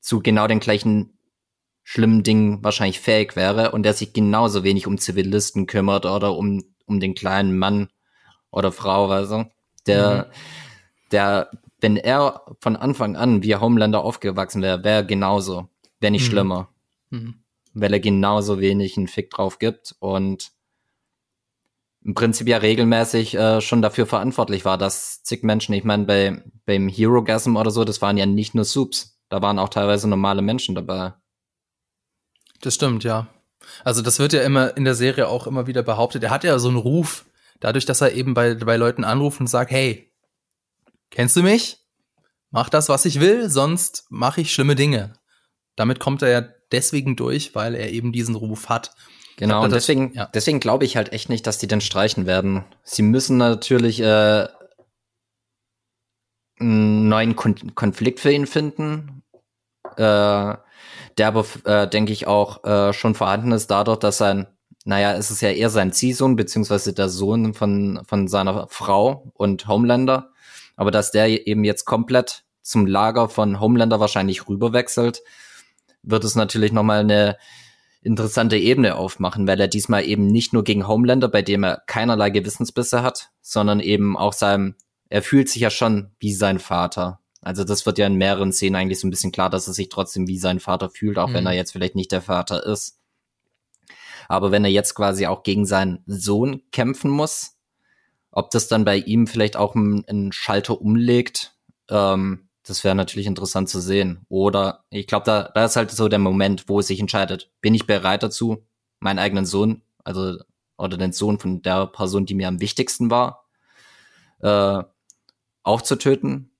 zu 0.00 0.20
genau 0.20 0.46
den 0.46 0.60
gleichen 0.60 1.18
schlimmen 1.82 2.22
Dingen 2.22 2.62
wahrscheinlich 2.62 3.00
fähig 3.00 3.36
wäre 3.36 3.72
und 3.72 3.82
der 3.82 3.94
sich 3.94 4.12
genauso 4.12 4.64
wenig 4.64 4.86
um 4.86 4.98
Zivilisten 4.98 5.66
kümmert 5.66 6.04
oder 6.04 6.36
um, 6.36 6.62
um 6.84 7.00
den 7.00 7.14
kleinen 7.14 7.56
Mann 7.58 7.88
oder 8.50 8.72
Frau, 8.72 9.08
also 9.08 9.46
der, 9.86 10.26
mhm. 10.28 11.10
der 11.12 11.50
wenn 11.80 11.96
er 11.96 12.42
von 12.60 12.76
Anfang 12.76 13.16
an 13.16 13.42
wie 13.42 13.54
Homelander 13.54 14.02
aufgewachsen 14.02 14.62
wäre, 14.62 14.82
wäre 14.82 15.04
genauso, 15.04 15.68
wäre 16.00 16.10
nicht 16.10 16.26
mhm. 16.26 16.30
schlimmer. 16.30 16.68
Mhm. 17.10 17.34
Weil 17.74 17.92
er 17.92 18.00
genauso 18.00 18.60
wenig 18.60 18.96
einen 18.96 19.08
Fick 19.08 19.30
drauf 19.30 19.58
gibt 19.58 19.94
und 19.98 20.52
im 22.02 22.14
Prinzip 22.14 22.46
ja 22.48 22.58
regelmäßig 22.58 23.34
äh, 23.34 23.60
schon 23.60 23.82
dafür 23.82 24.06
verantwortlich 24.06 24.64
war, 24.64 24.78
dass 24.78 25.22
zig 25.24 25.42
Menschen, 25.42 25.74
ich 25.74 25.84
meine, 25.84 26.04
bei, 26.04 26.42
beim 26.64 26.88
Hero 26.88 27.22
Gasm 27.24 27.56
oder 27.56 27.70
so, 27.70 27.84
das 27.84 28.00
waren 28.00 28.16
ja 28.16 28.26
nicht 28.26 28.54
nur 28.54 28.64
Soups, 28.64 29.18
da 29.28 29.42
waren 29.42 29.58
auch 29.58 29.68
teilweise 29.68 30.08
normale 30.08 30.40
Menschen 30.40 30.76
dabei. 30.76 31.14
Das 32.60 32.74
stimmt, 32.74 33.02
ja. 33.02 33.26
Also 33.84 34.02
das 34.02 34.20
wird 34.20 34.32
ja 34.32 34.42
immer 34.42 34.76
in 34.76 34.84
der 34.84 34.94
Serie 34.94 35.28
auch 35.28 35.48
immer 35.48 35.66
wieder 35.66 35.82
behauptet. 35.82 36.22
Er 36.22 36.30
hat 36.30 36.44
ja 36.44 36.58
so 36.60 36.68
einen 36.68 36.76
Ruf, 36.76 37.26
dadurch, 37.60 37.86
dass 37.86 38.00
er 38.00 38.12
eben 38.12 38.34
bei, 38.34 38.54
bei 38.54 38.76
Leuten 38.76 39.04
anruft 39.04 39.40
und 39.40 39.46
sagt, 39.46 39.70
hey, 39.70 40.12
kennst 41.10 41.36
du 41.36 41.42
mich? 41.42 41.78
Mach 42.50 42.68
das, 42.68 42.88
was 42.88 43.04
ich 43.04 43.20
will, 43.20 43.50
sonst 43.50 44.06
mache 44.08 44.40
ich 44.40 44.52
schlimme 44.52 44.76
Dinge. 44.76 45.14
Damit 45.74 46.00
kommt 46.00 46.22
er 46.22 46.28
ja 46.30 46.48
deswegen 46.72 47.16
durch, 47.16 47.54
weil 47.54 47.74
er 47.74 47.90
eben 47.90 48.12
diesen 48.12 48.34
Ruf 48.34 48.68
hat. 48.68 48.94
Genau, 49.36 49.62
und 49.62 49.72
deswegen, 49.72 50.14
ja. 50.14 50.30
deswegen 50.32 50.60
glaube 50.60 50.86
ich 50.86 50.96
halt 50.96 51.12
echt 51.12 51.28
nicht, 51.28 51.46
dass 51.46 51.58
die 51.58 51.66
den 51.66 51.82
streichen 51.82 52.24
werden. 52.24 52.64
Sie 52.82 53.02
müssen 53.02 53.36
natürlich 53.36 54.00
äh, 54.00 54.48
einen 56.58 57.08
neuen 57.08 57.36
Kon 57.36 57.74
Konflikt 57.74 58.20
für 58.20 58.32
ihn 58.32 58.46
finden, 58.46 59.22
äh, 59.96 60.54
der 61.18 61.28
aber, 61.28 61.44
äh, 61.64 61.86
denke 61.88 62.12
ich, 62.12 62.26
auch 62.26 62.64
äh, 62.64 62.92
schon 62.94 63.14
vorhanden 63.14 63.52
ist, 63.52 63.70
dadurch, 63.70 63.98
dass 63.98 64.18
sein, 64.18 64.46
naja, 64.86 65.12
es 65.14 65.30
ist 65.30 65.42
ja 65.42 65.50
eher 65.50 65.70
sein 65.70 65.92
Ziehsohn, 65.92 66.36
beziehungsweise 66.36 66.92
der 66.92 67.08
Sohn 67.08 67.54
von, 67.54 68.00
von 68.06 68.28
seiner 68.28 68.68
Frau 68.68 69.30
und 69.34 69.68
Homelander 69.68 70.30
aber 70.76 70.90
dass 70.90 71.10
der 71.10 71.46
eben 71.46 71.64
jetzt 71.64 71.84
komplett 71.84 72.44
zum 72.62 72.86
Lager 72.86 73.28
von 73.28 73.58
Homelander 73.60 73.98
wahrscheinlich 73.98 74.48
rüberwechselt, 74.48 75.22
wird 76.02 76.24
es 76.24 76.34
natürlich 76.34 76.72
nochmal 76.72 77.00
eine 77.00 77.36
interessante 78.02 78.56
Ebene 78.56 78.94
aufmachen, 78.94 79.48
weil 79.48 79.58
er 79.58 79.68
diesmal 79.68 80.04
eben 80.04 80.26
nicht 80.26 80.52
nur 80.52 80.62
gegen 80.62 80.86
Homelander, 80.86 81.28
bei 81.28 81.42
dem 81.42 81.64
er 81.64 81.82
keinerlei 81.86 82.30
Gewissensbisse 82.30 83.02
hat, 83.02 83.30
sondern 83.40 83.80
eben 83.80 84.16
auch 84.16 84.32
seinem, 84.32 84.76
er 85.08 85.22
fühlt 85.22 85.48
sich 85.48 85.62
ja 85.62 85.70
schon 85.70 86.12
wie 86.20 86.32
sein 86.32 86.58
Vater. 86.60 87.20
Also 87.40 87.64
das 87.64 87.86
wird 87.86 87.98
ja 87.98 88.06
in 88.06 88.16
mehreren 88.16 88.52
Szenen 88.52 88.76
eigentlich 88.76 89.00
so 89.00 89.06
ein 89.06 89.10
bisschen 89.10 89.32
klar, 89.32 89.50
dass 89.50 89.66
er 89.66 89.72
sich 89.72 89.88
trotzdem 89.88 90.28
wie 90.28 90.38
sein 90.38 90.60
Vater 90.60 90.90
fühlt, 90.90 91.18
auch 91.18 91.28
mhm. 91.28 91.34
wenn 91.34 91.46
er 91.46 91.52
jetzt 91.52 91.72
vielleicht 91.72 91.96
nicht 91.96 92.12
der 92.12 92.22
Vater 92.22 92.64
ist. 92.64 92.98
Aber 94.28 94.50
wenn 94.50 94.64
er 94.64 94.70
jetzt 94.70 94.94
quasi 94.94 95.26
auch 95.26 95.42
gegen 95.42 95.66
seinen 95.66 96.02
Sohn 96.06 96.62
kämpfen 96.72 97.10
muss, 97.10 97.56
ob 98.30 98.50
das 98.50 98.68
dann 98.68 98.84
bei 98.84 98.96
ihm 98.98 99.26
vielleicht 99.26 99.56
auch 99.56 99.74
einen 99.74 100.32
Schalter 100.32 100.80
umlegt, 100.80 101.54
ähm, 101.88 102.48
das 102.66 102.82
wäre 102.82 102.94
natürlich 102.94 103.26
interessant 103.26 103.68
zu 103.68 103.80
sehen. 103.80 104.26
Oder 104.28 104.84
ich 104.90 105.06
glaube, 105.06 105.24
da, 105.24 105.50
da 105.54 105.64
ist 105.64 105.76
halt 105.76 105.90
so 105.90 106.08
der 106.08 106.18
Moment, 106.18 106.68
wo 106.68 106.80
es 106.80 106.88
sich 106.88 107.00
entscheidet, 107.00 107.50
bin 107.60 107.74
ich 107.74 107.86
bereit 107.86 108.22
dazu, 108.22 108.66
meinen 108.98 109.20
eigenen 109.20 109.46
Sohn, 109.46 109.82
also 110.04 110.38
oder 110.76 110.96
den 110.96 111.12
Sohn 111.12 111.38
von 111.38 111.62
der 111.62 111.86
Person, 111.86 112.26
die 112.26 112.34
mir 112.34 112.48
am 112.48 112.60
wichtigsten 112.60 113.10
war, 113.10 113.46
äh, 114.40 114.82
auch 115.62 115.82
zu 115.82 115.96
töten? 115.96 116.50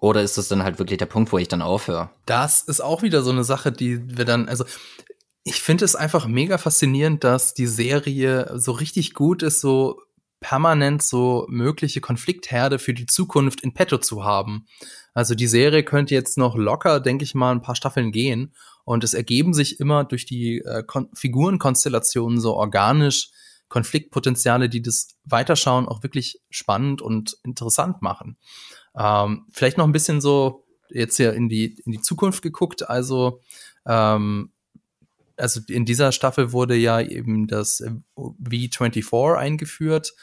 Oder 0.00 0.22
ist 0.22 0.38
das 0.38 0.48
dann 0.48 0.62
halt 0.62 0.78
wirklich 0.78 0.98
der 0.98 1.06
Punkt, 1.06 1.32
wo 1.32 1.38
ich 1.38 1.48
dann 1.48 1.62
aufhöre? 1.62 2.10
Das 2.24 2.62
ist 2.62 2.80
auch 2.80 3.02
wieder 3.02 3.22
so 3.22 3.30
eine 3.30 3.44
Sache, 3.44 3.72
die 3.72 4.16
wir 4.16 4.24
dann, 4.24 4.48
also 4.48 4.64
ich 5.44 5.62
finde 5.62 5.84
es 5.84 5.96
einfach 5.96 6.26
mega 6.26 6.58
faszinierend, 6.58 7.24
dass 7.24 7.54
die 7.54 7.66
Serie 7.66 8.52
so 8.56 8.72
richtig 8.72 9.14
gut 9.14 9.42
ist, 9.42 9.60
so 9.60 10.00
permanent 10.40 11.02
so 11.02 11.46
mögliche 11.48 12.00
Konfliktherde 12.00 12.78
für 12.78 12.94
die 12.94 13.06
Zukunft 13.06 13.60
in 13.62 13.74
petto 13.74 13.98
zu 13.98 14.24
haben. 14.24 14.66
Also 15.14 15.34
die 15.34 15.48
Serie 15.48 15.82
könnte 15.82 16.14
jetzt 16.14 16.38
noch 16.38 16.56
locker, 16.56 17.00
denke 17.00 17.24
ich 17.24 17.34
mal, 17.34 17.52
ein 17.52 17.62
paar 17.62 17.74
Staffeln 17.74 18.12
gehen 18.12 18.54
und 18.84 19.04
es 19.04 19.14
ergeben 19.14 19.52
sich 19.52 19.80
immer 19.80 20.04
durch 20.04 20.26
die 20.26 20.58
äh, 20.58 20.84
Figurenkonstellationen 21.14 22.40
so 22.40 22.54
organisch 22.54 23.30
Konfliktpotenziale, 23.68 24.68
die 24.68 24.80
das 24.80 25.16
Weiterschauen 25.24 25.88
auch 25.88 26.02
wirklich 26.02 26.40
spannend 26.50 27.02
und 27.02 27.36
interessant 27.44 28.00
machen. 28.00 28.38
Ähm, 28.96 29.46
vielleicht 29.52 29.76
noch 29.76 29.84
ein 29.84 29.92
bisschen 29.92 30.20
so 30.20 30.64
jetzt 30.88 31.16
hier 31.16 31.34
in 31.34 31.48
die 31.48 31.76
in 31.84 31.92
die 31.92 32.00
Zukunft 32.00 32.42
geguckt. 32.42 32.88
Also 32.88 33.40
ähm, 33.86 34.52
also 35.38 35.60
in 35.68 35.84
dieser 35.84 36.12
Staffel 36.12 36.52
wurde 36.52 36.74
ja 36.74 37.00
eben 37.00 37.46
das 37.46 37.82
V24 38.16 39.36
eingeführt. 39.36 40.14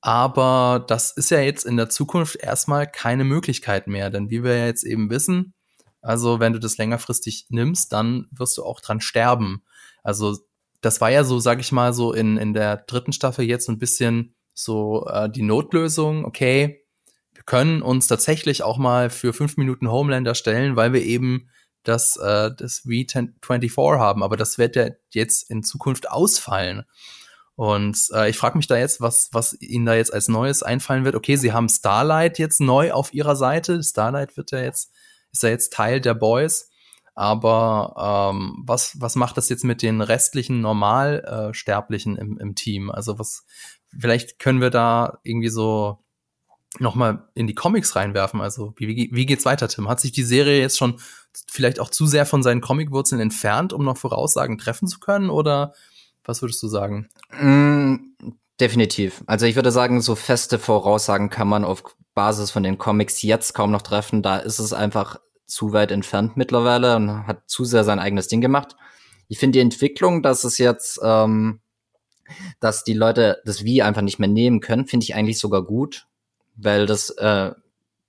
Aber 0.00 0.84
das 0.88 1.12
ist 1.12 1.30
ja 1.30 1.40
jetzt 1.40 1.64
in 1.64 1.76
der 1.76 1.88
Zukunft 1.88 2.36
erstmal 2.36 2.90
keine 2.90 3.24
Möglichkeit 3.24 3.86
mehr, 3.86 4.10
denn 4.10 4.30
wie 4.30 4.42
wir 4.42 4.56
ja 4.56 4.66
jetzt 4.66 4.82
eben 4.82 5.10
wissen, 5.10 5.54
also 6.00 6.40
wenn 6.40 6.52
du 6.52 6.58
das 6.58 6.76
längerfristig 6.76 7.46
nimmst, 7.50 7.92
dann 7.92 8.26
wirst 8.32 8.58
du 8.58 8.64
auch 8.64 8.80
dran 8.80 9.00
sterben. 9.00 9.62
Also 10.02 10.36
das 10.80 11.00
war 11.00 11.10
ja 11.10 11.22
so, 11.22 11.38
sag 11.38 11.60
ich 11.60 11.70
mal, 11.70 11.92
so 11.92 12.12
in, 12.12 12.36
in 12.36 12.52
der 12.52 12.76
dritten 12.76 13.12
Staffel 13.12 13.44
jetzt 13.44 13.68
ein 13.68 13.78
bisschen 13.78 14.34
so 14.52 15.06
äh, 15.06 15.30
die 15.30 15.42
Notlösung, 15.42 16.24
okay, 16.24 16.84
wir 17.32 17.44
können 17.44 17.82
uns 17.82 18.08
tatsächlich 18.08 18.64
auch 18.64 18.78
mal 18.78 19.08
für 19.08 19.32
fünf 19.32 19.56
Minuten 19.56 19.90
Homelander 19.90 20.34
stellen, 20.34 20.74
weil 20.74 20.92
wir 20.92 21.02
eben 21.02 21.48
das, 21.84 22.16
äh, 22.16 22.50
das 22.56 22.82
V24 22.84 23.98
haben, 23.98 24.22
aber 24.22 24.36
das 24.36 24.58
wird 24.58 24.76
ja 24.76 24.88
jetzt 25.10 25.50
in 25.50 25.62
Zukunft 25.62 26.10
ausfallen. 26.10 26.84
Und 27.54 27.98
äh, 28.14 28.30
ich 28.30 28.38
frage 28.38 28.56
mich 28.56 28.66
da 28.66 28.76
jetzt, 28.76 29.00
was, 29.00 29.28
was 29.32 29.60
Ihnen 29.60 29.86
da 29.86 29.94
jetzt 29.94 30.12
als 30.12 30.28
Neues 30.28 30.62
einfallen 30.62 31.04
wird. 31.04 31.14
Okay, 31.14 31.36
Sie 31.36 31.52
haben 31.52 31.68
Starlight 31.68 32.38
jetzt 32.38 32.60
neu 32.60 32.92
auf 32.92 33.12
Ihrer 33.12 33.36
Seite. 33.36 33.82
Starlight 33.82 34.36
wird 34.36 34.52
ja 34.52 34.60
jetzt 34.60 34.90
ist 35.32 35.44
er 35.44 35.50
jetzt 35.50 35.72
Teil 35.72 36.00
der 36.00 36.14
Boys. 36.14 36.68
Aber 37.14 38.30
ähm, 38.32 38.62
was, 38.64 38.98
was 39.00 39.16
macht 39.16 39.36
das 39.36 39.50
jetzt 39.50 39.64
mit 39.64 39.82
den 39.82 40.00
restlichen 40.00 40.62
Normalsterblichen 40.62 42.16
äh, 42.16 42.20
im, 42.20 42.38
im 42.38 42.54
Team? 42.54 42.90
Also 42.90 43.18
was, 43.18 43.44
vielleicht 43.98 44.38
können 44.38 44.62
wir 44.62 44.70
da 44.70 45.18
irgendwie 45.22 45.50
so 45.50 46.01
nochmal 46.78 47.28
in 47.34 47.46
die 47.46 47.54
Comics 47.54 47.96
reinwerfen. 47.96 48.40
Also 48.40 48.74
wie, 48.76 49.10
wie, 49.12 49.26
geht's 49.26 49.44
weiter, 49.44 49.68
Tim? 49.68 49.88
Hat 49.88 50.00
sich 50.00 50.12
die 50.12 50.22
Serie 50.22 50.60
jetzt 50.60 50.78
schon 50.78 50.98
vielleicht 51.48 51.80
auch 51.80 51.90
zu 51.90 52.06
sehr 52.06 52.26
von 52.26 52.42
seinen 52.42 52.60
Comicwurzeln 52.60 53.20
entfernt, 53.20 53.72
um 53.72 53.84
noch 53.84 53.96
Voraussagen 53.96 54.58
treffen 54.58 54.88
zu 54.88 54.98
können? 54.98 55.30
Oder 55.30 55.74
was 56.24 56.42
würdest 56.42 56.62
du 56.62 56.68
sagen? 56.68 57.08
Mm, 57.40 57.96
definitiv. 58.60 59.22
Also 59.26 59.46
ich 59.46 59.56
würde 59.56 59.72
sagen, 59.72 60.00
so 60.00 60.14
feste 60.14 60.58
Voraussagen 60.58 61.30
kann 61.30 61.48
man 61.48 61.64
auf 61.64 61.82
Basis 62.14 62.50
von 62.50 62.62
den 62.62 62.78
Comics 62.78 63.22
jetzt 63.22 63.54
kaum 63.54 63.70
noch 63.70 63.82
treffen. 63.82 64.22
Da 64.22 64.38
ist 64.38 64.58
es 64.58 64.72
einfach 64.72 65.18
zu 65.46 65.72
weit 65.72 65.90
entfernt 65.90 66.36
mittlerweile 66.36 66.96
und 66.96 67.26
hat 67.26 67.48
zu 67.48 67.64
sehr 67.64 67.84
sein 67.84 67.98
eigenes 67.98 68.28
Ding 68.28 68.40
gemacht. 68.40 68.76
Ich 69.28 69.38
finde 69.38 69.58
die 69.58 69.62
Entwicklung, 69.62 70.22
dass 70.22 70.44
es 70.44 70.58
jetzt, 70.58 71.00
ähm, 71.02 71.60
dass 72.60 72.84
die 72.84 72.94
Leute 72.94 73.42
das 73.44 73.64
Wie 73.64 73.82
einfach 73.82 74.02
nicht 74.02 74.18
mehr 74.18 74.28
nehmen 74.28 74.60
können, 74.60 74.86
finde 74.86 75.04
ich 75.04 75.14
eigentlich 75.14 75.38
sogar 75.38 75.62
gut, 75.62 76.06
weil 76.56 76.86
das 76.86 77.10
äh, 77.10 77.52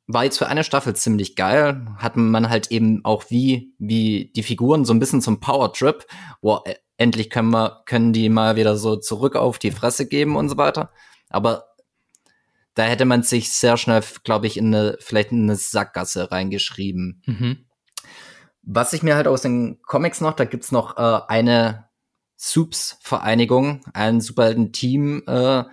war 0.07 0.23
jetzt 0.23 0.37
für 0.37 0.47
eine 0.47 0.63
Staffel 0.63 0.95
ziemlich 0.95 1.35
geil. 1.35 1.85
Hat 1.97 2.17
man 2.17 2.49
halt 2.49 2.71
eben 2.71 3.03
auch 3.05 3.25
wie 3.29 3.73
wie 3.79 4.31
die 4.35 4.43
Figuren 4.43 4.85
so 4.85 4.93
ein 4.93 4.99
bisschen 4.99 5.21
zum 5.21 5.39
Power 5.39 5.73
Trip, 5.73 6.05
wo 6.41 6.61
äh, 6.65 6.75
endlich 6.97 7.29
können 7.29 7.51
wir 7.51 7.83
können 7.85 8.13
die 8.13 8.29
mal 8.29 8.55
wieder 8.55 8.77
so 8.77 8.95
zurück 8.97 9.35
auf 9.35 9.59
die 9.59 9.71
Fresse 9.71 10.07
geben 10.07 10.35
und 10.35 10.49
so 10.49 10.57
weiter. 10.57 10.91
Aber 11.29 11.65
da 12.75 12.83
hätte 12.83 13.05
man 13.05 13.23
sich 13.23 13.51
sehr 13.51 13.77
schnell, 13.77 14.03
glaube 14.23 14.47
ich, 14.47 14.57
in 14.57 14.73
eine, 14.73 14.97
vielleicht 14.99 15.31
in 15.31 15.43
eine 15.43 15.55
Sackgasse 15.55 16.31
reingeschrieben. 16.31 17.21
Mhm. 17.25 17.65
Was 18.63 18.93
ich 18.93 19.03
mir 19.03 19.15
halt 19.15 19.27
aus 19.27 19.41
den 19.41 19.81
Comics 19.83 20.21
noch, 20.21 20.33
da 20.33 20.45
gibt's 20.45 20.71
noch 20.71 20.97
äh, 20.97 21.21
eine 21.27 21.89
Soups-Vereinigung, 22.37 23.81
ein 23.93 24.21
Superhelden-Team, 24.21 25.23
äh, 25.27 25.63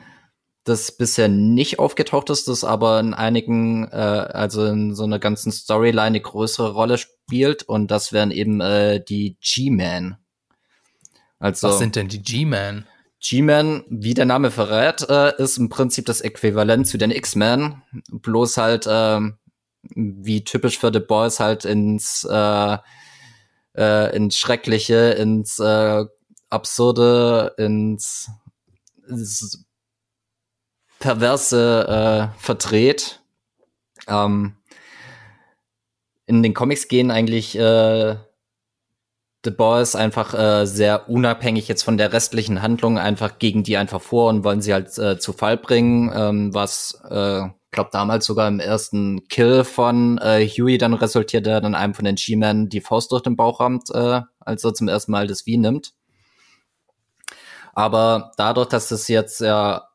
das 0.65 0.93
bisher 0.93 1.29
nicht 1.29 1.79
aufgetaucht 1.79 2.31
ist, 2.31 2.49
das 2.49 2.65
aber 2.65 3.01
in 3.01 3.15
einigen, 3.15 3.89
äh, 3.89 3.97
also 3.97 4.65
in 4.67 4.95
so 4.95 5.05
einer 5.05 5.19
ganzen 5.19 5.53
Storyline 5.53 6.03
eine 6.03 6.21
größere 6.21 6.73
Rolle 6.73 6.99
spielt 6.99 7.63
und 7.63 7.91
das 7.91 8.13
wären 8.13 8.31
eben 8.31 8.61
äh, 8.61 9.03
die 9.03 9.37
G-Men. 9.41 10.17
Also, 11.39 11.69
Was 11.69 11.79
sind 11.79 11.97
denn 11.97 12.09
die 12.09 12.23
G-Men? 12.23 12.87
G-Man, 13.21 13.85
wie 13.89 14.15
der 14.15 14.27
Name 14.27 14.51
verrät, 14.51 15.09
äh, 15.09 15.43
ist 15.43 15.59
im 15.59 15.69
Prinzip 15.69 16.07
das 16.07 16.21
Äquivalent 16.21 16.87
zu 16.87 16.99
den 16.99 17.11
X-Men, 17.11 17.83
bloß 18.11 18.57
halt 18.59 18.87
äh, 18.87 19.21
wie 19.95 20.45
typisch 20.45 20.79
für 20.79 20.93
The 20.93 21.01
Boys 21.01 21.41
halt 21.41 21.65
ins 21.65 22.27
äh, 22.31 22.79
äh, 23.77 24.17
ins 24.17 24.37
Schreckliche, 24.39 25.13
ins 25.13 25.59
äh, 25.59 26.05
Absurde, 26.49 27.55
ins, 27.59 28.31
ins 29.09 29.65
Perverse 31.01 32.31
äh, 32.37 32.41
verdreht. 32.41 33.21
Ähm, 34.07 34.55
in 36.27 36.43
den 36.45 36.55
Comics 36.55 36.87
gehen 36.87 37.11
eigentlich 37.11 37.59
äh, 37.59 38.17
The 39.43 39.51
Boys 39.51 39.97
einfach 39.97 40.35
äh, 40.35 40.67
sehr 40.67 41.09
unabhängig 41.09 41.67
jetzt 41.67 41.83
von 41.83 41.97
der 41.97 42.13
restlichen 42.13 42.63
Handlung 42.63 42.99
einfach 42.99 43.39
gegen 43.39 43.65
die 43.65 43.79
einfach 43.79 44.03
vor 44.03 44.29
und 44.29 44.45
wollen 44.45 44.61
sie 44.61 44.75
halt 44.75 44.97
äh, 44.99 45.19
zu 45.19 45.33
Fall 45.33 45.57
bringen, 45.57 46.13
ähm, 46.15 46.55
was 46.55 47.01
äh, 47.09 47.49
glaube 47.71 47.91
damals 47.93 48.27
sogar 48.27 48.49
im 48.49 48.61
ersten 48.61 49.27
Kill 49.29 49.65
von 49.65 50.19
äh, 50.19 50.47
Huey 50.47 50.77
dann 50.77 50.93
resultiert, 50.93 51.47
der 51.47 51.63
dann 51.63 51.75
einem 51.75 51.95
von 51.95 52.05
den 52.05 52.17
G-Men 52.17 52.69
die 52.69 52.83
Faust 52.83 53.13
durch 53.13 53.23
den 53.23 53.37
Bauch 53.37 53.61
rammt, 53.61 53.91
äh, 53.95 54.21
als 54.41 54.63
er 54.65 54.75
zum 54.75 54.89
ersten 54.89 55.13
Mal 55.13 55.27
das 55.27 55.47
Wie 55.47 55.57
nimmt. 55.57 55.95
Aber 57.73 58.33
dadurch, 58.37 58.69
dass 58.69 58.89
das 58.89 59.09
jetzt 59.09 59.41
ja 59.41 59.90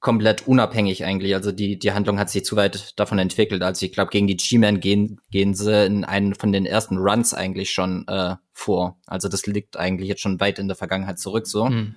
komplett 0.00 0.48
unabhängig 0.48 1.04
eigentlich. 1.04 1.34
Also 1.34 1.52
die, 1.52 1.78
die 1.78 1.92
Handlung 1.92 2.18
hat 2.18 2.30
sich 2.30 2.44
zu 2.44 2.56
weit 2.56 2.98
davon 2.98 3.18
entwickelt. 3.18 3.62
Also 3.62 3.84
ich 3.84 3.92
glaube, 3.92 4.10
gegen 4.10 4.26
die 4.26 4.36
G-Men 4.36 4.80
gehen, 4.80 5.20
gehen 5.30 5.54
sie 5.54 5.84
in 5.84 6.04
einen 6.04 6.34
von 6.34 6.52
den 6.52 6.64
ersten 6.64 6.96
Runs 6.96 7.34
eigentlich 7.34 7.70
schon 7.70 8.08
äh, 8.08 8.36
vor. 8.52 8.98
Also 9.06 9.28
das 9.28 9.46
liegt 9.46 9.76
eigentlich 9.76 10.08
jetzt 10.08 10.22
schon 10.22 10.40
weit 10.40 10.58
in 10.58 10.68
der 10.68 10.76
Vergangenheit 10.76 11.18
zurück 11.18 11.46
so. 11.46 11.66
Mhm. 11.66 11.96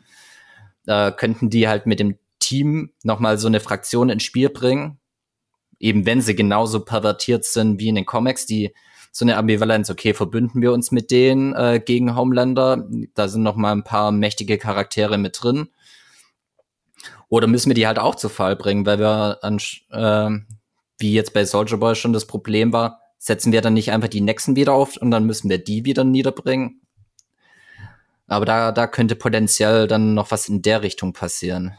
Äh, 0.85 1.13
könnten 1.13 1.49
die 1.49 1.69
halt 1.69 1.85
mit 1.85 2.01
dem 2.01 2.17
Team 2.39 2.91
nochmal 3.03 3.37
so 3.37 3.47
eine 3.47 3.61
Fraktion 3.61 4.09
ins 4.09 4.23
Spiel 4.23 4.49
bringen. 4.49 4.99
Eben 5.79 6.05
wenn 6.05 6.19
sie 6.19 6.35
genauso 6.35 6.83
pervertiert 6.83 7.45
sind 7.45 7.79
wie 7.79 7.87
in 7.87 7.95
den 7.95 8.05
Comics, 8.05 8.45
die 8.45 8.73
so 9.13 9.23
eine 9.23 9.37
Ambivalenz, 9.37 9.89
okay, 9.89 10.13
verbünden 10.13 10.61
wir 10.61 10.73
uns 10.73 10.91
mit 10.91 11.09
denen 11.09 11.53
äh, 11.53 11.81
gegen 11.83 12.17
Homelander. 12.17 12.85
Da 13.13 13.29
sind 13.29 13.43
noch 13.43 13.55
mal 13.55 13.71
ein 13.71 13.83
paar 13.85 14.11
mächtige 14.11 14.57
Charaktere 14.57 15.17
mit 15.17 15.41
drin 15.41 15.69
oder 17.33 17.47
müssen 17.47 17.71
wir 17.71 17.73
die 17.73 17.87
halt 17.87 17.97
auch 17.97 18.13
zu 18.13 18.29
Fall 18.29 18.55
bringen, 18.55 18.85
weil 18.85 18.99
wir 18.99 19.39
an, 19.41 19.57
äh, 19.89 20.29
wie 20.99 21.13
jetzt 21.13 21.33
bei 21.33 21.45
Soldier 21.45 21.77
Boy 21.77 21.95
schon 21.95 22.13
das 22.13 22.27
Problem 22.27 22.71
war, 22.71 22.99
setzen 23.17 23.51
wir 23.51 23.61
dann 23.61 23.73
nicht 23.73 23.91
einfach 23.91 24.09
die 24.09 24.21
nächsten 24.21 24.55
wieder 24.55 24.73
auf 24.73 24.97
und 24.97 25.09
dann 25.09 25.25
müssen 25.25 25.49
wir 25.49 25.57
die 25.57 25.83
wieder 25.83 26.03
niederbringen. 26.03 26.81
Aber 28.27 28.45
da, 28.45 28.71
da 28.71 28.85
könnte 28.85 29.15
potenziell 29.15 29.87
dann 29.87 30.13
noch 30.13 30.29
was 30.29 30.47
in 30.47 30.61
der 30.61 30.83
Richtung 30.83 31.13
passieren. 31.13 31.73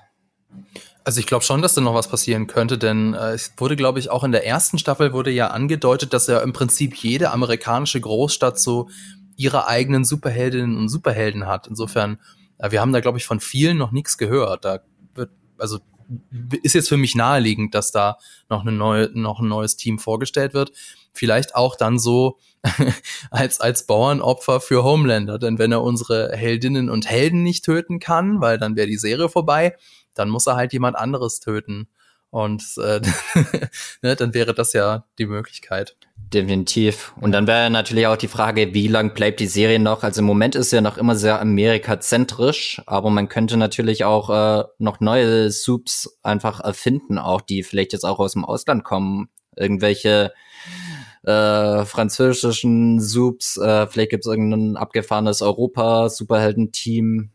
Also 1.04 1.20
ich 1.20 1.26
glaube 1.26 1.44
schon, 1.44 1.62
dass 1.62 1.74
da 1.74 1.80
noch 1.80 1.94
was 1.94 2.08
passieren 2.08 2.48
könnte, 2.48 2.76
denn 2.76 3.14
äh, 3.14 3.34
es 3.34 3.52
wurde, 3.56 3.76
glaube 3.76 4.00
ich, 4.00 4.10
auch 4.10 4.24
in 4.24 4.32
der 4.32 4.44
ersten 4.44 4.78
Staffel 4.78 5.12
wurde 5.12 5.30
ja 5.30 5.52
angedeutet, 5.52 6.12
dass 6.12 6.26
ja 6.26 6.40
im 6.40 6.52
Prinzip 6.52 6.96
jede 6.96 7.30
amerikanische 7.30 8.00
Großstadt 8.00 8.58
so 8.58 8.88
ihre 9.36 9.68
eigenen 9.68 10.04
Superheldinnen 10.04 10.76
und 10.76 10.88
Superhelden 10.88 11.46
hat. 11.46 11.68
Insofern, 11.68 12.18
äh, 12.58 12.72
wir 12.72 12.80
haben 12.80 12.92
da, 12.92 12.98
glaube 12.98 13.18
ich, 13.18 13.24
von 13.24 13.38
vielen 13.38 13.78
noch 13.78 13.92
nichts 13.92 14.18
gehört. 14.18 14.64
Da 14.64 14.80
also 15.58 15.80
ist 16.62 16.74
jetzt 16.74 16.88
für 16.88 16.96
mich 16.96 17.14
naheliegend, 17.14 17.74
dass 17.74 17.90
da 17.90 18.18
noch, 18.48 18.62
eine 18.62 18.72
neue, 18.72 19.10
noch 19.14 19.40
ein 19.40 19.48
neues 19.48 19.76
Team 19.76 19.98
vorgestellt 19.98 20.54
wird. 20.54 20.72
Vielleicht 21.12 21.54
auch 21.54 21.76
dann 21.76 21.98
so 21.98 22.38
als, 23.30 23.60
als 23.60 23.86
Bauernopfer 23.86 24.60
für 24.60 24.84
Homelander. 24.84 25.38
Denn 25.38 25.58
wenn 25.58 25.72
er 25.72 25.82
unsere 25.82 26.32
Heldinnen 26.36 26.90
und 26.90 27.08
Helden 27.08 27.42
nicht 27.42 27.64
töten 27.64 28.00
kann, 28.00 28.40
weil 28.40 28.58
dann 28.58 28.76
wäre 28.76 28.86
die 28.86 28.98
Serie 28.98 29.28
vorbei, 29.28 29.76
dann 30.14 30.28
muss 30.28 30.46
er 30.46 30.56
halt 30.56 30.72
jemand 30.72 30.96
anderes 30.96 31.40
töten. 31.40 31.88
Und 32.30 32.64
äh, 32.78 33.00
ne, 34.02 34.16
dann 34.16 34.34
wäre 34.34 34.54
das 34.54 34.72
ja 34.72 35.06
die 35.18 35.26
Möglichkeit. 35.26 35.96
Definitiv. 36.32 37.12
Und 37.20 37.32
dann 37.32 37.46
wäre 37.46 37.70
natürlich 37.70 38.06
auch 38.06 38.16
die 38.16 38.28
Frage, 38.28 38.74
wie 38.74 38.88
lang 38.88 39.14
bleibt 39.14 39.40
die 39.40 39.46
Serie 39.46 39.78
noch? 39.78 40.02
Also 40.02 40.20
im 40.20 40.26
Moment 40.26 40.54
ist 40.54 40.70
sie 40.70 40.76
ja 40.76 40.82
noch 40.82 40.96
immer 40.96 41.14
sehr 41.14 41.40
amerikazentrisch, 41.40 42.82
aber 42.86 43.10
man 43.10 43.28
könnte 43.28 43.56
natürlich 43.56 44.04
auch 44.04 44.30
äh, 44.30 44.64
noch 44.78 45.00
neue 45.00 45.50
Soups 45.50 46.18
einfach 46.22 46.60
erfinden, 46.60 47.18
auch 47.18 47.40
die 47.40 47.62
vielleicht 47.62 47.92
jetzt 47.92 48.04
auch 48.04 48.18
aus 48.18 48.32
dem 48.32 48.44
Ausland 48.44 48.82
kommen. 48.84 49.28
Irgendwelche 49.56 50.32
äh, 51.22 51.84
französischen 51.84 53.00
Soups, 53.00 53.56
äh, 53.56 53.86
vielleicht 53.86 54.10
gibt 54.10 54.26
es 54.26 54.30
irgendein 54.30 54.76
abgefahrenes 54.76 55.40
Europa-Superhelden-Team. 55.40 57.30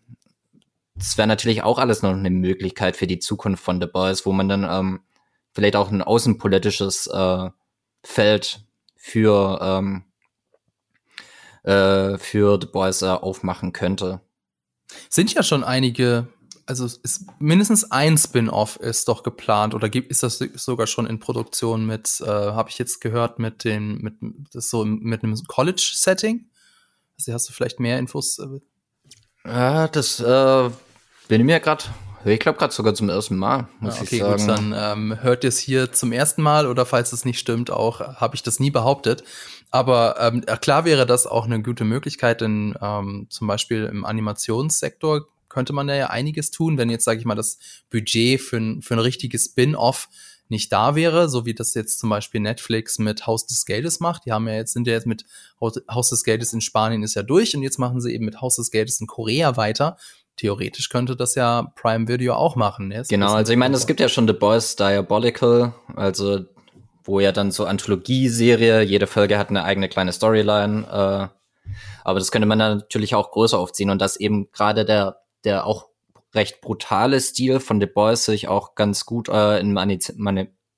Das 0.96 1.18
wäre 1.18 1.28
natürlich 1.28 1.64
auch 1.64 1.80
alles 1.80 2.02
noch 2.02 2.12
eine 2.12 2.30
Möglichkeit 2.30 2.98
für 2.98 3.08
die 3.08 3.20
Zukunft 3.20 3.64
von 3.64 3.80
The 3.80 3.88
Boys, 3.88 4.26
wo 4.26 4.34
man 4.34 4.50
dann 4.50 4.68
ähm, 4.70 5.00
vielleicht 5.54 5.78
auch 5.78 5.90
ein 5.90 6.02
außenpolitisches 6.02 7.08
äh, 7.08 7.50
Feld 8.04 8.66
für, 9.10 9.60
ähm, 9.62 10.04
äh, 11.64 12.18
für 12.18 12.60
The 12.62 12.68
Boys 12.68 13.02
äh, 13.02 13.08
aufmachen 13.08 13.74
könnte. 13.74 14.22
Sind 15.10 15.34
ja 15.34 15.44
schon 15.44 15.64
einige, 15.64 16.28
also 16.66 16.86
ist 16.86 17.26
mindestens 17.40 17.92
ein 17.92 18.18
Spin-off 18.18 18.78
ist 18.78 19.08
doch 19.08 19.24
geplant 19.24 19.74
oder 19.74 19.90
gibt 19.90 20.12
ist 20.12 20.24
das 20.24 20.38
sogar 20.38 20.88
schon 20.88 21.06
in 21.06 21.20
Produktion 21.20 21.86
mit, 21.86 22.22
äh, 22.22 22.28
habe 22.28 22.70
ich 22.70 22.80
jetzt 22.80 23.02
gehört 23.02 23.40
mit 23.40 23.64
den 23.64 24.00
mit 24.00 24.16
das 24.54 24.70
so 24.70 24.86
mit 24.86 25.24
einem 25.24 25.36
College-Setting. 25.48 26.50
Also 27.18 27.34
hast 27.34 27.50
du 27.50 27.54
vielleicht 27.54 27.80
mehr 27.80 28.00
Infos? 28.00 28.40
Äh? 28.40 28.60
Ja, 29.46 29.88
das 29.88 30.20
äh, 30.20 30.70
bin 31.28 31.42
ich 31.42 31.46
mir 31.46 31.60
gerade 31.60 31.84
ich 32.26 32.40
glaube 32.40 32.58
gerade 32.58 32.74
sogar 32.74 32.94
zum 32.94 33.10
ersten 33.10 33.38
Mal, 33.38 33.68
muss 33.80 33.96
ja, 33.96 34.02
okay, 34.02 34.16
ich 34.16 34.22
sagen. 34.22 34.38
Gut, 34.38 34.50
dann 34.50 34.74
ähm, 34.78 35.22
hört 35.22 35.44
ihr 35.44 35.48
es 35.48 35.58
hier 35.58 35.92
zum 35.92 36.12
ersten 36.12 36.42
Mal 36.42 36.68
oder 36.68 36.86
falls 36.86 37.14
es 37.14 37.26
nicht 37.26 37.40
stimmt, 37.40 37.72
auch 37.72 38.00
habe 38.00 38.36
ich 38.36 38.44
das 38.44 38.60
nie 38.60 38.72
behauptet. 38.72 39.24
Aber 39.72 40.16
ähm, 40.20 40.42
klar 40.62 40.86
wäre 40.86 41.06
das 41.06 41.28
auch 41.28 41.46
eine 41.46 41.62
gute 41.62 41.86
Möglichkeit, 41.86 42.42
denn 42.42 42.76
ähm, 42.82 43.28
zum 43.30 43.48
Beispiel 43.48 43.86
im 43.86 44.06
Animationssektor 44.06 45.28
könnte 45.48 45.74
man 45.74 45.90
ja 45.90 46.08
einiges 46.08 46.52
tun, 46.52 46.78
wenn 46.78 46.90
jetzt, 46.90 47.06
sage 47.06 47.20
ich 47.20 47.26
mal, 47.26 47.36
das 47.36 47.58
Budget 47.90 48.40
für 48.40 48.58
ein, 48.58 48.82
für 48.82 48.96
ein 48.96 49.00
richtiges 49.00 49.46
Spin-off 49.46 50.10
nicht 50.50 50.74
da 50.74 50.96
wäre, 50.96 51.30
so 51.30 51.46
wie 51.46 51.54
das 51.54 51.76
jetzt 51.76 52.00
zum 52.00 52.10
Beispiel 52.10 52.42
Netflix 52.42 52.98
mit 52.98 53.28
Haus 53.28 53.46
des 53.46 53.66
Geldes 53.66 54.00
macht. 54.00 54.26
Die 54.26 54.32
haben 54.32 54.48
ja 54.48 54.56
jetzt, 54.56 54.74
sind 54.74 54.88
ja 54.88 54.94
jetzt 54.94 55.06
mit 55.06 55.26
Haus 55.62 56.10
des 56.10 56.24
Geldes 56.24 56.54
in 56.54 56.62
Spanien 56.62 57.04
ist 57.04 57.14
ja 57.14 57.22
durch 57.22 57.56
und 57.56 57.62
jetzt 57.62 57.78
machen 57.78 58.02
sie 58.02 58.14
eben 58.14 58.26
mit 58.26 58.42
Haus 58.42 58.56
des 58.56 58.72
Geldes 58.72 59.00
in 59.00 59.08
Korea 59.08 59.58
weiter 59.58 59.98
theoretisch 60.40 60.90
könnte 60.90 61.16
das 61.16 61.36
ja 61.36 61.72
Prime 61.76 62.08
Video 62.08 62.34
auch 62.34 62.56
machen. 62.56 62.92
Jetzt 62.92 63.10
genau, 63.10 63.34
also 63.34 63.52
ich 63.52 63.58
meine, 63.58 63.76
es 63.76 63.88
gibt 63.88 64.00
ja 64.00 64.08
schon 64.08 64.28
The 64.28 64.34
Boys 64.34 64.76
Diabolical, 64.78 65.74
also 65.96 66.46
wo 67.04 67.20
ja 67.20 67.32
dann 67.32 67.52
so 67.52 67.66
Anthologieserie, 67.66 68.82
jede 68.82 69.08
Folge 69.08 69.38
hat 69.38 69.50
eine 69.50 69.64
eigene 69.64 69.90
kleine 69.90 70.14
Storyline. 70.14 70.88
Äh, 70.88 71.72
aber 72.04 72.20
das 72.20 72.32
könnte 72.32 72.48
man 72.48 72.60
dann 72.60 72.78
natürlich 72.78 73.16
auch 73.16 73.32
größer 73.32 73.60
aufziehen 73.60 73.90
und 73.90 74.00
dass 74.02 74.16
eben 74.16 74.50
gerade 74.52 74.86
der, 74.86 75.18
der 75.44 75.66
auch 75.66 75.88
recht 76.34 76.62
brutale 76.62 77.20
Stil 77.20 77.60
von 77.60 77.82
The 77.82 77.88
Boys 77.88 78.26
sich 78.26 78.48
auch 78.48 78.76
ganz 78.76 79.06
gut 79.06 79.28
äh, 79.28 79.60
im, 79.60 79.78
Ani 79.78 80.00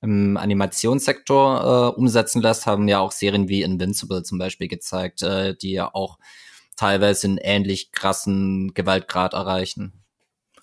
im 0.00 0.36
Animationssektor 0.36 1.92
äh, 1.94 1.98
umsetzen 1.98 2.42
lässt, 2.42 2.66
haben 2.66 2.88
ja 2.88 2.98
auch 2.98 3.12
Serien 3.12 3.48
wie 3.48 3.62
Invincible 3.62 4.24
zum 4.24 4.38
Beispiel 4.38 4.68
gezeigt, 4.68 5.22
äh, 5.22 5.54
die 5.54 5.72
ja 5.72 5.94
auch 5.94 6.18
teilweise 6.82 7.28
einen 7.28 7.38
ähnlich 7.38 7.92
krassen 7.92 8.74
Gewaltgrad 8.74 9.34
erreichen. 9.34 10.04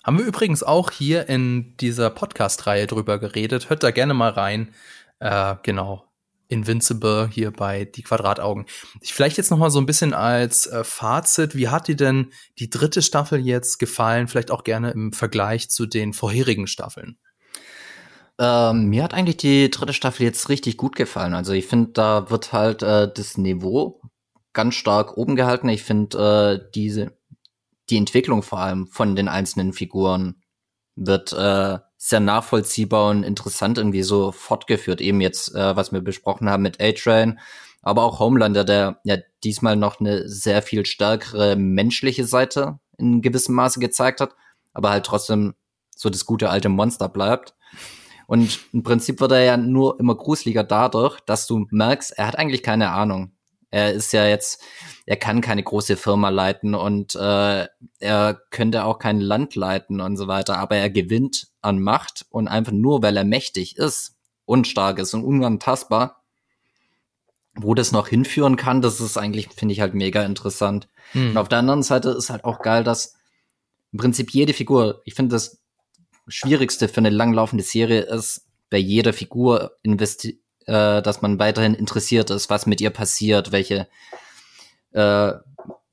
Haben 0.04 0.18
wir 0.18 0.26
übrigens 0.26 0.62
auch 0.62 0.90
hier 0.90 1.30
in 1.30 1.78
dieser 1.78 2.10
Podcast-Reihe 2.10 2.86
drüber 2.86 3.18
geredet. 3.18 3.70
Hört 3.70 3.82
da 3.82 3.90
gerne 3.90 4.12
mal 4.12 4.28
rein. 4.28 4.74
Äh, 5.18 5.54
genau. 5.62 6.04
Invincible 6.48 7.30
hier 7.32 7.52
bei 7.52 7.86
Die 7.86 8.02
Quadrataugen. 8.02 8.66
Ich 9.00 9.14
vielleicht 9.14 9.38
jetzt 9.38 9.50
noch 9.50 9.56
mal 9.56 9.70
so 9.70 9.80
ein 9.80 9.86
bisschen 9.86 10.12
als 10.12 10.66
äh, 10.66 10.84
Fazit. 10.84 11.54
Wie 11.54 11.68
hat 11.68 11.88
dir 11.88 11.96
denn 11.96 12.32
die 12.58 12.68
dritte 12.68 13.00
Staffel 13.00 13.40
jetzt 13.40 13.78
gefallen? 13.78 14.28
Vielleicht 14.28 14.50
auch 14.50 14.64
gerne 14.64 14.90
im 14.90 15.14
Vergleich 15.14 15.70
zu 15.70 15.86
den 15.86 16.12
vorherigen 16.12 16.66
Staffeln. 16.66 17.16
Ähm, 18.38 18.86
mir 18.90 19.04
hat 19.04 19.14
eigentlich 19.14 19.38
die 19.38 19.70
dritte 19.70 19.94
Staffel 19.94 20.24
jetzt 20.24 20.50
richtig 20.50 20.76
gut 20.76 20.96
gefallen. 20.96 21.32
Also 21.32 21.54
ich 21.54 21.66
finde, 21.66 21.92
da 21.92 22.28
wird 22.28 22.52
halt 22.52 22.82
äh, 22.82 23.10
das 23.10 23.38
Niveau 23.38 24.02
ganz 24.52 24.74
stark 24.74 25.16
oben 25.16 25.36
gehalten. 25.36 25.68
Ich 25.68 25.82
finde 25.82 26.60
äh, 26.62 26.70
diese 26.74 27.18
die 27.90 27.96
Entwicklung 27.96 28.42
vor 28.42 28.60
allem 28.60 28.86
von 28.86 29.16
den 29.16 29.28
einzelnen 29.28 29.72
Figuren 29.72 30.42
wird 30.96 31.32
äh, 31.32 31.78
sehr 31.96 32.20
nachvollziehbar 32.20 33.10
und 33.10 33.24
interessant 33.24 33.78
irgendwie 33.78 34.02
so 34.02 34.32
fortgeführt. 34.32 35.00
Eben 35.00 35.20
jetzt, 35.20 35.54
äh, 35.54 35.76
was 35.76 35.92
wir 35.92 36.00
besprochen 36.00 36.48
haben 36.48 36.62
mit 36.62 36.80
A-Train, 36.80 37.38
aber 37.82 38.04
auch 38.04 38.20
Homelander, 38.20 38.64
der 38.64 39.00
ja 39.04 39.16
diesmal 39.42 39.76
noch 39.76 40.00
eine 40.00 40.28
sehr 40.28 40.62
viel 40.62 40.86
stärkere 40.86 41.56
menschliche 41.56 42.24
Seite 42.24 42.78
in 42.98 43.22
gewissem 43.22 43.54
Maße 43.54 43.80
gezeigt 43.80 44.20
hat, 44.20 44.34
aber 44.72 44.90
halt 44.90 45.06
trotzdem 45.06 45.54
so 45.96 46.10
das 46.10 46.26
gute 46.26 46.50
alte 46.50 46.68
Monster 46.68 47.08
bleibt. 47.08 47.54
Und 48.26 48.60
im 48.72 48.82
Prinzip 48.82 49.20
wird 49.20 49.32
er 49.32 49.42
ja 49.42 49.56
nur 49.56 49.98
immer 49.98 50.14
gruseliger 50.14 50.62
dadurch, 50.62 51.18
dass 51.20 51.46
du 51.46 51.66
merkst, 51.70 52.12
er 52.16 52.28
hat 52.28 52.38
eigentlich 52.38 52.62
keine 52.62 52.90
Ahnung. 52.90 53.32
Er 53.70 53.92
ist 53.92 54.12
ja 54.12 54.26
jetzt, 54.26 54.62
er 55.06 55.16
kann 55.16 55.40
keine 55.40 55.62
große 55.62 55.96
Firma 55.96 56.28
leiten 56.28 56.74
und 56.74 57.14
äh, 57.14 57.66
er 58.00 58.42
könnte 58.50 58.84
auch 58.84 58.98
kein 58.98 59.20
Land 59.20 59.54
leiten 59.54 60.00
und 60.00 60.16
so 60.16 60.26
weiter, 60.26 60.58
aber 60.58 60.76
er 60.76 60.90
gewinnt 60.90 61.48
an 61.60 61.80
Macht 61.80 62.26
und 62.30 62.48
einfach 62.48 62.72
nur, 62.72 63.02
weil 63.02 63.16
er 63.16 63.24
mächtig 63.24 63.76
ist 63.76 64.16
und 64.44 64.66
stark 64.66 64.98
ist 64.98 65.14
und 65.14 65.24
unantastbar. 65.24 66.24
Wo 67.54 67.74
das 67.74 67.92
noch 67.92 68.08
hinführen 68.08 68.56
kann, 68.56 68.80
das 68.80 69.00
ist 69.00 69.16
eigentlich, 69.16 69.48
finde 69.48 69.72
ich 69.72 69.80
halt 69.80 69.94
mega 69.94 70.24
interessant. 70.24 70.88
Hm. 71.12 71.30
Und 71.30 71.36
auf 71.36 71.48
der 71.48 71.58
anderen 71.58 71.82
Seite 71.82 72.10
ist 72.10 72.30
halt 72.30 72.44
auch 72.44 72.60
geil, 72.60 72.84
dass 72.84 73.14
im 73.92 73.98
Prinzip 73.98 74.30
jede 74.30 74.52
Figur, 74.52 75.02
ich 75.04 75.14
finde 75.14 75.34
das 75.34 75.60
Schwierigste 76.28 76.88
für 76.88 76.98
eine 76.98 77.10
langlaufende 77.10 77.64
Serie 77.64 78.02
ist, 78.02 78.46
bei 78.70 78.78
jeder 78.78 79.12
Figur 79.12 79.72
investi 79.82 80.39
äh, 80.66 81.02
dass 81.02 81.22
man 81.22 81.38
weiterhin 81.38 81.74
interessiert 81.74 82.30
ist, 82.30 82.50
was 82.50 82.66
mit 82.66 82.80
ihr 82.80 82.90
passiert, 82.90 83.52
welche 83.52 83.88
äh, 84.92 85.32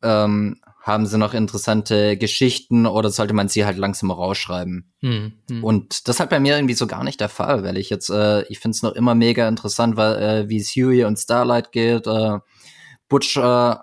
ähm, 0.03 0.61
haben 0.87 1.05
sie 1.05 1.17
noch 1.17 1.33
interessante 1.33 2.15
Geschichten 2.15 2.85
oder 2.85 3.09
sollte 3.09 3.33
man 3.33 3.49
sie 3.49 3.65
halt 3.65 3.77
langsam 3.77 4.09
rausschreiben? 4.09 4.93
Hm, 5.01 5.33
hm. 5.49 5.63
Und 5.63 6.07
das 6.07 6.15
ist 6.15 6.19
halt 6.21 6.29
bei 6.29 6.39
mir 6.39 6.55
irgendwie 6.55 6.75
so 6.75 6.87
gar 6.87 7.03
nicht 7.03 7.19
der 7.19 7.27
Fall, 7.27 7.63
weil 7.63 7.77
ich 7.77 7.89
jetzt, 7.89 8.09
äh, 8.09 8.43
ich 8.43 8.59
finde 8.59 8.75
es 8.75 8.83
noch 8.83 8.93
immer 8.93 9.13
mega 9.13 9.47
interessant, 9.49 9.97
weil 9.97 10.15
äh, 10.15 10.49
wie 10.49 10.57
es 10.57 10.69
Huey 10.75 11.03
und 11.03 11.19
Starlight 11.19 11.73
geht. 11.73 12.07
Äh, 12.07 12.39
Butch 13.09 13.35
äh, 13.35 13.75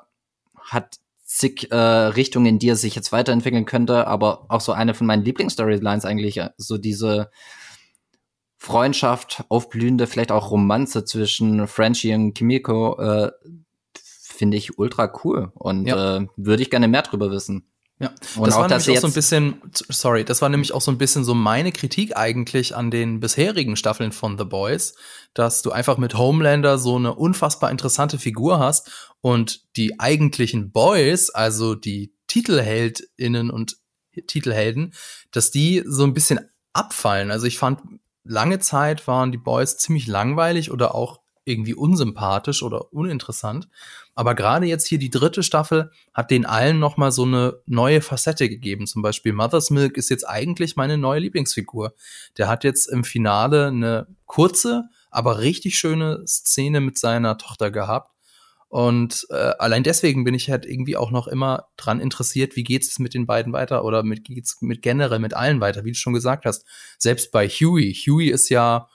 hat 0.63 0.97
zig 1.25 1.71
äh, 1.71 1.77
Richtungen, 1.77 2.47
in 2.47 2.59
die 2.59 2.71
er 2.71 2.77
sich 2.77 2.95
jetzt 2.95 3.13
weiterentwickeln 3.13 3.67
könnte, 3.67 4.07
aber 4.07 4.47
auch 4.49 4.63
so 4.63 4.73
eine 4.73 4.95
von 4.95 5.07
meinen 5.07 5.25
Lieblingsstorylines 5.25 6.07
eigentlich, 6.07 6.39
äh, 6.39 6.51
so 6.57 6.79
diese 6.79 7.31
Freundschaft, 8.65 9.45
aufblühende, 9.51 10.07
vielleicht 10.07 10.33
auch 10.33 10.51
Romanze 10.51 11.05
zwischen 11.05 11.69
Frenchie 11.69 12.15
und 12.15 12.33
Kimiko, 12.33 12.99
äh, 12.99 13.31
finde 13.95 14.57
ich 14.57 14.79
ultra 14.79 15.13
cool 15.23 15.53
und 15.55 15.87
ja. 15.87 16.17
äh, 16.17 16.27
würde 16.37 16.63
ich 16.63 16.71
gerne 16.71 16.89
mehr 16.89 17.03
drüber 17.03 17.31
wissen. 17.31 17.67
Ja, 18.01 18.09
und 18.37 18.47
das 18.47 18.55
auch, 18.55 18.61
war 18.61 18.69
nämlich 18.69 18.91
auch 18.91 19.03
so 19.03 19.07
ein 19.07 19.13
bisschen, 19.13 19.61
sorry, 19.89 20.25
das 20.25 20.41
war 20.41 20.49
nämlich 20.49 20.73
auch 20.73 20.81
so 20.81 20.91
ein 20.91 20.99
bisschen 20.99 21.25
so 21.25 21.35
meine 21.35 21.73
Kritik 21.73 22.17
eigentlich 22.17 22.75
an 22.75 22.91
den 22.91 23.21
bisherigen 23.21 23.77
Staffeln 23.77 24.13
von 24.13 24.39
The 24.39 24.45
Boys, 24.45 24.95
dass 25.35 25.61
du 25.61 25.71
einfach 25.71 25.99
mit 25.99 26.17
Homelander 26.17 26.79
so 26.79 26.97
eine 26.97 27.15
unfassbar 27.15 27.71
interessante 27.71 28.19
Figur 28.19 28.59
hast 28.59 29.13
und 29.21 29.77
die 29.77 30.01
eigentlichen 30.01 30.73
Boys, 30.73 31.29
also 31.29 31.75
die 31.75 32.15
Titelheldinnen 32.29 33.51
und 33.51 33.77
Titelhelden, 34.27 34.95
dass 35.31 35.51
die 35.51 35.83
so 35.87 36.05
ein 36.05 36.15
bisschen 36.15 36.41
abfallen. 36.73 37.31
Also 37.31 37.47
ich 37.47 37.59
fand 37.59 37.81
lange 38.25 38.59
Zeit 38.59 39.07
waren 39.07 39.33
die 39.33 39.39
Boys 39.39 39.77
ziemlich 39.77 40.07
langweilig 40.07 40.71
oder 40.71 40.95
auch 40.95 41.21
irgendwie 41.45 41.75
unsympathisch 41.75 42.63
oder 42.63 42.93
uninteressant. 42.93 43.69
Aber 44.15 44.35
gerade 44.35 44.67
jetzt 44.67 44.87
hier 44.87 44.99
die 44.99 45.11
dritte 45.11 45.43
Staffel 45.43 45.91
hat 46.13 46.31
den 46.31 46.47
allen 46.47 46.79
noch 46.79 46.97
mal 46.97 47.13
so 47.13 47.25
eine 47.25 47.61
neue 47.67 48.01
Facette 48.01 48.49
gegeben. 48.49 48.87
Zum 48.87 49.03
Beispiel 49.03 49.33
Mother's 49.33 49.71
Milk 49.71 49.97
ist 49.97 50.09
jetzt 50.09 50.27
eigentlich 50.27 50.77
meine 50.77 50.97
neue 50.97 51.21
Lieblingsfigur. 51.21 51.95
Der 52.39 52.49
hat 52.49 52.65
jetzt 52.65 52.87
im 52.87 53.05
Finale 53.05 53.67
eine 53.67 54.07
kurze, 54.27 54.89
aber 55.11 55.41
richtig 55.41 55.77
schöne 55.77 56.25
Szene 56.27 56.81
mit 56.81 56.99
seiner 56.99 57.37
Tochter 57.37 57.71
gehabt. 57.71 58.14
Und 58.75 59.29
äh, 59.31 59.53
allein 59.61 59.85
deswegen 59.85 60.25
bin 60.25 60.35
ich 60.35 60.51
halt 60.51 60.67
irgendwie 60.67 60.97
auch 60.97 61.13
noch 61.13 61.29
immer 61.29 61.69
dran 61.77 62.01
interessiert, 62.01 62.57
wie 62.57 62.65
geht's 62.65 62.99
mit 62.99 63.15
den 63.15 63.25
beiden 63.25 63.53
weiter 63.53 63.85
oder 63.85 64.03
mit 64.03 64.25
geht's 64.25 64.61
mit 64.63 64.83
generell 64.83 65.21
mit 65.21 65.33
allen 65.33 65.61
weiter, 65.61 65.85
wie 65.85 65.93
du 65.93 65.97
schon 65.97 66.13
gesagt 66.13 66.45
hast. 66.45 66.67
Selbst 66.99 67.31
bei 67.31 67.47
Huey. 67.47 67.95
Huey 67.95 68.31
ist 68.31 68.49
ja, 68.49 68.89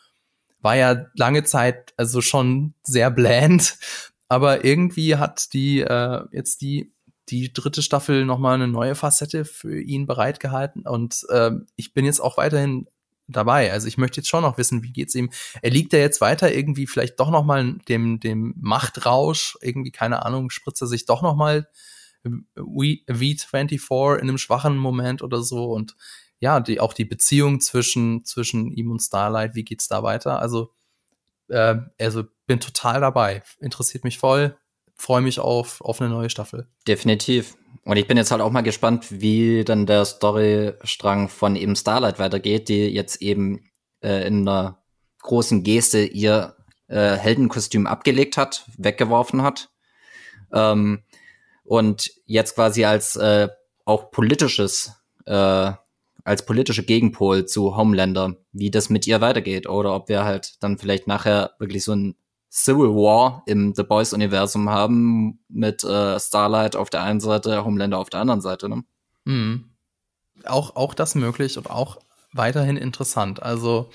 war 0.60 0.76
ja 0.76 1.06
lange 1.16 1.46
Zeit 1.46 1.94
also 1.96 2.20
schon 2.20 2.74
sehr 2.84 3.10
bland, 3.10 3.78
aber 4.28 4.66
irgendwie 4.66 5.16
hat 5.16 5.54
die 5.54 5.80
äh, 5.80 6.26
jetzt 6.34 6.60
die 6.60 6.92
die 7.30 7.54
dritte 7.54 7.82
Staffel 7.82 8.26
noch 8.26 8.38
mal 8.38 8.56
eine 8.56 8.68
neue 8.68 8.96
Facette 8.96 9.46
für 9.46 9.80
ihn 9.80 10.08
bereitgehalten 10.08 10.86
und 10.86 11.26
äh, 11.30 11.52
ich 11.78 11.94
bin 11.94 12.04
jetzt 12.04 12.20
auch 12.20 12.36
weiterhin 12.36 12.90
dabei. 13.32 13.72
Also 13.72 13.88
ich 13.88 13.98
möchte 13.98 14.20
jetzt 14.20 14.30
schon 14.30 14.44
noch 14.44 14.58
wissen, 14.58 14.84
wie 14.84 14.92
geht's 14.92 15.16
ihm? 15.16 15.30
Er 15.62 15.72
liegt 15.72 15.94
er 15.94 16.00
jetzt 16.00 16.22
weiter 16.22 16.54
irgendwie 16.54 16.88
vielleicht 16.88 17.20
doch 17.20 17.30
noch 17.30 17.44
mal 17.44 17.78
dem 17.88 18.20
dem 18.20 18.54
Machtrausch 18.58 19.58
irgendwie 19.62 19.92
keine 19.92 20.26
Ahnung, 20.26 20.50
spritzt 20.50 20.82
er 20.82 20.88
sich 20.88 21.06
doch 21.06 21.22
noch 21.22 21.36
mal 21.36 21.68
V24 22.26 24.16
in 24.16 24.22
einem 24.22 24.38
schwachen 24.38 24.78
Moment 24.78 25.22
oder 25.22 25.42
so 25.42 25.72
und 25.72 25.96
ja, 26.40 26.60
die 26.60 26.80
auch 26.80 26.94
die 26.94 27.06
Beziehung 27.06 27.60
zwischen 27.62 28.24
zwischen 28.26 28.72
ihm 28.72 28.92
und 28.92 29.02
Starlight, 29.02 29.56
wie 29.56 29.64
geht's 29.64 29.88
da 29.88 30.04
weiter? 30.04 30.40
Also 30.40 30.74
äh, 31.50 31.78
also 32.00 32.24
bin 32.48 32.60
total 32.60 33.02
dabei, 33.02 33.44
interessiert 33.60 34.04
mich 34.04 34.18
voll, 34.20 34.58
freue 35.00 35.22
mich 35.22 35.40
auf 35.40 35.82
auf 35.82 36.02
eine 36.02 36.10
neue 36.10 36.30
Staffel. 36.30 36.68
Definitiv. 36.88 37.56
Und 37.86 37.98
ich 37.98 38.06
bin 38.06 38.18
jetzt 38.18 38.32
halt 38.32 38.42
auch 38.42 38.52
mal 38.52 38.62
gespannt, 38.62 39.08
wie 39.10 39.64
dann 39.64 39.86
der 39.86 40.06
Storystrang 40.06 41.30
von 41.30 41.56
eben 41.56 41.76
Starlight 41.76 42.20
weitergeht, 42.20 42.70
die 42.70 42.88
jetzt 42.88 43.22
eben 43.22 43.72
äh, 44.04 44.28
in 44.28 44.48
einer 44.48 44.84
großen 45.22 45.64
Geste 45.64 46.04
ihr 46.04 46.56
äh, 46.88 47.16
Heldenkostüm 47.16 47.88
abgelegt 47.88 48.38
hat, 48.38 48.66
weggeworfen 48.78 49.42
hat. 49.42 49.70
Ähm, 50.54 51.04
und 51.64 52.12
jetzt 52.26 52.56
quasi 52.56 52.84
als 52.84 53.16
äh, 53.16 53.48
auch 53.86 54.12
politisches, 54.12 54.92
äh, 55.26 55.72
als 56.24 56.46
politische 56.46 56.84
Gegenpol 56.84 57.46
zu 57.46 57.76
Homelander, 57.78 58.36
wie 58.52 58.72
das 58.72 58.90
mit 58.90 59.08
ihr 59.08 59.22
weitergeht 59.22 59.70
oder 59.70 59.96
ob 59.96 60.10
wir 60.10 60.26
halt 60.26 60.62
dann 60.62 60.78
vielleicht 60.78 61.08
nachher 61.08 61.52
wirklich 61.60 61.84
so 61.84 61.94
ein 61.94 62.16
Civil 62.52 62.90
War 62.96 63.44
im 63.46 63.74
The 63.76 63.84
Boys-Universum 63.84 64.70
haben 64.70 65.40
mit 65.50 65.84
äh, 65.84 66.20
Starlight 66.20 66.76
auf 66.76 66.90
der 66.90 67.04
einen 67.04 67.20
Seite, 67.20 67.64
Homelander 67.64 68.00
auf 68.00 68.10
der 68.10 68.22
anderen 68.22 68.42
Seite. 68.42 68.70
Ne? 68.70 68.84
Mhm. 69.26 69.66
Auch, 70.46 70.76
auch 70.76 70.94
das 70.94 71.16
möglich 71.16 71.58
und 71.58 71.70
auch 71.70 72.00
weiterhin 72.34 72.78
interessant. 72.78 73.44
Also 73.44 73.90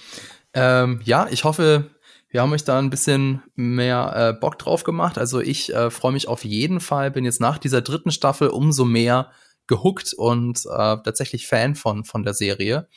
ähm, 0.52 1.00
ja, 1.05 1.26
ich 1.30 1.44
hoffe, 1.44 1.90
wir 2.28 2.42
haben 2.42 2.52
euch 2.52 2.64
da 2.64 2.78
ein 2.78 2.90
bisschen 2.90 3.42
mehr 3.55 4.12
äh, 4.16 4.32
Bock 4.32 4.59
drauf 4.59 4.84
gemacht. 4.84 5.18
Also 5.18 5.40
ich 5.40 5.72
äh, 5.72 5.90
freue 5.90 6.12
mich 6.12 6.28
auf 6.28 6.44
jeden 6.44 6.80
Fall, 6.80 7.11
bin 7.11 7.24
jetzt 7.24 7.40
nach 7.40 7.59
dieser 7.59 7.80
dritten 7.80 8.11
Staffel 8.11 8.48
umso 8.48 8.84
mehr 8.84 9.30
gehuckt 9.66 10.12
und 10.14 10.64
äh, 10.66 10.96
tatsächlich 11.02 11.46
Fan 11.46 11.74
von, 11.74 12.05
von 12.05 12.22
der 12.22 12.34
Serie. 12.34 12.88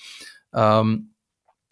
Ähm, 0.53 1.13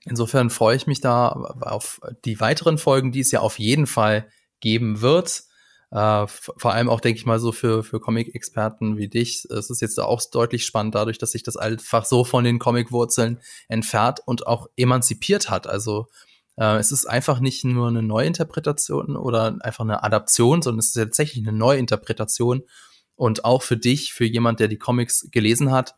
Insofern 0.06 0.50
freue 0.50 0.78
ich 0.78 0.88
mich 0.88 1.02
da 1.02 1.30
auf 1.30 2.00
die 2.24 2.40
weiteren 2.40 2.78
Folgen, 2.78 3.12
die 3.12 3.20
es 3.20 3.32
ja 3.32 3.42
auf 3.42 3.60
jeden 3.60 3.88
Fall 3.88 4.30
geben 4.60 5.02
wird. 5.02 5.44
Uh, 5.92 6.26
vor 6.28 6.74
allem 6.74 6.90
auch, 6.90 7.00
denke 7.00 7.20
ich 7.20 7.26
mal, 7.26 7.40
so 7.40 7.52
für, 7.52 7.84
für 7.84 8.00
Comic-Experten 8.00 8.98
wie 8.98 9.08
dich. 9.08 9.46
Es 9.46 9.70
ist 9.70 9.82
jetzt 9.82 10.00
auch 10.00 10.22
deutlich 10.30 10.66
spannend 10.66 10.96
dadurch, 10.96 11.18
dass 11.20 11.32
sich 11.32 11.44
das 11.44 11.58
einfach 11.58 12.06
so 12.06 12.26
von 12.26 12.44
den 12.44 12.60
Comic-Wurzeln 12.60 13.40
entfernt 13.70 14.20
und 14.26 14.48
auch 14.48 14.68
emanzipiert 14.76 15.50
hat. 15.50 15.68
Also 15.68 16.08
Äh, 16.58 16.78
es 16.78 16.92
ist 16.92 17.06
einfach 17.06 17.40
nicht 17.40 17.66
nur 17.66 17.88
eine 17.88 18.02
Neuinterpretation 18.02 19.16
oder 19.18 19.58
einfach 19.62 19.84
eine 19.84 20.04
Adaption, 20.04 20.62
sondern 20.62 20.80
es 20.80 20.88
ist 20.88 20.94
tatsächlich 20.94 21.46
eine 21.48 21.58
Neuinterpretation. 21.58 22.64
Und 23.16 23.46
auch 23.46 23.62
für 23.62 23.78
dich, 23.78 24.14
für 24.14 24.26
jemand, 24.26 24.60
der 24.60 24.68
die 24.68 24.78
Comics 24.78 25.28
gelesen 25.32 25.72
hat, 25.72 25.96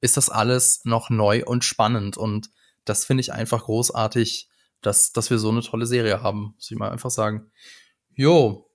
ist 0.00 0.16
das 0.16 0.30
alles 0.30 0.80
noch 0.84 1.10
neu 1.10 1.44
und 1.44 1.64
spannend. 1.64 2.16
Und 2.16 2.50
das 2.88 3.04
finde 3.04 3.20
ich 3.22 3.32
einfach 3.32 3.64
großartig, 3.64 4.48
dass, 4.82 5.12
dass 5.12 5.30
wir 5.30 5.38
so 5.38 5.50
eine 5.50 5.62
tolle 5.62 5.86
Serie 5.86 6.22
haben, 6.22 6.54
muss 6.54 6.70
ich 6.70 6.76
mal 6.76 6.90
einfach 6.90 7.10
sagen. 7.10 7.50
Jo, 8.14 8.70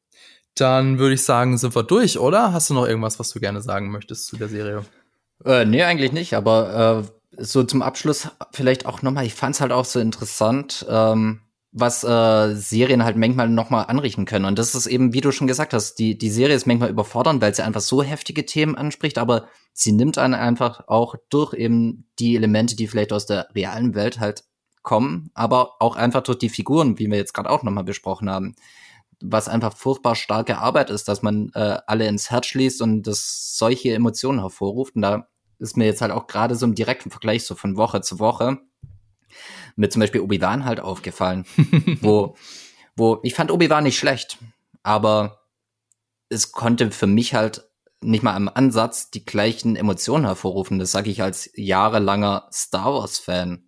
dann 0.55 0.99
würde 0.99 1.15
ich 1.15 1.23
sagen, 1.23 1.57
sind 1.57 1.75
wir 1.75 1.83
durch, 1.83 2.19
oder? 2.19 2.53
Hast 2.53 2.69
du 2.69 2.73
noch 2.73 2.85
irgendwas, 2.85 3.19
was 3.19 3.31
du 3.31 3.39
gerne 3.39 3.61
sagen 3.61 3.91
möchtest 3.91 4.27
zu 4.27 4.37
der 4.37 4.49
Serie? 4.49 4.85
Äh, 5.43 5.65
nee, 5.65 5.83
eigentlich 5.83 6.11
nicht, 6.11 6.35
aber 6.35 7.05
äh, 7.37 7.43
so 7.43 7.63
zum 7.63 7.81
Abschluss 7.81 8.29
vielleicht 8.51 8.85
auch 8.85 9.01
nochmal, 9.01 9.25
ich 9.25 9.33
fand 9.33 9.55
es 9.55 9.61
halt 9.61 9.71
auch 9.71 9.85
so 9.85 9.99
interessant, 9.99 10.85
ähm, 10.89 11.41
was 11.75 12.03
äh, 12.03 12.55
Serien 12.55 13.03
halt 13.03 13.17
manchmal 13.17 13.49
nochmal 13.49 13.85
anrichten 13.87 14.25
können. 14.25 14.45
Und 14.45 14.59
das 14.59 14.75
ist 14.75 14.85
eben, 14.85 15.11
wie 15.11 15.21
du 15.21 15.31
schon 15.31 15.47
gesagt 15.47 15.73
hast, 15.73 15.95
die, 15.95 16.15
die 16.15 16.29
Serie 16.29 16.55
ist 16.55 16.67
manchmal 16.67 16.91
überfordernd, 16.91 17.41
weil 17.41 17.53
sie 17.53 17.63
einfach 17.63 17.81
so 17.81 18.03
heftige 18.03 18.45
Themen 18.45 18.75
anspricht, 18.75 19.17
aber 19.17 19.47
sie 19.73 19.91
nimmt 19.91 20.19
einen 20.19 20.35
einfach 20.35 20.87
auch 20.87 21.15
durch 21.29 21.53
eben 21.55 22.07
die 22.19 22.35
Elemente, 22.35 22.75
die 22.75 22.87
vielleicht 22.87 23.11
aus 23.11 23.25
der 23.25 23.47
realen 23.55 23.95
Welt 23.95 24.19
halt 24.19 24.43
kommen, 24.83 25.31
aber 25.33 25.81
auch 25.81 25.95
einfach 25.95 26.21
durch 26.21 26.37
die 26.37 26.49
Figuren, 26.49 26.99
wie 26.99 27.07
wir 27.07 27.17
jetzt 27.17 27.33
gerade 27.33 27.49
auch 27.49 27.63
nochmal 27.63 27.83
besprochen 27.83 28.29
haben. 28.29 28.55
Was 29.19 29.49
einfach 29.49 29.75
furchtbar 29.75 30.15
starke 30.15 30.59
Arbeit 30.59 30.91
ist, 30.91 31.07
dass 31.07 31.23
man 31.23 31.49
äh, 31.55 31.79
alle 31.87 32.07
ins 32.07 32.29
Herz 32.29 32.47
schließt 32.47 32.83
und 32.83 33.03
das 33.07 33.57
solche 33.57 33.93
Emotionen 33.93 34.41
hervorruft. 34.41 34.95
Und 34.95 35.01
da 35.01 35.27
ist 35.57 35.77
mir 35.77 35.85
jetzt 35.85 36.01
halt 36.01 36.11
auch 36.11 36.27
gerade 36.27 36.55
so 36.55 36.65
im 36.65 36.75
direkten 36.75 37.09
Vergleich 37.09 37.45
so 37.45 37.55
von 37.55 37.77
Woche 37.77 38.01
zu 38.01 38.19
Woche 38.19 38.59
mit 39.75 39.91
zum 39.91 39.99
Beispiel 39.99 40.21
Obi-Wan 40.21 40.65
halt 40.65 40.79
aufgefallen, 40.79 41.45
wo, 42.01 42.35
wo 42.95 43.19
ich 43.23 43.33
fand 43.33 43.51
Obi-Wan 43.51 43.83
nicht 43.83 43.97
schlecht, 43.97 44.37
aber 44.83 45.43
es 46.29 46.51
konnte 46.51 46.91
für 46.91 47.07
mich 47.07 47.33
halt 47.33 47.63
nicht 48.01 48.23
mal 48.23 48.35
am 48.35 48.49
Ansatz 48.49 49.11
die 49.11 49.25
gleichen 49.25 49.75
Emotionen 49.75 50.25
hervorrufen. 50.25 50.79
Das 50.79 50.91
sage 50.91 51.09
ich 51.09 51.21
als 51.21 51.49
jahrelanger 51.55 52.49
Star 52.51 52.93
Wars-Fan. 52.93 53.65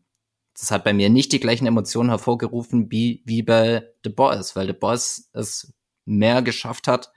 Das 0.59 0.71
hat 0.71 0.83
bei 0.83 0.93
mir 0.93 1.09
nicht 1.09 1.31
die 1.31 1.39
gleichen 1.39 1.67
Emotionen 1.67 2.09
hervorgerufen 2.09 2.91
wie, 2.91 3.23
wie 3.25 3.43
bei 3.43 3.89
The 4.03 4.09
Boys, 4.09 4.55
weil 4.55 4.67
The 4.67 4.73
Boys 4.73 5.29
es 5.33 5.73
mehr 6.05 6.41
geschafft 6.41 6.87
hat, 6.87 7.11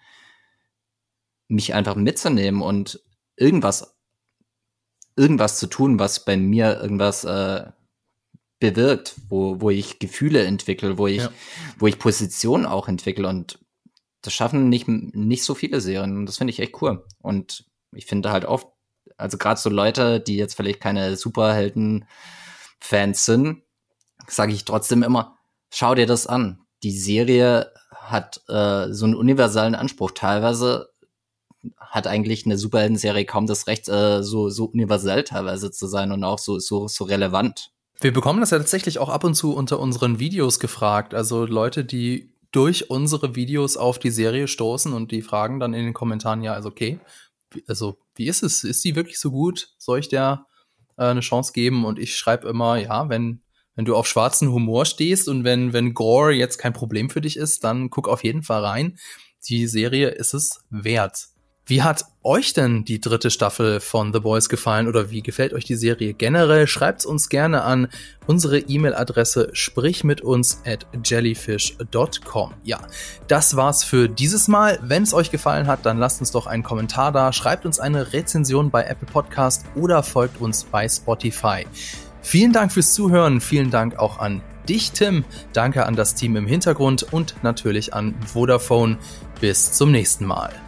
mich 1.47 1.75
einfach 1.75 1.95
mitzunehmen 1.95 2.63
und 2.63 3.01
irgendwas, 3.37 3.97
irgendwas 5.17 5.59
zu 5.59 5.67
tun, 5.67 5.99
was 5.99 6.25
bei 6.25 6.37
mir 6.37 6.81
irgendwas 6.81 7.25
äh, 7.25 7.71
bewirkt, 8.61 9.15
wo, 9.29 9.61
wo 9.61 9.71
ich 9.71 9.99
Gefühle 9.99 10.45
entwickle, 10.45 10.99
wo 10.99 11.07
ich, 11.07 11.23
ja. 11.23 11.31
wo 11.79 11.87
ich 11.87 11.99
Positionen 11.99 12.67
auch 12.67 12.89
entwickle 12.89 13.29
und 13.29 13.59
das 14.23 14.33
schaffen 14.33 14.69
nicht, 14.69 14.89
nicht 14.89 15.45
so 15.45 15.55
viele 15.55 15.81
Serien 15.81 16.17
und 16.17 16.27
das 16.27 16.39
finde 16.39 16.53
ich 16.53 16.59
echt 16.59 16.81
cool. 16.83 17.05
Und 17.21 17.67
ich 17.93 18.07
finde 18.07 18.33
halt 18.33 18.45
oft, 18.45 18.67
also 19.17 19.39
gerade 19.39 19.61
so 19.61 19.71
Leute, 19.71 20.21
die 20.21 20.37
jetzt 20.37 20.55
vielleicht 20.55 20.81
keine 20.81 21.17
Superhelden-Fans 21.17 23.25
sind, 23.25 23.63
sage 24.27 24.53
ich 24.53 24.65
trotzdem 24.65 25.03
immer, 25.03 25.37
schau 25.71 25.95
dir 25.95 26.07
das 26.07 26.27
an. 26.27 26.61
Die 26.83 26.97
Serie 26.97 27.73
hat 27.93 28.43
äh, 28.49 28.93
so 28.93 29.05
einen 29.05 29.15
universalen 29.15 29.75
Anspruch. 29.75 30.13
Teilweise 30.13 30.91
hat 31.79 32.07
eigentlich 32.07 32.45
eine 32.45 32.59
Superhelden-Serie 32.59 33.25
kaum 33.25 33.47
das 33.47 33.67
Recht, 33.67 33.89
äh, 33.89 34.23
so, 34.23 34.49
so 34.49 34.67
universell 34.67 35.25
teilweise 35.25 35.71
zu 35.71 35.87
sein 35.87 36.13
und 36.13 36.25
auch 36.25 36.39
so, 36.39 36.59
so, 36.59 36.89
so 36.89 37.05
relevant. 37.05 37.73
Wir 38.01 38.13
bekommen 38.13 38.41
das 38.41 38.51
ja 38.51 38.59
tatsächlich 38.59 39.01
auch 39.01 39.09
ab 39.09 39.25
und 39.25 39.35
zu 39.35 39.55
unter 39.55 39.81
unseren 39.81 40.21
Videos 40.21 40.61
gefragt. 40.61 41.15
Also 41.15 41.47
Leute, 41.47 41.85
die 41.85 42.33
durch 42.53 42.91
unsere 42.91 43.35
Videos 43.35 43.77
auf 43.77 43.99
die 43.99 44.11
Serie 44.11 44.47
stoßen 44.47 44.93
und 44.93 45.11
die 45.11 45.23
fragen 45.23 45.59
dann 45.59 45.75
in 45.75 45.85
den 45.85 45.95
Kommentaren, 45.95 46.43
ja, 46.43 46.53
also 46.53 46.69
okay, 46.69 47.01
also 47.67 47.99
wie 48.15 48.29
ist 48.29 48.43
es? 48.43 48.63
Ist 48.63 48.83
sie 48.83 48.95
wirklich 48.95 49.19
so 49.19 49.31
gut? 49.31 49.75
Soll 49.79 49.99
ich 49.99 50.09
der 50.09 50.47
äh, 50.97 51.07
eine 51.07 51.21
Chance 51.21 51.53
geben? 51.53 51.85
Und 51.85 51.99
ich 51.99 52.17
schreibe 52.17 52.49
immer, 52.49 52.77
ja, 52.77 53.09
wenn, 53.09 53.43
wenn 53.75 53.85
du 53.85 53.97
auf 53.97 54.07
schwarzen 54.07 54.53
Humor 54.53 54.85
stehst 54.85 55.29
und 55.29 55.45
wenn, 55.45 55.73
wenn 55.73 55.93
Gore 55.93 56.33
jetzt 56.33 56.59
kein 56.59 56.73
Problem 56.73 57.11
für 57.11 57.21
dich 57.21 57.37
ist, 57.37 57.65
dann 57.65 57.91
guck 57.91 58.09
auf 58.09 58.23
jeden 58.23 58.43
Fall 58.43 58.65
rein. 58.65 58.99
Die 59.49 59.67
Serie 59.67 60.09
ist 60.09 60.35
es 60.35 60.61
wert. 60.71 61.29
Wie 61.69 61.83
hat 61.83 62.07
euch 62.23 62.55
denn 62.55 62.87
die 62.87 62.99
dritte 62.99 63.31
Staffel 63.31 63.81
von 63.81 64.11
The 64.15 64.21
Boys 64.21 64.49
gefallen 64.49 64.89
oder 64.89 65.11
wie 65.11 65.21
gefällt 65.21 65.53
euch 65.53 65.67
die 65.67 65.75
Serie 65.75 66.15
generell? 66.15 66.67
Schreibt's 66.67 67.05
uns 67.05 67.29
gerne 67.29 67.63
an 67.63 67.89
unsere 68.27 68.59
E-Mail-Adresse 68.59 69.51
sprich 69.53 70.03
mit 70.03 70.23
uns 70.23 70.63
at 70.65 70.87
jellyfish.com. 71.05 72.55
Ja, 72.65 72.81
das 73.27 73.55
war's 73.55 73.85
für 73.85 74.09
dieses 74.09 74.49
Mal. 74.49 74.79
Wenn 74.83 75.03
es 75.03 75.13
euch 75.13 75.31
gefallen 75.31 75.67
hat, 75.67 75.85
dann 75.85 75.99
lasst 75.99 76.21
uns 76.21 76.31
doch 76.31 76.47
einen 76.47 76.63
Kommentar 76.63 77.13
da, 77.13 77.35
schreibt 77.35 77.67
uns 77.67 77.79
eine 77.81 78.15
Rezension 78.15 78.71
bei 78.71 78.85
Apple 78.85 79.09
Podcast 79.13 79.67
oder 79.75 80.03
folgt 80.03 80.41
uns 80.41 80.65
bei 80.65 80.89
Spotify. 80.89 81.67
Vielen 82.23 82.55
Dank 82.55 82.73
fürs 82.73 82.95
Zuhören, 82.95 83.43
vielen 83.43 83.71
Dank 83.71 83.99
auch 83.99 84.19
an 84.21 84.41
dich, 84.71 84.93
Tim. 84.93 85.23
Danke 85.53 85.85
an 85.85 85.97
das 85.97 86.15
Team 86.15 86.35
im 86.37 86.47
Hintergrund 86.47 87.13
und 87.13 87.35
natürlich 87.43 87.93
an 87.93 88.15
Vodafone. 88.27 88.97
Bis 89.43 89.73
zum 89.73 89.93
nächsten 89.93 90.25
Mal. 90.25 90.68